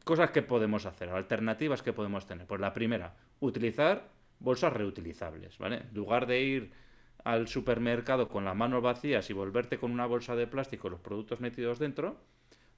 cosas 0.04 0.32
que 0.32 0.41
podemos 0.41 0.86
hacer, 0.86 1.10
alternativas 1.10 1.82
que 1.82 1.93
podemos 1.93 2.25
tener. 2.25 2.47
Pues 2.47 2.60
la 2.60 2.73
primera, 2.73 3.15
utilizar 3.39 4.10
bolsas 4.39 4.73
reutilizables, 4.73 5.58
¿vale? 5.58 5.77
En 5.77 5.93
lugar 5.93 6.25
de 6.25 6.41
ir 6.41 6.71
al 7.23 7.47
supermercado 7.47 8.27
con 8.27 8.45
las 8.45 8.56
manos 8.56 8.82
vacías 8.82 9.30
y 9.30 9.34
volverte 9.34 9.77
con 9.77 9.91
una 9.91 10.08
bolsa 10.08 10.36
de 10.36 10.47
plástico 10.47 10.89
los 10.89 10.99
productos 10.99 11.39
metidos 11.39 11.77
dentro, 11.77 12.17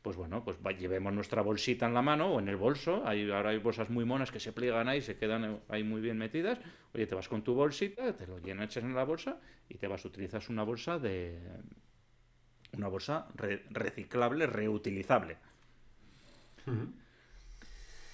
pues 0.03 0.17
bueno, 0.17 0.43
pues 0.43 0.57
llevemos 0.77 1.13
nuestra 1.13 1.41
bolsita 1.41 1.87
en 1.87 1.93
la 1.93 2.01
mano 2.01 2.33
o 2.33 2.39
en 2.39 2.49
el 2.49 2.57
bolso. 2.57 3.07
Hay, 3.07 3.31
ahora 3.31 3.51
hay 3.51 3.57
bolsas 3.57 3.89
muy 3.89 4.03
monas 4.03 4.31
que 4.31 4.39
se 4.41 4.51
pliegan 4.51 4.89
ahí, 4.89 5.01
se 5.01 5.15
quedan 5.15 5.61
ahí 5.69 5.85
muy 5.85 6.01
bien 6.01 6.17
metidas. 6.17 6.59
Oye, 6.93 7.07
te 7.07 7.15
vas 7.15 7.29
con 7.29 7.41
tu 7.41 7.53
bolsita, 7.53 8.13
te 8.13 8.27
lo 8.27 8.37
llenas, 8.37 8.65
echas 8.65 8.83
en 8.83 8.93
la 8.93 9.05
bolsa 9.05 9.39
y 9.69 9.77
te 9.77 9.87
vas, 9.87 10.03
utilizas 10.03 10.49
una 10.49 10.63
bolsa 10.63 10.99
de... 10.99 11.39
Una 12.73 12.89
bolsa 12.89 13.27
reciclable, 13.69 14.45
reutilizable. 14.47 15.37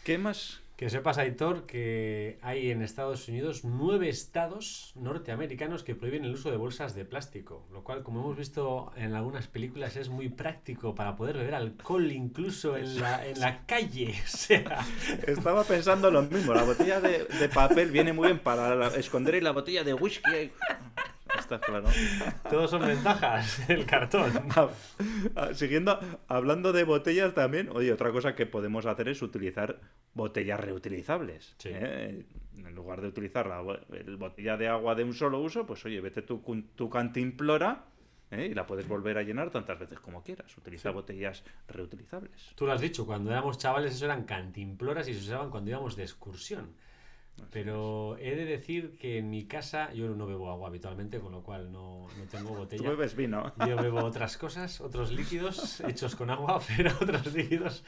¿Qué 0.04 0.18
más? 0.18 0.62
Que 0.80 0.90
sepas, 0.90 1.18
Aitor, 1.18 1.66
que 1.66 2.40
hay 2.42 2.72
en 2.72 2.82
Estados 2.82 3.28
Unidos 3.28 3.66
nueve 3.66 4.08
estados 4.08 4.94
norteamericanos 4.96 5.84
que 5.84 5.94
prohíben 5.94 6.24
el 6.24 6.32
uso 6.32 6.52
de 6.52 6.56
bolsas 6.56 6.96
de 6.96 7.04
plástico, 7.04 7.68
lo 7.74 7.84
cual, 7.84 8.02
como 8.02 8.22
hemos 8.22 8.38
visto 8.38 8.94
en 8.96 9.14
algunas 9.14 9.48
películas, 9.48 9.98
es 9.98 10.08
muy 10.08 10.30
práctico 10.30 10.96
para 10.96 11.18
poder 11.18 11.36
beber 11.36 11.56
alcohol 11.56 12.10
incluso 12.14 12.78
en 12.78 13.02
la, 13.02 13.28
en 13.28 13.42
la 13.42 13.66
calle. 13.66 14.14
sea... 14.26 14.80
Estaba 15.28 15.66
pensando 15.66 16.10
lo 16.12 16.22
mismo, 16.22 16.54
la 16.54 16.64
botella 16.64 17.02
de, 17.02 17.26
de 17.26 17.50
papel 17.50 17.92
viene 17.92 18.14
muy 18.14 18.28
bien 18.28 18.40
para 18.40 18.88
esconder 18.96 19.44
la 19.44 19.52
botella 19.52 19.84
de 19.84 19.94
whisky 19.94 20.50
está 21.56 21.60
claro. 21.60 21.88
Todos 22.50 22.70
son 22.70 22.82
ventajas, 22.86 23.68
el 23.70 23.86
cartón. 23.86 24.32
Siguiendo, 25.54 26.00
hablando 26.28 26.72
de 26.72 26.84
botellas 26.84 27.34
también, 27.34 27.70
oye, 27.74 27.92
otra 27.92 28.12
cosa 28.12 28.36
que 28.36 28.46
podemos 28.46 28.86
hacer 28.86 29.10
es 29.10 29.22
utilizar 29.22 29.80
botellas 30.14 30.60
reutilizables. 30.60 31.56
¿eh? 31.66 32.26
En 32.56 32.76
lugar 32.76 33.02
de 33.02 33.08
utilizar 33.08 33.48
la 33.48 33.62
botella 33.62 34.58
de 34.58 34.68
agua 34.68 34.94
de 34.96 35.04
un 35.04 35.14
solo 35.14 35.40
uso, 35.40 35.66
pues 35.66 35.84
oye, 35.86 36.00
vete 36.02 36.22
tu, 36.22 36.42
tu 36.76 36.90
cantimplora 36.90 37.86
¿eh? 38.32 38.48
y 38.52 38.54
la 38.54 38.68
puedes 38.68 38.88
volver 38.88 39.18
a 39.18 39.24
llenar 39.24 39.50
tantas 39.50 39.80
veces 39.80 40.00
como 40.00 40.22
quieras. 40.22 40.56
Utiliza 40.58 40.92
botellas 40.92 41.44
reutilizables. 41.68 42.54
Tú 42.56 42.66
lo 42.66 42.74
has 42.74 42.82
dicho, 42.82 43.06
cuando 43.06 43.32
éramos 43.32 43.58
chavales 43.58 43.96
eso 43.96 44.06
eran 44.06 44.24
cantimploras 44.24 45.08
y 45.08 45.14
se 45.14 45.22
usaban 45.22 45.50
cuando 45.50 45.72
íbamos 45.72 45.96
de 45.96 46.04
excursión. 46.04 46.76
Pero 47.52 48.18
he 48.18 48.36
de 48.36 48.46
decir 48.46 48.98
que 48.98 49.18
en 49.18 49.30
mi 49.30 49.46
casa 49.46 49.94
yo 49.94 50.10
no 50.10 50.26
bebo 50.26 50.50
agua 50.50 50.68
habitualmente, 50.68 51.20
con 51.20 51.32
lo 51.32 51.44
cual 51.44 51.72
no, 51.72 52.08
no 52.18 52.24
tengo 52.26 52.50
botella. 52.56 52.84
Tú 52.84 52.90
bebes 52.90 53.16
vino. 53.16 53.54
Yo 53.68 53.76
bebo 53.78 54.04
otras 54.04 54.38
cosas, 54.38 54.82
otros 54.82 55.12
líquidos 55.12 55.80
hechos 55.88 56.16
con 56.16 56.30
agua, 56.30 56.62
pero 56.78 56.92
otros 57.02 57.34
líquidos. 57.34 57.84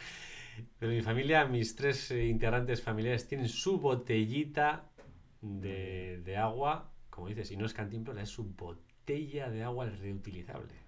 Pero 0.80 0.92
mi 0.92 1.02
familia, 1.02 1.46
mis 1.46 1.76
tres 1.76 2.12
eh, 2.12 2.26
integrantes 2.28 2.82
familiares 2.82 3.28
tienen 3.28 3.48
su 3.48 3.80
botellita 3.80 4.90
de, 5.42 6.22
de 6.24 6.38
agua, 6.38 6.92
como 7.10 7.28
dices, 7.28 7.52
y 7.52 7.58
no 7.58 7.66
es 7.66 7.74
cantimplora, 7.74 8.22
es 8.22 8.30
su 8.30 8.44
botella 8.44 9.50
de 9.50 9.64
agua 9.64 9.86
reutilizable. 9.90 10.82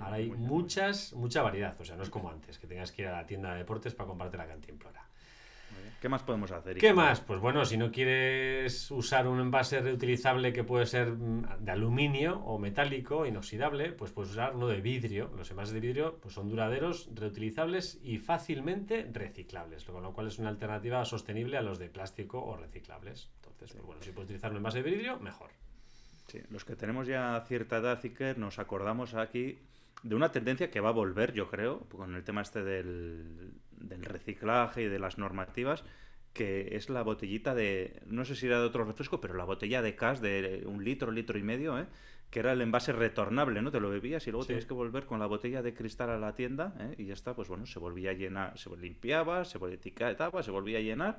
Ahora 0.00 0.16
hay 0.16 0.30
muchas, 0.30 1.12
mucha 1.14 1.42
variedad, 1.42 1.78
o 1.80 1.84
sea, 1.84 1.96
no 1.96 2.02
es 2.02 2.10
como 2.10 2.30
antes, 2.30 2.58
que 2.58 2.66
tengas 2.66 2.92
que 2.92 3.02
ir 3.02 3.08
a 3.08 3.12
la 3.12 3.26
tienda 3.26 3.52
de 3.52 3.58
deportes 3.58 3.94
para 3.94 4.08
comprarte 4.08 4.36
la 4.36 4.46
cantimplora. 4.46 5.08
¿Qué 6.04 6.10
más 6.10 6.22
podemos 6.22 6.52
hacer? 6.52 6.76
¿Qué 6.76 6.92
más? 6.92 7.22
Pues 7.22 7.40
bueno, 7.40 7.64
si 7.64 7.78
no 7.78 7.90
quieres 7.90 8.90
usar 8.90 9.26
un 9.26 9.40
envase 9.40 9.80
reutilizable 9.80 10.52
que 10.52 10.62
puede 10.62 10.84
ser 10.84 11.12
mm, 11.12 11.64
de 11.64 11.72
aluminio 11.72 12.40
o 12.40 12.58
metálico, 12.58 13.24
inoxidable, 13.24 13.90
pues 13.92 14.12
puedes 14.12 14.32
usar 14.32 14.54
uno 14.54 14.66
de 14.66 14.82
vidrio. 14.82 15.32
Los 15.34 15.50
envases 15.50 15.72
de 15.72 15.80
vidrio 15.80 16.18
pues 16.20 16.34
son 16.34 16.50
duraderos, 16.50 17.08
reutilizables 17.14 17.98
y 18.02 18.18
fácilmente 18.18 19.08
reciclables, 19.10 19.84
con 19.84 20.02
lo 20.02 20.12
cual 20.12 20.26
es 20.26 20.38
una 20.38 20.50
alternativa 20.50 21.02
sostenible 21.06 21.56
a 21.56 21.62
los 21.62 21.78
de 21.78 21.88
plástico 21.88 22.44
o 22.44 22.54
reciclables. 22.54 23.30
Entonces, 23.36 23.72
pues 23.72 23.86
bueno, 23.86 24.02
si 24.02 24.10
puedes 24.10 24.26
utilizar 24.26 24.50
un 24.50 24.58
envase 24.58 24.82
de 24.82 24.90
vidrio, 24.90 25.18
mejor. 25.20 25.52
Sí, 26.26 26.42
los 26.50 26.66
que 26.66 26.76
tenemos 26.76 27.06
ya 27.06 27.42
cierta 27.48 27.78
edad, 27.78 27.98
Iker, 28.04 28.36
nos 28.36 28.58
acordamos 28.58 29.14
aquí 29.14 29.58
de 30.04 30.14
una 30.14 30.30
tendencia 30.30 30.70
que 30.70 30.80
va 30.80 30.90
a 30.90 30.92
volver, 30.92 31.32
yo 31.32 31.48
creo, 31.48 31.80
con 31.88 32.14
el 32.14 32.22
tema 32.22 32.42
este 32.42 32.62
del, 32.62 33.54
del 33.72 34.04
reciclaje 34.04 34.82
y 34.82 34.88
de 34.88 34.98
las 34.98 35.16
normativas, 35.16 35.82
que 36.34 36.76
es 36.76 36.90
la 36.90 37.02
botellita 37.02 37.54
de, 37.54 38.02
no 38.06 38.26
sé 38.26 38.36
si 38.36 38.46
era 38.46 38.60
de 38.60 38.66
otro 38.66 38.84
refresco, 38.84 39.20
pero 39.20 39.34
la 39.34 39.44
botella 39.44 39.80
de 39.80 39.96
cas 39.96 40.20
de 40.20 40.62
un 40.66 40.84
litro, 40.84 41.10
litro 41.10 41.38
y 41.38 41.42
medio, 41.42 41.78
¿eh? 41.78 41.86
que 42.28 42.40
era 42.40 42.52
el 42.52 42.60
envase 42.60 42.92
retornable, 42.92 43.62
¿no? 43.62 43.70
Te 43.70 43.80
lo 43.80 43.88
bebías 43.88 44.26
y 44.26 44.30
luego 44.30 44.44
tienes 44.44 44.66
que 44.66 44.74
volver 44.74 45.06
con 45.06 45.20
la 45.20 45.26
botella 45.26 45.62
de 45.62 45.72
cristal 45.72 46.10
a 46.10 46.18
la 46.18 46.34
tienda 46.34 46.74
¿eh? 46.80 46.96
y 46.98 47.06
ya 47.06 47.14
está, 47.14 47.34
pues 47.34 47.48
bueno, 47.48 47.64
se 47.64 47.78
volvía 47.78 48.10
a 48.10 48.14
llenar, 48.14 48.58
se 48.58 48.76
limpiaba, 48.76 49.46
se 49.46 49.58
etiquetaba, 49.72 50.42
se 50.42 50.50
volvía 50.50 50.78
a 50.78 50.82
llenar 50.82 51.18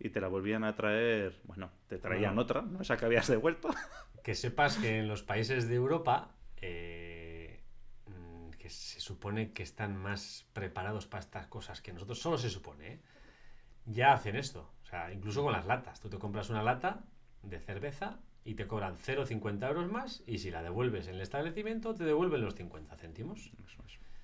y 0.00 0.08
te 0.08 0.20
la 0.20 0.26
volvían 0.26 0.64
a 0.64 0.74
traer, 0.74 1.40
bueno, 1.44 1.70
te 1.86 1.98
traían 1.98 2.36
otra, 2.36 2.62
¿no? 2.62 2.80
Esa 2.80 2.96
que 2.96 3.04
habías 3.04 3.28
devuelto. 3.28 3.68
Que 4.24 4.34
sepas 4.34 4.78
que 4.78 4.98
en 4.98 5.06
los 5.06 5.22
países 5.22 5.68
de 5.68 5.76
Europa... 5.76 6.32
Eh 6.60 7.23
que 8.64 8.70
se 8.70 8.98
supone 8.98 9.52
que 9.52 9.62
están 9.62 9.94
más 9.94 10.46
preparados 10.54 11.06
para 11.06 11.20
estas 11.20 11.46
cosas 11.48 11.82
que 11.82 11.92
nosotros, 11.92 12.18
solo 12.18 12.38
se 12.38 12.48
supone, 12.48 12.94
¿eh? 12.94 13.00
ya 13.84 14.14
hacen 14.14 14.36
esto. 14.36 14.70
O 14.82 14.86
sea, 14.86 15.12
incluso 15.12 15.42
con 15.42 15.52
las 15.52 15.66
latas. 15.66 16.00
Tú 16.00 16.08
te 16.08 16.18
compras 16.18 16.48
una 16.48 16.62
lata 16.62 17.04
de 17.42 17.60
cerveza 17.60 18.20
y 18.42 18.54
te 18.54 18.66
cobran 18.66 18.96
0,50 18.96 19.68
euros 19.68 19.92
más 19.92 20.22
y 20.26 20.38
si 20.38 20.50
la 20.50 20.62
devuelves 20.62 21.08
en 21.08 21.16
el 21.16 21.20
establecimiento 21.20 21.94
te 21.94 22.04
devuelven 22.04 22.40
los 22.40 22.54
50 22.54 22.96
céntimos. 22.96 23.50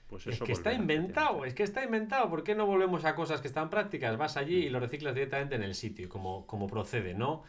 Pues 0.08 0.26
es 0.26 0.40
que 0.40 0.52
está 0.52 0.72
inventado, 0.72 1.44
es 1.44 1.52
que 1.52 1.62
está 1.62 1.84
inventado. 1.84 2.30
¿Por 2.30 2.42
qué 2.42 2.54
no 2.54 2.64
volvemos 2.64 3.04
a 3.04 3.14
cosas 3.14 3.42
que 3.42 3.48
están 3.48 3.68
prácticas? 3.68 4.16
Vas 4.16 4.38
allí 4.38 4.56
y 4.56 4.70
lo 4.70 4.80
reciclas 4.80 5.14
directamente 5.14 5.56
en 5.56 5.64
el 5.64 5.74
sitio, 5.74 6.08
como, 6.08 6.46
como 6.46 6.66
procede, 6.66 7.12
¿no? 7.12 7.42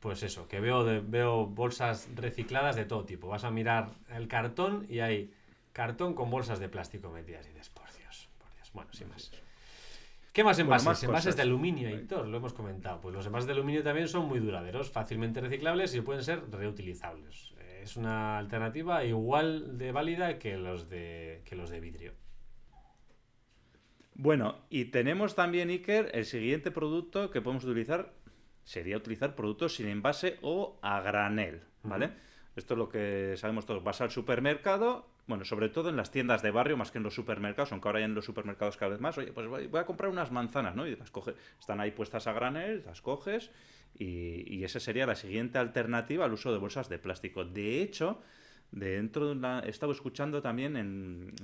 Pues 0.00 0.22
eso, 0.22 0.48
que 0.48 0.60
veo, 0.60 1.02
veo 1.04 1.46
bolsas 1.46 2.08
recicladas 2.14 2.74
de 2.74 2.86
todo 2.86 3.04
tipo. 3.04 3.28
Vas 3.28 3.44
a 3.44 3.50
mirar 3.50 3.90
el 4.08 4.28
cartón 4.28 4.86
y 4.88 5.00
hay 5.00 5.30
cartón 5.72 6.14
con 6.14 6.30
bolsas 6.30 6.60
de 6.60 6.68
plástico 6.68 7.10
metidas 7.10 7.46
y 7.46 7.50
dices, 7.50 7.70
por 7.70 7.90
Dios, 7.92 8.28
por 8.38 8.52
Dios. 8.54 8.70
Bueno, 8.72 8.92
sin 8.92 9.08
más. 9.08 9.30
¿Qué 10.32 10.44
más 10.44 10.58
envases? 10.58 11.02
envases 11.02 11.36
de 11.36 11.42
aluminio, 11.42 11.88
Héctor, 11.88 12.26
lo 12.26 12.38
hemos 12.38 12.54
comentado. 12.54 13.00
Pues 13.00 13.14
los 13.14 13.26
envases 13.26 13.46
de 13.46 13.52
aluminio 13.52 13.82
también 13.82 14.08
son 14.08 14.26
muy 14.26 14.38
duraderos, 14.38 14.90
fácilmente 14.90 15.40
reciclables 15.40 15.94
y 15.94 16.00
pueden 16.00 16.24
ser 16.24 16.50
reutilizables. 16.50 17.52
Es 17.82 17.96
una 17.96 18.38
alternativa 18.38 19.04
igual 19.04 19.76
de 19.76 19.92
válida 19.92 20.38
que 20.38 20.56
los 20.56 20.88
de, 20.88 21.42
que 21.44 21.54
los 21.54 21.68
de 21.68 21.80
vidrio. 21.80 22.14
Bueno, 24.14 24.60
y 24.70 24.86
tenemos 24.86 25.34
también, 25.34 25.68
Iker, 25.68 26.10
el 26.14 26.24
siguiente 26.24 26.70
producto 26.70 27.30
que 27.30 27.42
podemos 27.42 27.64
utilizar 27.64 28.14
sería 28.64 28.96
utilizar 28.96 29.34
productos 29.34 29.74
sin 29.74 29.88
envase 29.88 30.38
o 30.42 30.78
a 30.82 31.00
granel, 31.00 31.62
¿vale? 31.82 32.12
Esto 32.54 32.74
es 32.74 32.78
lo 32.78 32.88
que 32.88 33.34
sabemos 33.36 33.66
todos. 33.66 33.82
Vas 33.82 34.00
al 34.00 34.10
supermercado, 34.10 35.11
bueno, 35.26 35.44
sobre 35.44 35.68
todo 35.68 35.88
en 35.88 35.96
las 35.96 36.10
tiendas 36.10 36.42
de 36.42 36.50
barrio, 36.50 36.76
más 36.76 36.90
que 36.90 36.98
en 36.98 37.04
los 37.04 37.14
supermercados, 37.14 37.72
aunque 37.72 37.88
ahora 37.88 37.98
hay 37.98 38.04
en 38.04 38.14
los 38.14 38.24
supermercados 38.24 38.76
cada 38.76 38.90
vez 38.90 39.00
más. 39.00 39.16
Oye, 39.18 39.32
pues 39.32 39.46
voy, 39.46 39.68
a 39.80 39.84
comprar 39.84 40.10
unas 40.10 40.30
manzanas, 40.32 40.74
¿no? 40.74 40.86
Y 40.86 40.96
las 40.96 41.10
coges, 41.10 41.34
están 41.58 41.80
ahí 41.80 41.92
puestas 41.92 42.26
a 42.26 42.32
granel, 42.32 42.82
las 42.84 43.00
coges 43.02 43.50
y, 43.94 44.44
y 44.52 44.64
esa 44.64 44.80
sería 44.80 45.06
la 45.06 45.14
siguiente 45.14 45.58
alternativa 45.58 46.24
al 46.24 46.32
uso 46.32 46.52
de 46.52 46.58
bolsas 46.58 46.88
de 46.88 46.98
plástico. 46.98 47.44
De 47.44 47.82
hecho, 47.82 48.20
dentro 48.72 49.26
de 49.26 49.32
una, 49.32 49.60
he 49.60 49.68
estado 49.68 49.92
escuchando 49.92 50.42
también 50.42 51.34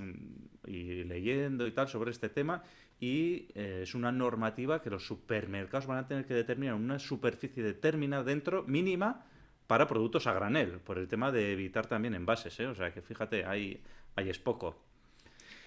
y 0.65 1.03
leyendo 1.03 1.67
y 1.67 1.71
tal 1.71 1.87
sobre 1.87 2.11
este 2.11 2.27
tema 2.27 2.63
y 2.99 3.47
eh, 3.53 3.81
es 3.83 3.95
una 3.95 4.11
normativa 4.11 4.81
que 4.81 4.89
los 4.89 5.05
supermercados 5.05 5.85
van 5.85 5.99
a 5.99 6.07
tener 6.07 6.25
que 6.25 6.33
determinar 6.33 6.75
una 6.75 6.99
superficie 6.99 7.63
determinada 7.63 8.23
dentro 8.23 8.63
mínima 8.63 9.25
para 9.69 9.85
productos 9.85 10.25
a 10.25 10.33
granel, 10.33 10.79
por 10.79 10.97
el 10.97 11.07
tema 11.07 11.31
de 11.31 11.53
evitar 11.53 11.85
también 11.85 12.15
envases, 12.15 12.59
¿eh? 12.59 12.65
O 12.65 12.73
sea 12.73 12.91
que 12.91 13.03
fíjate, 13.03 13.45
ahí, 13.45 13.83
ahí 14.15 14.27
es 14.27 14.39
poco. 14.39 14.75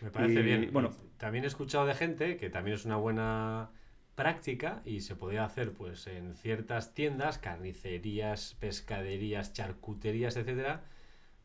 Me 0.00 0.10
parece 0.10 0.40
Y, 0.40 0.42
bien. 0.42 0.70
bueno. 0.72 0.90
también 1.18 1.44
he 1.44 1.46
escuchado 1.46 1.86
de 1.86 1.94
gente 1.94 2.36
que 2.36 2.50
también 2.50 2.74
es 2.74 2.84
una 2.84 2.96
buena 2.96 3.70
práctica 4.16 4.82
y 4.84 5.02
se 5.02 5.14
podía 5.14 5.44
hacer 5.44 5.72
pues 5.72 6.08
en 6.08 6.34
ciertas 6.34 6.94
tiendas, 6.94 7.38
carnicerías, 7.38 8.56
pescaderías, 8.58 9.52
charcuterías, 9.52 10.36
etcétera, 10.36 10.82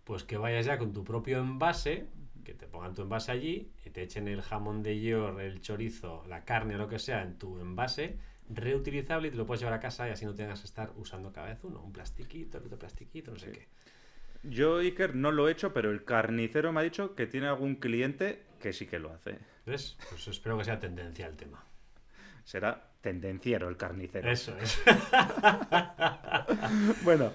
pues 0.04 0.24
que 0.24 0.38
vayas 0.38 0.66
ya 0.66 0.80
con 0.80 0.94
tu 0.94 1.04
propio 1.04 1.38
envase, 1.38 2.08
que 2.44 2.56
te 2.56 2.66
pongan 2.66 2.96
tu 2.96 3.04
envase 3.04 3.32
allí 3.32 3.72
y 3.86 3.92
te 3.92 4.02
echen 4.02 4.28
el 4.28 4.42
jamón 4.42 4.82
de 4.82 5.00
york, 5.00 5.38
el 5.42 5.62
chorizo, 5.62 6.24
la 6.28 6.44
carne 6.44 6.74
o 6.74 6.80
lo 6.80 6.88
que 6.88 6.98
sea 6.98 7.22
en 7.22 7.38
tu 7.38 7.60
envase 7.60 8.18
reutilizable 8.50 9.28
y 9.28 9.32
te 9.32 9.38
lo 9.38 9.46
puedes 9.46 9.62
llevar 9.62 9.78
a 9.78 9.80
casa 9.80 10.08
y 10.08 10.12
así 10.12 10.26
no 10.26 10.34
tengas 10.34 10.62
que 10.62 10.68
estar 10.68 10.92
usando 10.96 11.32
cada 11.32 11.48
vez 11.48 11.64
uno, 11.64 11.82
un 11.82 11.92
plastiquito, 11.92 12.60
otro 12.60 12.78
plastiquito, 12.78 13.32
no 13.32 13.40
sé 13.40 13.52
qué. 13.52 13.68
Yo, 14.44 14.78
Iker, 14.78 15.16
no 15.16 15.32
lo 15.32 15.48
he 15.48 15.52
hecho, 15.52 15.74
pero 15.74 15.92
el 15.92 16.06
carnicero 16.06 16.72
me 16.72 16.82
ha 16.82 16.84
dicho 16.84 17.16
que 17.16 17.28
tiene 17.28 17.48
algún 17.48 17.76
cliente 17.76 18.44
que 18.60 18.72
sí 18.72 18.88
que 18.88 19.00
lo 19.00 19.12
hace. 19.12 19.40
¿Ves? 19.66 19.98
Pues 20.10 20.28
espero 20.28 20.58
que 20.58 20.64
sea 20.64 20.80
tendencia 20.80 21.28
el 21.28 21.36
tema. 21.36 21.64
Será 22.44 22.92
tendenciero 23.02 23.68
el 23.68 23.78
carnicero. 23.78 24.30
Eso 24.30 24.58
es. 24.58 24.82
Bueno, 27.04 27.32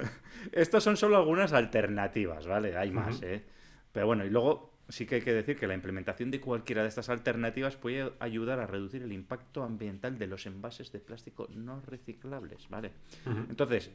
estos 0.52 0.82
son 0.84 0.96
solo 0.96 1.16
algunas 1.16 1.52
alternativas, 1.52 2.46
¿vale? 2.46 2.76
Hay 2.76 2.90
más. 2.90 3.20
¿eh? 3.22 3.44
Pero 3.92 4.06
bueno, 4.06 4.24
y 4.24 4.30
luego 4.30 4.71
sí 4.92 5.06
que 5.06 5.16
hay 5.16 5.20
que 5.22 5.32
decir 5.32 5.56
que 5.56 5.66
la 5.66 5.74
implementación 5.74 6.30
de 6.30 6.40
cualquiera 6.40 6.82
de 6.82 6.88
estas 6.88 7.08
alternativas 7.08 7.76
puede 7.76 8.12
ayudar 8.20 8.60
a 8.60 8.66
reducir 8.66 9.02
el 9.02 9.12
impacto 9.12 9.62
ambiental 9.62 10.18
de 10.18 10.26
los 10.26 10.46
envases 10.46 10.92
de 10.92 11.00
plástico 11.00 11.48
no 11.54 11.80
reciclables, 11.80 12.68
¿vale? 12.68 12.92
Entonces, 13.48 13.90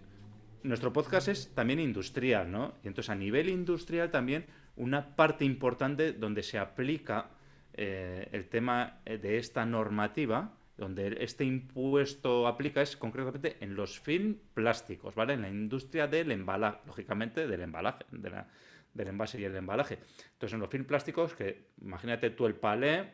nuestro 0.63 0.91
podcast 0.91 1.27
es 1.27 1.53
también 1.53 1.79
industrial, 1.79 2.51
¿no? 2.51 2.73
Y 2.83 2.87
entonces 2.87 3.09
a 3.11 3.15
nivel 3.15 3.47
industrial 3.49 4.09
también 4.11 4.45
una 4.75 5.15
parte 5.15 5.45
importante 5.45 6.13
donde 6.13 6.43
se 6.43 6.57
aplica 6.57 7.29
eh, 7.73 8.27
el 8.31 8.47
tema 8.49 8.99
eh, 9.05 9.17
de 9.17 9.37
esta 9.37 9.65
normativa, 9.65 10.53
donde 10.77 11.17
este 11.21 11.43
impuesto 11.45 12.47
aplica 12.47 12.81
es 12.81 12.97
concretamente 12.97 13.57
en 13.61 13.75
los 13.75 13.99
film 13.99 14.37
plásticos, 14.53 15.15
¿vale? 15.15 15.33
En 15.33 15.41
la 15.43 15.49
industria 15.49 16.07
del 16.07 16.31
embalaje, 16.31 16.79
lógicamente 16.85 17.47
del 17.47 17.61
embalaje, 17.61 18.03
de 18.11 18.29
la- 18.29 18.47
del 18.97 19.07
envase 19.07 19.39
y 19.39 19.45
el 19.45 19.55
embalaje. 19.55 19.99
Entonces 20.33 20.53
en 20.53 20.59
los 20.59 20.69
film 20.69 20.85
plásticos, 20.85 21.33
que 21.33 21.69
imagínate 21.81 22.31
tú 22.31 22.45
el 22.45 22.55
palé, 22.55 23.13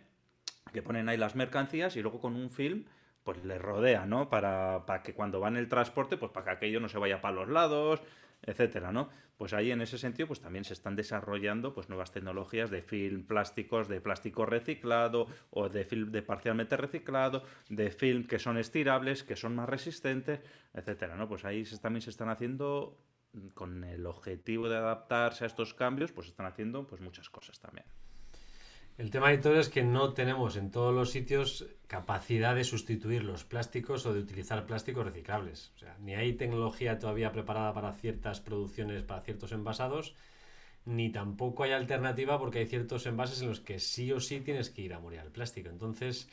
que 0.72 0.82
ponen 0.82 1.10
ahí 1.10 1.18
las 1.18 1.36
mercancías 1.36 1.96
y 1.96 2.02
luego 2.02 2.20
con 2.20 2.36
un 2.36 2.50
film 2.50 2.86
pues 3.24 3.44
le 3.46 3.58
rodea, 3.58 4.06
¿no? 4.06 4.30
Para, 4.30 4.84
que 5.04 5.14
cuando 5.14 5.40
va 5.40 5.48
en 5.48 5.58
el 5.58 5.70
transporte, 5.70 6.18
pues 6.18 6.32
para 6.32 6.46
que 6.46 6.52
aquello 6.52 6.80
no 6.80 6.90
se 6.90 6.98
vaya 6.98 7.22
para 7.22 7.36
los 7.36 7.48
lados, 7.48 8.02
etcétera, 8.42 8.92
¿no? 8.92 9.10
Pues 9.38 9.54
ahí 9.54 9.72
en 9.72 9.82
ese 9.82 9.98
sentido, 9.98 10.28
pues 10.28 10.42
también 10.42 10.64
se 10.66 10.74
están 10.74 10.96
desarrollando 10.96 11.74
pues 11.74 11.90
nuevas 11.90 12.12
tecnologías 12.12 12.70
de 12.70 12.82
film 12.82 13.26
plásticos, 13.26 13.88
de 13.88 14.02
plástico 14.02 14.46
reciclado 14.46 15.28
o 15.52 15.70
de 15.70 15.86
film 15.86 16.12
de 16.12 16.22
parcialmente 16.22 16.76
reciclado, 16.76 17.44
de 17.70 17.90
film 17.92 18.28
que 18.28 18.40
son 18.40 18.58
estirables, 18.58 19.24
que 19.24 19.36
son 19.36 19.56
más 19.56 19.70
resistentes, 19.70 20.42
etcétera, 20.74 21.16
¿no? 21.16 21.28
Pues 21.28 21.46
ahí 21.46 21.64
también 21.82 22.02
se 22.02 22.10
están 22.10 22.30
haciendo 22.30 22.98
con 23.54 23.84
el 23.84 24.06
objetivo 24.06 24.70
de 24.70 24.78
adaptarse 24.78 25.44
a 25.44 25.48
estos 25.48 25.74
cambios, 25.74 26.12
pues 26.12 26.28
están 26.28 26.46
haciendo 26.46 26.88
pues 26.88 27.02
muchas 27.02 27.30
cosas 27.30 27.60
también. 27.60 27.86
El 28.98 29.10
tema, 29.10 29.32
editor, 29.32 29.58
es 29.58 29.70
que 29.70 29.84
no 29.84 30.14
tenemos 30.14 30.56
en 30.56 30.70
todos 30.70 30.94
los 30.94 31.10
sitios 31.10 31.66
capacidad 31.88 32.54
de 32.54 32.64
sustituir 32.64 33.24
los 33.24 33.44
plásticos 33.44 34.06
o 34.06 34.14
de 34.14 34.20
utilizar 34.20 34.68
plásticos 34.68 35.04
reciclables. 35.04 35.72
O 35.76 35.80
sea, 35.80 35.98
ni 36.00 36.14
hay 36.14 36.34
tecnología 36.34 37.00
todavía 37.00 37.32
preparada 37.32 37.74
para 37.74 37.94
ciertas 37.94 38.40
producciones, 38.40 39.02
para 39.02 39.22
ciertos 39.22 39.52
envasados, 39.52 40.14
ni 40.86 41.12
tampoco 41.12 41.64
hay 41.64 41.72
alternativa 41.72 42.38
porque 42.38 42.60
hay 42.60 42.68
ciertos 42.68 43.08
envases 43.08 43.42
en 43.42 43.48
los 43.48 43.62
que 43.62 43.80
sí 43.80 44.12
o 44.12 44.20
sí 44.20 44.42
tienes 44.42 44.70
que 44.70 44.84
ir 44.84 44.94
a 44.94 45.00
morir 45.00 45.22
al 45.22 45.32
plástico. 45.32 45.70
Entonces, 45.70 46.30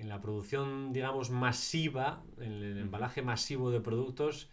en 0.00 0.08
la 0.08 0.20
producción, 0.20 0.92
digamos, 0.92 1.30
masiva, 1.30 2.24
en 2.38 2.52
el 2.52 2.78
embalaje 2.78 3.22
masivo 3.22 3.70
de 3.70 3.80
productos, 3.80 4.50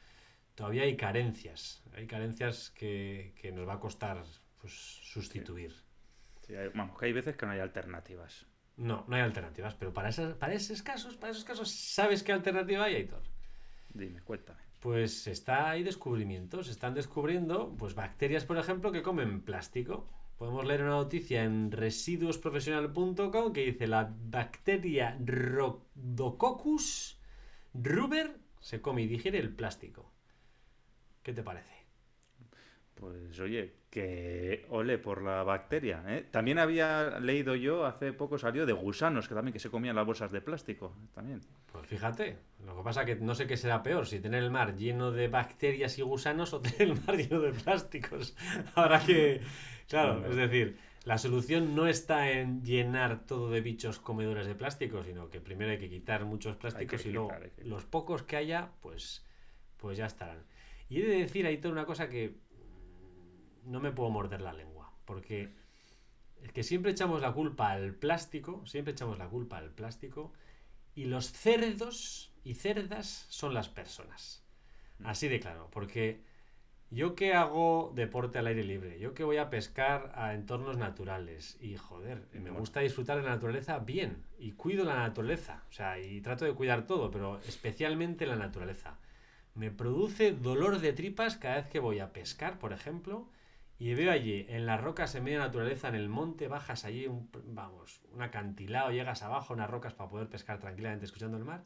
todavía 0.56 0.84
hay 0.84 0.96
carencias. 0.98 1.84
Hay 1.96 2.08
carencias 2.08 2.70
que, 2.72 3.34
que 3.40 3.52
nos 3.52 3.68
va 3.68 3.74
a 3.74 3.80
costar 3.80 4.24
pues, 4.60 4.74
sustituir. 4.74 5.74
Sí, 6.46 6.56
hay- 6.56 6.70
vamos, 6.74 6.98
que 6.98 7.06
hay 7.06 7.14
veces 7.14 7.36
que 7.38 7.46
no 7.46 7.52
hay 7.54 7.60
alternativas. 7.60 8.46
No, 8.76 9.06
no 9.08 9.16
hay 9.16 9.22
alternativas, 9.22 9.76
pero 9.76 9.94
para, 9.94 10.10
esas, 10.10 10.34
para 10.36 10.54
esos 10.54 10.82
casos, 10.82 11.16
para 11.18 11.32
esos 11.32 11.44
casos, 11.44 11.70
¿sabes 11.70 12.24
qué 12.24 12.32
alternativa 12.34 12.86
hay, 12.86 12.96
Aitor? 12.96 13.22
Dime, 13.94 14.22
cuéntame. 14.22 14.62
Pues 14.80 15.28
está 15.28 15.70
hay 15.70 15.84
descubrimientos, 15.84 16.66
se 16.66 16.72
están 16.74 16.94
descubriendo 16.94 17.76
pues 17.78 17.96
bacterias, 17.96 18.46
por 18.46 18.58
ejemplo, 18.58 18.92
que 18.92 19.02
comen 19.04 19.42
plástico. 19.42 20.10
Podemos 20.38 20.66
leer 20.66 20.82
una 20.82 20.92
noticia 20.92 21.44
en 21.44 21.72
residuosprofesional.com 21.72 23.54
que 23.54 23.62
dice 23.66 23.88
la 23.88 24.12
bacteria 24.14 25.18
Rhodococcus 25.24 27.20
ruber 27.74 28.40
se 28.60 28.82
come 28.82 29.04
y 29.04 29.08
digiere 29.08 29.40
el 29.40 29.56
plástico. 29.56 30.13
¿Qué 31.24 31.34
te 31.34 31.42
parece? 31.42 31.72
Pues 32.96 33.40
oye, 33.40 33.74
que 33.90 34.66
ole 34.70 34.98
por 34.98 35.22
la 35.22 35.44
bacteria. 35.44 36.04
¿eh? 36.08 36.26
También 36.32 36.60
había 36.60 37.20
leído 37.20 37.56
yo, 37.56 37.86
hace 37.86 38.14
poco 38.14 38.38
salió 38.38 38.66
de 38.66 38.74
gusanos, 38.74 39.28
que 39.28 39.36
también 39.36 39.54
que 39.54 39.60
se 39.60 39.70
comían 39.70 39.96
las 39.96 40.06
bolsas 40.06 40.32
de 40.32 40.42
plástico. 40.42 40.96
También. 41.14 41.42
Pues 41.72 41.88
fíjate, 41.88 42.38
lo 42.66 42.78
que 42.78 42.84
pasa 42.84 43.06
que 43.06 43.16
no 43.16 43.36
sé 43.36 43.48
qué 43.48 43.58
será 43.58 43.84
peor, 43.84 44.06
si 44.06 44.20
tener 44.20 44.44
el 44.44 44.52
mar 44.52 44.76
lleno 44.76 45.12
de 45.12 45.28
bacterias 45.28 45.98
y 45.98 46.02
gusanos 46.02 46.54
o 46.54 46.62
tener 46.62 46.82
el 46.82 47.02
mar 47.02 47.18
lleno 47.18 47.42
de 47.42 47.52
plásticos. 47.52 48.36
Habrá 48.76 49.00
que... 49.00 49.42
Claro, 49.88 50.26
es 50.26 50.36
decir, 50.36 50.78
la 51.04 51.18
solución 51.18 51.76
no 51.76 51.88
está 51.88 52.32
en 52.32 52.64
llenar 52.64 53.26
todo 53.26 53.50
de 53.50 53.62
bichos 53.62 54.00
comedores 54.00 54.48
de 54.48 54.56
plástico, 54.56 55.04
sino 55.04 55.30
que 55.30 55.42
primero 55.42 55.72
hay 55.72 55.78
que 55.78 55.90
quitar 55.90 56.26
muchos 56.26 56.56
plásticos 56.56 57.06
y 57.06 57.12
luego 57.12 57.28
quitar, 57.28 57.52
los 57.66 57.86
pocos 57.86 58.24
que 58.24 58.38
haya, 58.38 58.72
pues, 58.82 59.26
pues 59.78 59.98
ya 59.98 60.06
estarán. 60.06 60.46
Y 60.94 61.02
he 61.02 61.08
de 61.08 61.18
decir, 61.18 61.48
Aitor, 61.48 61.72
una 61.72 61.88
cosa 61.88 62.08
que 62.08 62.30
mm, 62.30 63.72
no 63.72 63.80
me 63.80 63.92
puedo 63.92 64.12
morder 64.12 64.42
la 64.42 64.54
lengua, 64.54 64.94
porque 65.06 65.50
es 66.44 66.52
que 66.52 66.62
siempre 66.62 66.92
echamos 66.92 67.20
la 67.20 67.34
culpa 67.34 67.72
al 67.72 67.96
plástico, 67.96 68.64
siempre 68.68 68.94
echamos 68.94 69.18
la 69.18 69.28
culpa 69.28 69.58
al 69.58 69.72
plástico, 69.72 70.34
y 70.94 71.06
los 71.06 71.32
cerdos 71.32 72.32
y 72.44 72.54
cerdas 72.54 73.26
son 73.30 73.56
las 73.56 73.70
personas. 73.70 74.44
Así 75.04 75.28
de 75.28 75.40
claro, 75.40 75.68
porque 75.72 76.22
yo 76.92 77.16
que 77.16 77.34
hago 77.34 77.92
deporte 77.96 78.38
al 78.38 78.46
aire 78.46 78.64
libre, 78.64 79.00
yo 79.00 79.16
que 79.16 79.24
voy 79.24 79.38
a 79.38 79.50
pescar 79.50 80.12
a 80.14 80.36
entornos 80.36 80.78
naturales 80.78 81.58
y 81.60 81.76
joder, 81.76 82.28
me 82.34 82.52
gusta 82.52 82.82
disfrutar 82.82 83.18
de 83.18 83.24
la 83.24 83.32
naturaleza 83.32 83.80
bien 83.80 84.24
y 84.38 84.52
cuido 84.52 84.86
la 84.86 84.98
naturaleza, 84.98 85.64
o 85.72 85.74
sea, 85.74 86.00
y 86.00 86.22
trato 86.22 86.46
de 86.46 86.54
cuidar 86.54 86.86
todo, 86.86 87.10
pero 87.10 87.40
especialmente 87.48 88.28
la 88.28 88.36
naturaleza. 88.36 89.00
Me 89.56 89.72
produce 89.72 90.32
dolor 90.32 90.80
de 90.80 90.94
tripas 90.94 91.38
cada 91.38 91.58
vez 91.58 91.68
que 91.68 91.80
voy 91.80 92.00
a 92.00 92.12
pescar, 92.12 92.58
por 92.60 92.74
ejemplo, 92.74 93.30
y 93.78 93.94
veo 93.94 94.12
allí 94.12 94.46
en 94.50 94.66
las 94.66 94.82
rocas 94.82 95.14
en 95.16 95.24
medio 95.24 95.40
de 95.40 95.46
naturaleza, 95.46 95.90
en 95.90 95.96
el 95.96 96.10
monte, 96.10 96.48
bajas 96.48 96.86
allí, 96.86 97.08
un, 97.08 97.30
vamos, 97.46 98.02
un 98.12 98.22
acantilado, 98.22 98.92
llegas 98.92 99.24
abajo, 99.24 99.54
unas 99.54 99.70
rocas 99.70 99.94
para 99.94 100.10
poder 100.10 100.30
pescar 100.30 100.60
tranquilamente 100.60 101.06
escuchando 101.06 101.38
el 101.38 101.44
mar, 101.44 101.66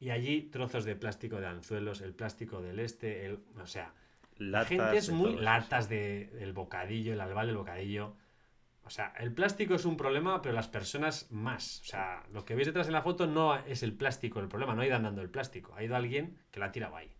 y 0.00 0.10
allí 0.10 0.42
trozos 0.42 0.84
de 0.84 0.96
plástico 0.96 1.40
de 1.40 1.46
anzuelos, 1.48 2.00
el 2.00 2.14
plástico 2.14 2.62
del 2.62 2.78
este, 2.80 3.26
el, 3.26 3.40
o 3.60 3.66
sea, 3.66 3.92
la 4.36 4.64
gente 4.64 4.96
es 4.96 5.08
de 5.08 5.12
muy 5.14 5.36
latas 5.36 5.88
de, 5.88 6.30
del 6.34 6.52
bocadillo, 6.52 7.12
el 7.12 7.20
albal 7.20 7.48
del 7.48 7.56
bocadillo. 7.56 8.14
O 8.84 8.90
sea, 8.90 9.12
el 9.18 9.34
plástico 9.34 9.74
es 9.74 9.84
un 9.84 9.96
problema, 9.96 10.40
pero 10.40 10.54
las 10.54 10.68
personas 10.68 11.30
más. 11.30 11.80
O 11.80 11.84
sea, 11.84 12.22
lo 12.32 12.44
que 12.44 12.54
veis 12.54 12.68
detrás 12.68 12.86
en 12.86 12.92
la 12.92 13.02
foto 13.02 13.26
no 13.26 13.56
es 13.56 13.82
el 13.82 13.92
plástico 13.92 14.40
el 14.40 14.48
problema, 14.48 14.74
no 14.74 14.82
ha 14.82 14.86
ido 14.86 14.96
andando 14.96 15.20
el 15.20 15.28
plástico, 15.28 15.74
ha 15.74 15.82
ido 15.82 15.96
alguien 15.96 16.38
que 16.50 16.60
la 16.60 16.66
ha 16.66 16.72
tirado 16.72 16.96
ahí. 16.96 17.17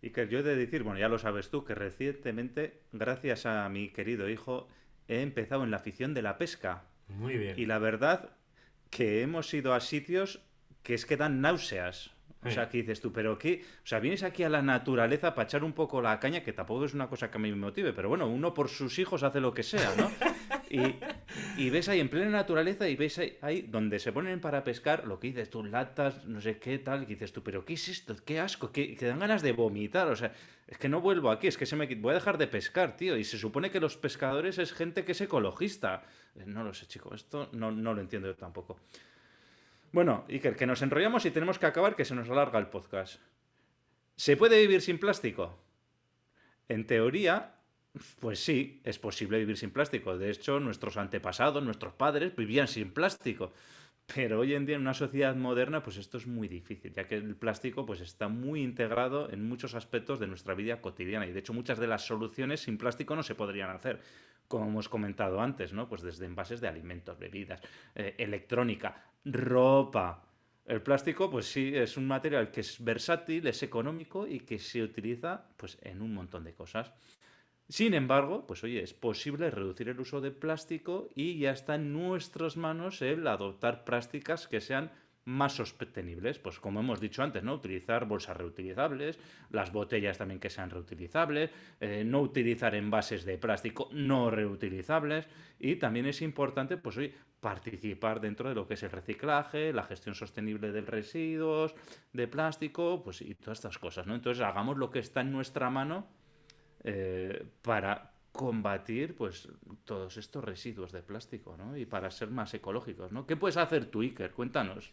Y 0.00 0.10
que 0.10 0.28
yo 0.28 0.38
he 0.38 0.42
de 0.42 0.56
decir, 0.56 0.82
bueno, 0.82 0.98
ya 0.98 1.08
lo 1.08 1.18
sabes 1.18 1.50
tú, 1.50 1.64
que 1.64 1.74
recientemente, 1.74 2.80
gracias 2.92 3.46
a 3.46 3.68
mi 3.68 3.88
querido 3.90 4.28
hijo, 4.28 4.68
he 5.08 5.22
empezado 5.22 5.64
en 5.64 5.70
la 5.70 5.78
afición 5.78 6.14
de 6.14 6.22
la 6.22 6.38
pesca. 6.38 6.84
Muy 7.08 7.36
bien. 7.36 7.58
Y 7.58 7.66
la 7.66 7.78
verdad 7.78 8.30
que 8.90 9.22
hemos 9.22 9.52
ido 9.54 9.74
a 9.74 9.80
sitios 9.80 10.40
que 10.82 10.94
es 10.94 11.04
que 11.04 11.16
dan 11.16 11.40
náuseas. 11.40 12.12
O 12.44 12.50
sea, 12.50 12.68
que 12.68 12.78
dices 12.78 13.00
tú, 13.00 13.12
pero 13.12 13.36
qué, 13.36 13.64
o 13.82 13.86
sea, 13.86 13.98
vienes 13.98 14.22
aquí 14.22 14.44
a 14.44 14.48
la 14.48 14.62
naturaleza 14.62 15.34
para 15.34 15.46
echar 15.46 15.64
un 15.64 15.72
poco 15.72 16.00
la 16.00 16.20
caña, 16.20 16.44
que 16.44 16.52
tampoco 16.52 16.84
es 16.84 16.94
una 16.94 17.08
cosa 17.08 17.30
que 17.30 17.36
a 17.36 17.40
mí 17.40 17.50
me 17.50 17.56
motive, 17.56 17.92
pero 17.92 18.08
bueno, 18.08 18.28
uno 18.28 18.54
por 18.54 18.68
sus 18.68 18.98
hijos 19.00 19.24
hace 19.24 19.40
lo 19.40 19.52
que 19.52 19.64
sea, 19.64 19.92
¿no? 19.96 20.08
Y, 20.70 21.70
ves 21.70 21.88
ahí 21.88 22.00
en 22.00 22.08
plena 22.08 22.30
naturaleza 22.30 22.88
y 22.88 22.96
ves 22.96 23.20
ahí, 23.40 23.62
donde 23.62 23.98
se 23.98 24.12
ponen 24.12 24.40
para 24.40 24.64
pescar, 24.64 25.06
lo 25.06 25.18
que 25.18 25.28
dices 25.28 25.50
tú, 25.50 25.64
latas, 25.64 26.26
no 26.26 26.40
sé 26.40 26.58
qué 26.58 26.78
tal, 26.78 27.02
y 27.04 27.06
dices 27.06 27.32
tú, 27.32 27.42
pero 27.42 27.64
¿qué 27.64 27.74
es 27.74 27.88
esto? 27.88 28.14
¿Qué 28.24 28.40
asco? 28.40 28.70
¿Qué, 28.70 28.94
que 28.94 29.06
dan 29.06 29.18
ganas 29.18 29.42
de 29.42 29.52
vomitar? 29.52 30.08
O 30.08 30.16
sea, 30.16 30.32
es 30.66 30.78
que 30.78 30.88
no 30.88 31.00
vuelvo 31.00 31.30
aquí, 31.30 31.46
es 31.46 31.56
que 31.56 31.66
se 31.66 31.76
me 31.76 31.86
voy 31.86 32.10
a 32.12 32.14
dejar 32.14 32.38
de 32.38 32.46
pescar, 32.46 32.96
tío. 32.96 33.16
Y 33.16 33.24
se 33.24 33.38
supone 33.38 33.70
que 33.70 33.80
los 33.80 33.96
pescadores 33.96 34.58
es 34.58 34.72
gente 34.72 35.04
que 35.04 35.12
es 35.12 35.20
ecologista. 35.20 36.04
Eh, 36.34 36.44
No 36.46 36.64
lo 36.64 36.74
sé, 36.74 36.86
chico, 36.86 37.14
esto 37.14 37.48
no, 37.52 37.70
no 37.70 37.94
lo 37.94 38.00
entiendo 38.00 38.28
yo 38.28 38.36
tampoco. 38.36 38.78
Bueno, 39.90 40.24
Iker, 40.28 40.54
que 40.54 40.66
nos 40.66 40.82
enrollamos 40.82 41.24
y 41.24 41.30
tenemos 41.30 41.58
que 41.58 41.66
acabar, 41.66 41.96
que 41.96 42.04
se 42.04 42.14
nos 42.14 42.28
alarga 42.28 42.58
el 42.58 42.66
podcast. 42.66 43.20
¿Se 44.16 44.36
puede 44.36 44.60
vivir 44.60 44.82
sin 44.82 44.98
plástico? 44.98 45.58
En 46.68 46.86
teoría, 46.86 47.54
pues 48.20 48.40
sí, 48.40 48.80
es 48.84 48.98
posible 48.98 49.38
vivir 49.38 49.56
sin 49.56 49.70
plástico. 49.70 50.16
De 50.16 50.30
hecho, 50.30 50.60
nuestros 50.60 50.96
antepasados, 50.96 51.62
nuestros 51.62 51.94
padres 51.94 52.34
vivían 52.36 52.68
sin 52.68 52.92
plástico. 52.92 53.52
Pero 54.14 54.40
hoy 54.40 54.54
en 54.54 54.64
día 54.64 54.76
en 54.76 54.82
una 54.82 54.94
sociedad 54.94 55.36
moderna, 55.36 55.82
pues 55.82 55.98
esto 55.98 56.16
es 56.16 56.26
muy 56.26 56.48
difícil, 56.48 56.94
ya 56.94 57.06
que 57.06 57.16
el 57.16 57.36
plástico 57.36 57.84
pues 57.84 58.00
está 58.00 58.28
muy 58.28 58.62
integrado 58.62 59.30
en 59.30 59.46
muchos 59.46 59.74
aspectos 59.74 60.18
de 60.18 60.26
nuestra 60.26 60.54
vida 60.54 60.80
cotidiana. 60.80 61.26
Y 61.26 61.32
de 61.32 61.40
hecho, 61.40 61.52
muchas 61.52 61.78
de 61.78 61.88
las 61.88 62.06
soluciones 62.06 62.60
sin 62.60 62.78
plástico 62.78 63.14
no 63.14 63.22
se 63.22 63.34
podrían 63.34 63.68
hacer, 63.68 64.00
como 64.48 64.66
hemos 64.66 64.88
comentado 64.88 65.42
antes, 65.42 65.74
¿no? 65.74 65.90
Pues 65.90 66.00
desde 66.00 66.24
envases 66.24 66.62
de 66.62 66.68
alimentos, 66.68 67.18
bebidas, 67.18 67.60
eh, 67.94 68.14
electrónica, 68.16 69.04
ropa. 69.26 70.24
El 70.64 70.80
plástico, 70.80 71.30
pues 71.30 71.44
sí, 71.44 71.72
es 71.74 71.98
un 71.98 72.06
material 72.06 72.50
que 72.50 72.60
es 72.60 72.82
versátil, 72.82 73.46
es 73.46 73.62
económico 73.62 74.26
y 74.26 74.40
que 74.40 74.58
se 74.58 74.82
utiliza 74.82 75.48
pues 75.58 75.78
en 75.82 76.00
un 76.00 76.14
montón 76.14 76.44
de 76.44 76.54
cosas. 76.54 76.92
Sin 77.68 77.92
embargo, 77.92 78.46
pues 78.46 78.64
oye, 78.64 78.82
es 78.82 78.94
posible 78.94 79.50
reducir 79.50 79.90
el 79.90 80.00
uso 80.00 80.22
de 80.22 80.30
plástico 80.30 81.10
y 81.14 81.38
ya 81.38 81.50
está 81.50 81.74
en 81.74 81.92
nuestras 81.92 82.56
manos 82.56 83.02
el 83.02 83.26
adoptar 83.26 83.84
prácticas 83.84 84.48
que 84.48 84.62
sean 84.62 84.90
más 85.26 85.52
sostenibles, 85.52 86.38
pues 86.38 86.58
como 86.58 86.80
hemos 86.80 86.98
dicho 86.98 87.22
antes, 87.22 87.42
¿no? 87.42 87.52
Utilizar 87.52 88.06
bolsas 88.06 88.38
reutilizables, 88.38 89.18
las 89.50 89.70
botellas 89.70 90.16
también 90.16 90.40
que 90.40 90.48
sean 90.48 90.70
reutilizables, 90.70 91.50
eh, 91.80 92.02
no 92.06 92.22
utilizar 92.22 92.74
envases 92.74 93.26
de 93.26 93.36
plástico 93.36 93.90
no 93.92 94.30
reutilizables 94.30 95.28
y 95.58 95.76
también 95.76 96.06
es 96.06 96.22
importante, 96.22 96.78
pues 96.78 96.96
hoy 96.96 97.12
participar 97.40 98.22
dentro 98.22 98.48
de 98.48 98.54
lo 98.54 98.66
que 98.66 98.74
es 98.74 98.82
el 98.82 98.90
reciclaje, 98.90 99.74
la 99.74 99.82
gestión 99.82 100.14
sostenible 100.14 100.72
de 100.72 100.80
residuos, 100.80 101.74
de 102.14 102.26
plástico, 102.26 103.02
pues 103.04 103.20
y 103.20 103.34
todas 103.34 103.58
estas 103.58 103.76
cosas, 103.76 104.06
¿no? 104.06 104.14
Entonces 104.14 104.42
hagamos 104.42 104.78
lo 104.78 104.88
que 104.90 105.00
está 105.00 105.20
en 105.20 105.32
nuestra 105.32 105.68
mano 105.68 106.06
eh, 106.84 107.46
para 107.62 108.12
combatir 108.32 109.16
pues 109.16 109.48
todos 109.84 110.16
estos 110.16 110.44
residuos 110.44 110.92
de 110.92 111.02
plástico, 111.02 111.56
¿no? 111.56 111.76
Y 111.76 111.86
para 111.86 112.10
ser 112.10 112.30
más 112.30 112.54
ecológicos, 112.54 113.10
¿no? 113.10 113.26
¿Qué 113.26 113.36
puedes 113.36 113.56
hacer 113.56 113.86
tú, 113.86 114.00
Iker? 114.00 114.32
Cuéntanos. 114.32 114.92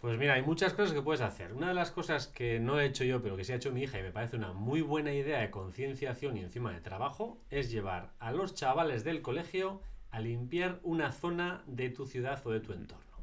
Pues 0.00 0.18
mira, 0.18 0.34
hay 0.34 0.42
muchas 0.42 0.74
cosas 0.74 0.94
que 0.94 1.02
puedes 1.02 1.22
hacer. 1.22 1.52
Una 1.52 1.68
de 1.68 1.74
las 1.74 1.90
cosas 1.90 2.26
que 2.26 2.60
no 2.60 2.78
he 2.78 2.86
hecho 2.86 3.04
yo, 3.04 3.22
pero 3.22 3.36
que 3.36 3.44
sí 3.44 3.52
ha 3.52 3.56
hecho 3.56 3.72
mi 3.72 3.82
hija 3.82 3.98
y 3.98 4.02
me 4.02 4.12
parece 4.12 4.36
una 4.36 4.52
muy 4.52 4.82
buena 4.82 5.14
idea 5.14 5.40
de 5.40 5.50
concienciación 5.50 6.36
y 6.36 6.40
encima 6.40 6.72
de 6.72 6.80
trabajo, 6.80 7.38
es 7.50 7.70
llevar 7.70 8.12
a 8.18 8.30
los 8.30 8.54
chavales 8.54 9.02
del 9.02 9.22
colegio 9.22 9.80
a 10.10 10.20
limpiar 10.20 10.78
una 10.82 11.10
zona 11.10 11.62
de 11.66 11.90
tu 11.90 12.06
ciudad 12.06 12.46
o 12.46 12.50
de 12.50 12.60
tu 12.60 12.72
entorno. 12.72 13.13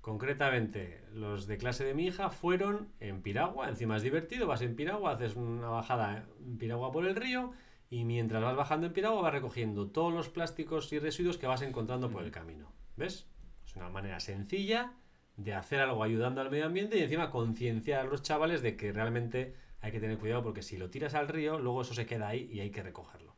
Concretamente, 0.00 1.02
los 1.12 1.46
de 1.46 1.58
clase 1.58 1.84
de 1.84 1.94
mi 1.94 2.06
hija 2.06 2.30
fueron 2.30 2.88
en 3.00 3.20
Piragua, 3.20 3.68
encima 3.68 3.96
es 3.96 4.02
divertido, 4.02 4.46
vas 4.46 4.62
en 4.62 4.76
Piragua, 4.76 5.12
haces 5.12 5.36
una 5.36 5.68
bajada 5.68 6.24
en 6.40 6.56
Piragua 6.56 6.92
por 6.92 7.06
el 7.06 7.16
río 7.16 7.52
y 7.90 8.04
mientras 8.04 8.42
vas 8.42 8.56
bajando 8.56 8.86
en 8.86 8.92
Piragua 8.92 9.22
vas 9.22 9.32
recogiendo 9.32 9.88
todos 9.88 10.12
los 10.12 10.28
plásticos 10.28 10.92
y 10.92 10.98
residuos 10.98 11.36
que 11.36 11.46
vas 11.46 11.62
encontrando 11.62 12.10
por 12.10 12.22
el 12.22 12.30
camino. 12.30 12.72
¿Ves? 12.96 13.28
Es 13.66 13.76
una 13.76 13.88
manera 13.88 14.20
sencilla 14.20 14.92
de 15.36 15.54
hacer 15.54 15.80
algo 15.80 16.02
ayudando 16.02 16.40
al 16.40 16.50
medio 16.50 16.66
ambiente 16.66 16.98
y 16.98 17.02
encima 17.02 17.30
concienciar 17.30 18.00
a 18.00 18.04
los 18.08 18.22
chavales 18.22 18.62
de 18.62 18.76
que 18.76 18.92
realmente 18.92 19.54
hay 19.80 19.92
que 19.92 20.00
tener 20.00 20.18
cuidado 20.18 20.42
porque 20.42 20.62
si 20.62 20.76
lo 20.76 20.90
tiras 20.90 21.14
al 21.14 21.28
río, 21.28 21.58
luego 21.58 21.82
eso 21.82 21.94
se 21.94 22.06
queda 22.06 22.28
ahí 22.28 22.48
y 22.52 22.60
hay 22.60 22.70
que 22.70 22.82
recogerlo. 22.82 23.34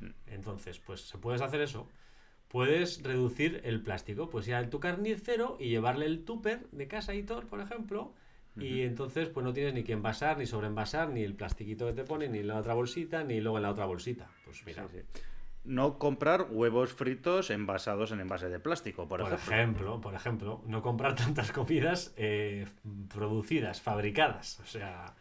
Mm. 0.00 0.10
Entonces, 0.26 0.78
pues 0.78 1.02
se 1.02 1.18
puedes 1.18 1.40
hacer 1.40 1.60
eso 1.60 1.88
puedes 2.48 3.02
reducir 3.02 3.60
el 3.64 3.82
plástico. 3.82 4.28
Pues 4.28 4.48
ir 4.48 4.54
al 4.54 4.70
tu 4.70 4.80
carnicero 4.80 5.56
y 5.60 5.68
llevarle 5.68 6.06
el 6.06 6.24
tupper 6.24 6.66
de 6.72 6.88
casa 6.88 7.14
y 7.14 7.22
todo, 7.22 7.42
por 7.42 7.60
ejemplo. 7.60 8.12
Y 8.60 8.82
entonces, 8.82 9.28
pues 9.28 9.44
no 9.44 9.52
tienes 9.52 9.72
ni 9.72 9.84
que 9.84 9.92
envasar, 9.92 10.36
ni 10.36 10.44
sobreenvasar, 10.44 11.10
ni 11.10 11.22
el 11.22 11.34
plastiquito 11.34 11.86
que 11.86 11.92
te 11.92 12.02
pone, 12.02 12.28
ni 12.28 12.42
la 12.42 12.56
otra 12.56 12.74
bolsita, 12.74 13.22
ni 13.22 13.40
luego 13.40 13.58
en 13.58 13.62
la 13.62 13.70
otra 13.70 13.86
bolsita. 13.86 14.28
Pues 14.44 14.66
mira. 14.66 14.84
No 15.64 15.98
comprar 15.98 16.48
huevos 16.50 16.92
fritos 16.92 17.50
envasados 17.50 18.10
en 18.10 18.20
envase 18.20 18.48
de 18.48 18.58
plástico, 18.58 19.06
por, 19.06 19.20
por 19.20 19.32
ejemplo. 19.32 20.00
Por 20.00 20.14
ejemplo, 20.14 20.60
no 20.66 20.82
comprar 20.82 21.14
tantas 21.14 21.52
comidas 21.52 22.12
eh, 22.16 22.66
producidas, 23.14 23.80
fabricadas. 23.80 24.58
O 24.60 24.66
sea, 24.66 25.14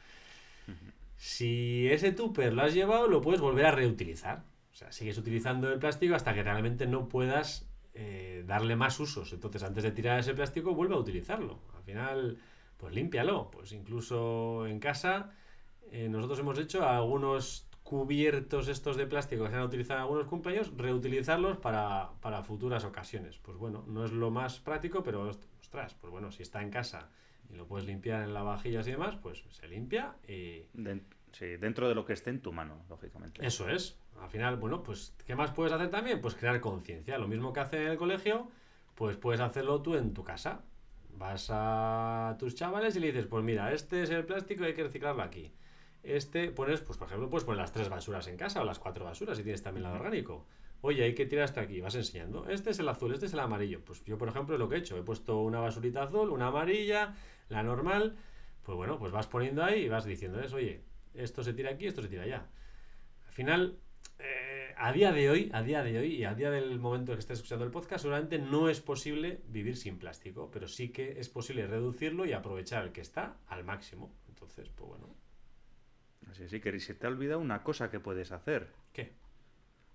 si 1.17 1.87
ese 1.91 2.11
tupper 2.13 2.53
lo 2.53 2.63
has 2.63 2.73
llevado, 2.73 3.07
lo 3.07 3.21
puedes 3.21 3.41
volver 3.41 3.65
a 3.65 3.71
reutilizar. 3.71 4.43
O 4.77 4.79
sea, 4.79 4.91
sigues 4.91 5.17
utilizando 5.17 5.73
el 5.73 5.79
plástico 5.79 6.13
hasta 6.13 6.35
que 6.35 6.43
realmente 6.43 6.85
no 6.85 7.09
puedas 7.09 7.67
eh, 7.95 8.43
darle 8.45 8.75
más 8.75 8.99
usos. 8.99 9.33
Entonces, 9.33 9.63
antes 9.63 9.83
de 9.83 9.89
tirar 9.89 10.19
ese 10.19 10.35
plástico, 10.35 10.75
vuelve 10.75 10.93
a 10.93 10.99
utilizarlo. 10.99 11.57
Al 11.75 11.81
final, 11.81 12.37
pues 12.77 12.93
límpialo. 12.93 13.49
Pues 13.49 13.71
incluso 13.71 14.67
en 14.67 14.79
casa, 14.79 15.31
eh, 15.91 16.07
nosotros 16.09 16.37
hemos 16.37 16.59
hecho 16.59 16.87
algunos 16.87 17.67
cubiertos 17.81 18.67
estos 18.67 18.97
de 18.97 19.07
plástico 19.07 19.45
que 19.45 19.49
se 19.49 19.55
han 19.55 19.63
utilizado 19.63 19.97
en 19.97 20.03
algunos 20.03 20.27
cumpleaños, 20.27 20.71
reutilizarlos 20.77 21.57
para, 21.57 22.11
para, 22.21 22.43
futuras 22.43 22.83
ocasiones. 22.83 23.39
Pues 23.39 23.57
bueno, 23.57 23.83
no 23.87 24.05
es 24.05 24.11
lo 24.11 24.29
más 24.29 24.59
práctico, 24.59 25.01
pero 25.01 25.27
ostras, 25.59 25.95
pues 25.95 26.11
bueno, 26.11 26.31
si 26.31 26.43
está 26.43 26.61
en 26.61 26.69
casa 26.69 27.09
y 27.49 27.55
lo 27.55 27.65
puedes 27.65 27.87
limpiar 27.87 28.21
en 28.21 28.31
lavavajillas 28.31 28.87
y 28.87 28.91
demás, 28.91 29.15
pues 29.15 29.43
se 29.49 29.67
limpia 29.67 30.17
y... 30.27 30.67
Sí, 31.37 31.55
dentro 31.57 31.87
de 31.87 31.93
lo 31.93 32.03
que 32.03 32.13
esté 32.13 32.31
en 32.31 32.41
tu 32.41 32.51
mano, 32.51 32.83
lógicamente. 32.89 33.45
Eso 33.45 33.69
es. 33.69 33.99
Al 34.19 34.29
final, 34.29 34.55
bueno, 34.55 34.81
pues, 34.81 35.13
¿qué 35.27 35.35
más 35.35 35.51
puedes 35.51 35.71
hacer 35.71 35.91
también? 35.91 36.19
Pues 36.19 36.33
crear 36.33 36.59
conciencia. 36.59 37.19
Lo 37.19 37.27
mismo 37.27 37.53
que 37.53 37.59
hace 37.59 37.83
en 37.83 37.91
el 37.91 37.97
colegio, 37.97 38.47
pues 38.95 39.17
puedes 39.17 39.39
hacerlo 39.39 39.83
tú 39.83 39.93
en 39.93 40.15
tu 40.15 40.23
casa. 40.23 40.63
Vas 41.11 41.49
a 41.51 42.35
tus 42.39 42.55
chavales 42.55 42.95
y 42.95 43.01
le 43.01 43.07
dices, 43.07 43.27
pues 43.27 43.43
mira, 43.43 43.71
este 43.71 44.01
es 44.01 44.09
el 44.09 44.25
plástico 44.25 44.63
y 44.63 44.67
hay 44.67 44.73
que 44.73 44.83
reciclarlo 44.83 45.21
aquí. 45.21 45.53
Este, 46.01 46.49
pones, 46.49 46.81
pues 46.81 46.97
por 46.97 47.07
ejemplo, 47.07 47.29
puedes 47.29 47.45
poner 47.45 47.61
las 47.61 47.71
tres 47.71 47.89
basuras 47.89 48.27
en 48.27 48.37
casa 48.37 48.61
o 48.61 48.65
las 48.65 48.79
cuatro 48.79 49.05
basuras 49.05 49.37
si 49.37 49.43
tienes 49.43 49.61
también 49.61 49.83
lado 49.83 49.97
orgánico. 49.97 50.47
Oye, 50.81 51.03
hay 51.03 51.13
que 51.13 51.27
tirar 51.27 51.45
esto 51.45 51.59
aquí, 51.59 51.81
vas 51.81 51.93
enseñando. 51.93 52.49
Este 52.49 52.71
es 52.71 52.79
el 52.79 52.89
azul, 52.89 53.13
este 53.13 53.27
es 53.27 53.33
el 53.33 53.39
amarillo. 53.39 53.81
Pues 53.85 54.03
yo, 54.05 54.17
por 54.17 54.29
ejemplo, 54.29 54.57
lo 54.57 54.69
que 54.69 54.75
he 54.77 54.79
hecho, 54.79 54.97
he 54.97 55.03
puesto 55.03 55.39
una 55.41 55.59
basurita 55.59 56.03
azul, 56.03 56.31
una 56.31 56.47
amarilla, 56.47 57.13
la 57.49 57.61
normal. 57.61 58.15
Pues 58.63 58.75
bueno, 58.75 58.97
pues 58.97 59.11
vas 59.11 59.27
poniendo 59.27 59.63
ahí 59.63 59.81
y 59.81 59.89
vas 59.89 60.05
diciendo, 60.05 60.39
oye, 60.53 60.83
esto 61.13 61.43
se 61.43 61.53
tira 61.53 61.71
aquí, 61.71 61.87
esto 61.87 62.01
se 62.01 62.07
tira 62.07 62.23
allá. 62.23 62.47
Al 63.25 63.33
final, 63.33 63.79
eh, 64.19 64.73
a 64.77 64.91
día 64.91 65.11
de 65.11 65.29
hoy, 65.29 65.49
a 65.53 65.61
día 65.61 65.83
de 65.83 65.97
hoy 65.97 66.15
y 66.15 66.23
a 66.23 66.33
día 66.33 66.51
del 66.51 66.79
momento 66.79 67.11
en 67.11 67.17
que 67.17 67.21
estés 67.21 67.39
escuchando 67.39 67.65
el 67.65 67.71
podcast, 67.71 68.01
seguramente 68.03 68.39
no 68.39 68.69
es 68.69 68.81
posible 68.81 69.41
vivir 69.47 69.77
sin 69.77 69.97
plástico, 69.97 70.49
pero 70.51 70.67
sí 70.67 70.89
que 70.89 71.19
es 71.19 71.29
posible 71.29 71.67
reducirlo 71.67 72.25
y 72.25 72.33
aprovechar 72.33 72.83
el 72.83 72.91
que 72.91 73.01
está 73.01 73.37
al 73.47 73.63
máximo. 73.63 74.13
Entonces, 74.27 74.69
pues 74.69 74.89
bueno. 74.89 75.15
Así, 76.29 76.47
sí, 76.49 76.59
que 76.59 76.79
se 76.79 76.93
te 76.93 77.07
ha 77.07 77.09
olvidado 77.09 77.39
una 77.39 77.63
cosa 77.63 77.89
que 77.89 77.99
puedes 77.99 78.31
hacer. 78.31 78.67
¿Qué? 78.91 79.13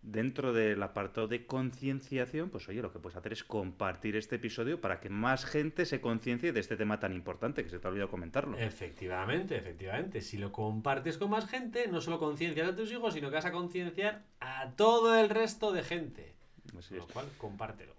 Dentro 0.03 0.53
del 0.53 0.83
apartado 0.83 1.29
de 1.29 1.47
concienciación, 1.47 2.51
pues 2.51 2.69
oye, 2.69 2.83
lo 2.83 2.93
que 2.93 2.99
puedes 2.99 3.17
hacer 3.17 3.33
es 3.33 3.45
compartir 3.45 4.17
este 4.17 4.37
episodio 4.37 4.81
para 4.81 5.01
que 5.01 5.09
más 5.09 5.45
gente 5.45 5.87
se 5.87 6.01
conciencie 6.01 6.53
de 6.53 6.61
este 6.61 6.77
tema 6.77 6.99
tan 6.99 7.13
importante 7.13 7.63
que 7.63 7.71
se 7.71 7.79
te 7.79 7.87
ha 7.87 7.91
olvidado 7.91 8.11
comentarlo. 8.11 8.59
Efectivamente, 8.59 9.57
efectivamente. 9.57 10.21
Si 10.21 10.39
lo 10.39 10.53
compartes 10.53 11.19
con 11.19 11.31
más 11.31 11.47
gente, 11.47 11.87
no 11.89 12.01
solo 12.01 12.19
conciencias 12.19 12.69
a 12.69 12.77
tus 12.77 12.91
hijos, 12.93 13.15
sino 13.15 13.31
que 13.31 13.37
vas 13.37 13.47
a 13.47 13.53
concienciar 13.53 14.25
a 14.41 14.73
todo 14.73 15.19
el 15.19 15.31
resto 15.31 15.73
de 15.73 15.83
gente. 15.83 16.35
Así 16.77 16.91
con 16.91 16.99
lo 16.99 17.07
cual, 17.07 17.27
compártelo. 17.39 17.95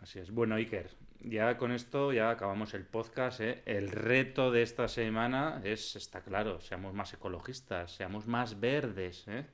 Así 0.00 0.20
es. 0.20 0.30
Bueno, 0.30 0.54
Iker, 0.56 0.90
ya 1.20 1.56
con 1.56 1.72
esto 1.72 2.12
ya 2.12 2.30
acabamos 2.30 2.74
el 2.74 2.84
podcast. 2.84 3.40
¿eh? 3.40 3.62
El 3.66 3.88
reto 3.88 4.50
de 4.50 4.62
esta 4.62 4.86
semana 4.86 5.60
es, 5.64 5.96
está 5.96 6.20
claro, 6.20 6.60
seamos 6.60 6.94
más 6.94 7.12
ecologistas, 7.14 7.92
seamos 7.96 8.26
más 8.26 8.60
verdes. 8.60 9.24
¿eh? 9.28 9.46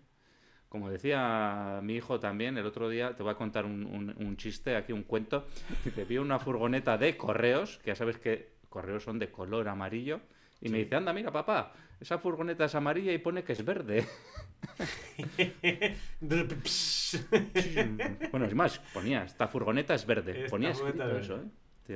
Como 0.70 0.88
decía 0.88 1.80
mi 1.82 1.96
hijo 1.96 2.20
también, 2.20 2.56
el 2.56 2.64
otro 2.64 2.88
día 2.88 3.16
te 3.16 3.24
voy 3.24 3.32
a 3.32 3.34
contar 3.34 3.66
un, 3.66 4.36
chiste, 4.36 4.76
aquí 4.76 4.92
un 4.92 5.02
cuento. 5.02 5.48
Dice, 5.84 6.04
vi 6.04 6.18
una 6.18 6.38
furgoneta 6.38 6.96
de 6.96 7.16
correos, 7.16 7.78
que 7.78 7.88
ya 7.88 7.96
sabes 7.96 8.18
que 8.18 8.52
correos 8.68 9.02
son 9.02 9.18
de 9.18 9.32
color 9.32 9.68
amarillo, 9.68 10.20
y 10.60 10.68
me 10.68 10.78
dice, 10.78 10.94
anda, 10.94 11.12
mira, 11.12 11.32
papá, 11.32 11.72
esa 12.00 12.18
furgoneta 12.18 12.66
es 12.66 12.74
amarilla 12.76 13.12
y 13.12 13.18
pone 13.18 13.42
que 13.42 13.52
es 13.52 13.64
verde. 13.64 14.06
bueno, 18.30 18.46
es 18.46 18.54
más, 18.54 18.78
ponía, 18.94 19.24
esta 19.24 19.48
furgoneta 19.48 19.94
es 19.94 20.06
verde. 20.06 20.46
ponía 20.48 20.70
escrito 20.70 21.18
eso, 21.18 21.38
¿eh? 21.38 21.48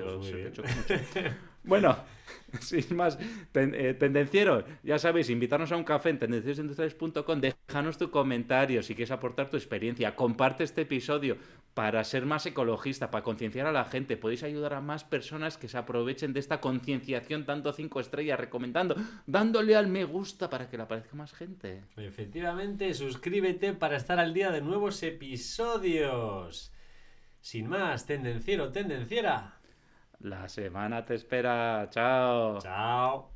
Pues 0.03 1.33
bueno, 1.65 1.97
sin 2.61 2.97
más, 2.97 3.19
eh, 3.55 3.95
tendenciero, 3.99 4.65
ya 4.83 4.99
sabéis, 4.99 5.31
invitarnos 5.31 5.73
a 5.73 5.77
un 5.77 5.85
café 5.85 6.11
en 6.11 6.19
tendenciosindustriales.com, 6.19 7.41
déjanos 7.41 7.99
tu 7.99 8.11
comentario 8.11 8.83
si 8.83 8.95
quieres 8.95 9.11
aportar 9.11 9.51
tu 9.51 9.57
experiencia, 9.57 10.17
comparte 10.17 10.65
este 10.65 10.83
episodio 10.83 11.37
para 11.75 12.05
ser 12.05 12.25
más 12.25 12.47
ecologista, 12.47 13.11
para 13.11 13.25
concienciar 13.25 13.67
a 13.67 13.73
la 13.73 13.85
gente, 13.85 14.17
podéis 14.17 14.43
ayudar 14.43 14.75
a 14.75 14.81
más 14.81 15.05
personas 15.05 15.59
que 15.59 15.69
se 15.69 15.77
aprovechen 15.77 16.33
de 16.33 16.41
esta 16.41 16.61
concienciación, 16.61 17.45
tanto 17.45 17.73
cinco 17.73 18.01
estrellas, 18.01 18.39
recomendando, 18.39 18.95
dándole 19.27 19.75
al 19.75 19.89
me 19.89 20.05
gusta 20.05 20.49
para 20.49 20.69
que 20.69 20.77
le 20.77 20.85
aparezca 20.85 21.17
más 21.17 21.33
gente. 21.33 21.83
Efectivamente, 21.97 22.95
suscríbete 22.95 23.73
para 23.73 23.97
estar 23.97 24.19
al 24.21 24.35
día 24.35 24.51
de 24.51 24.61
nuevos 24.61 25.03
episodios. 25.03 26.73
Sin 27.41 27.69
más, 27.69 28.07
tendenciero, 28.07 28.73
tendenciera. 28.73 29.59
La 30.21 30.49
semana 30.49 31.05
te 31.05 31.15
espera. 31.15 31.89
Chao. 31.91 32.59
Chao. 32.59 33.34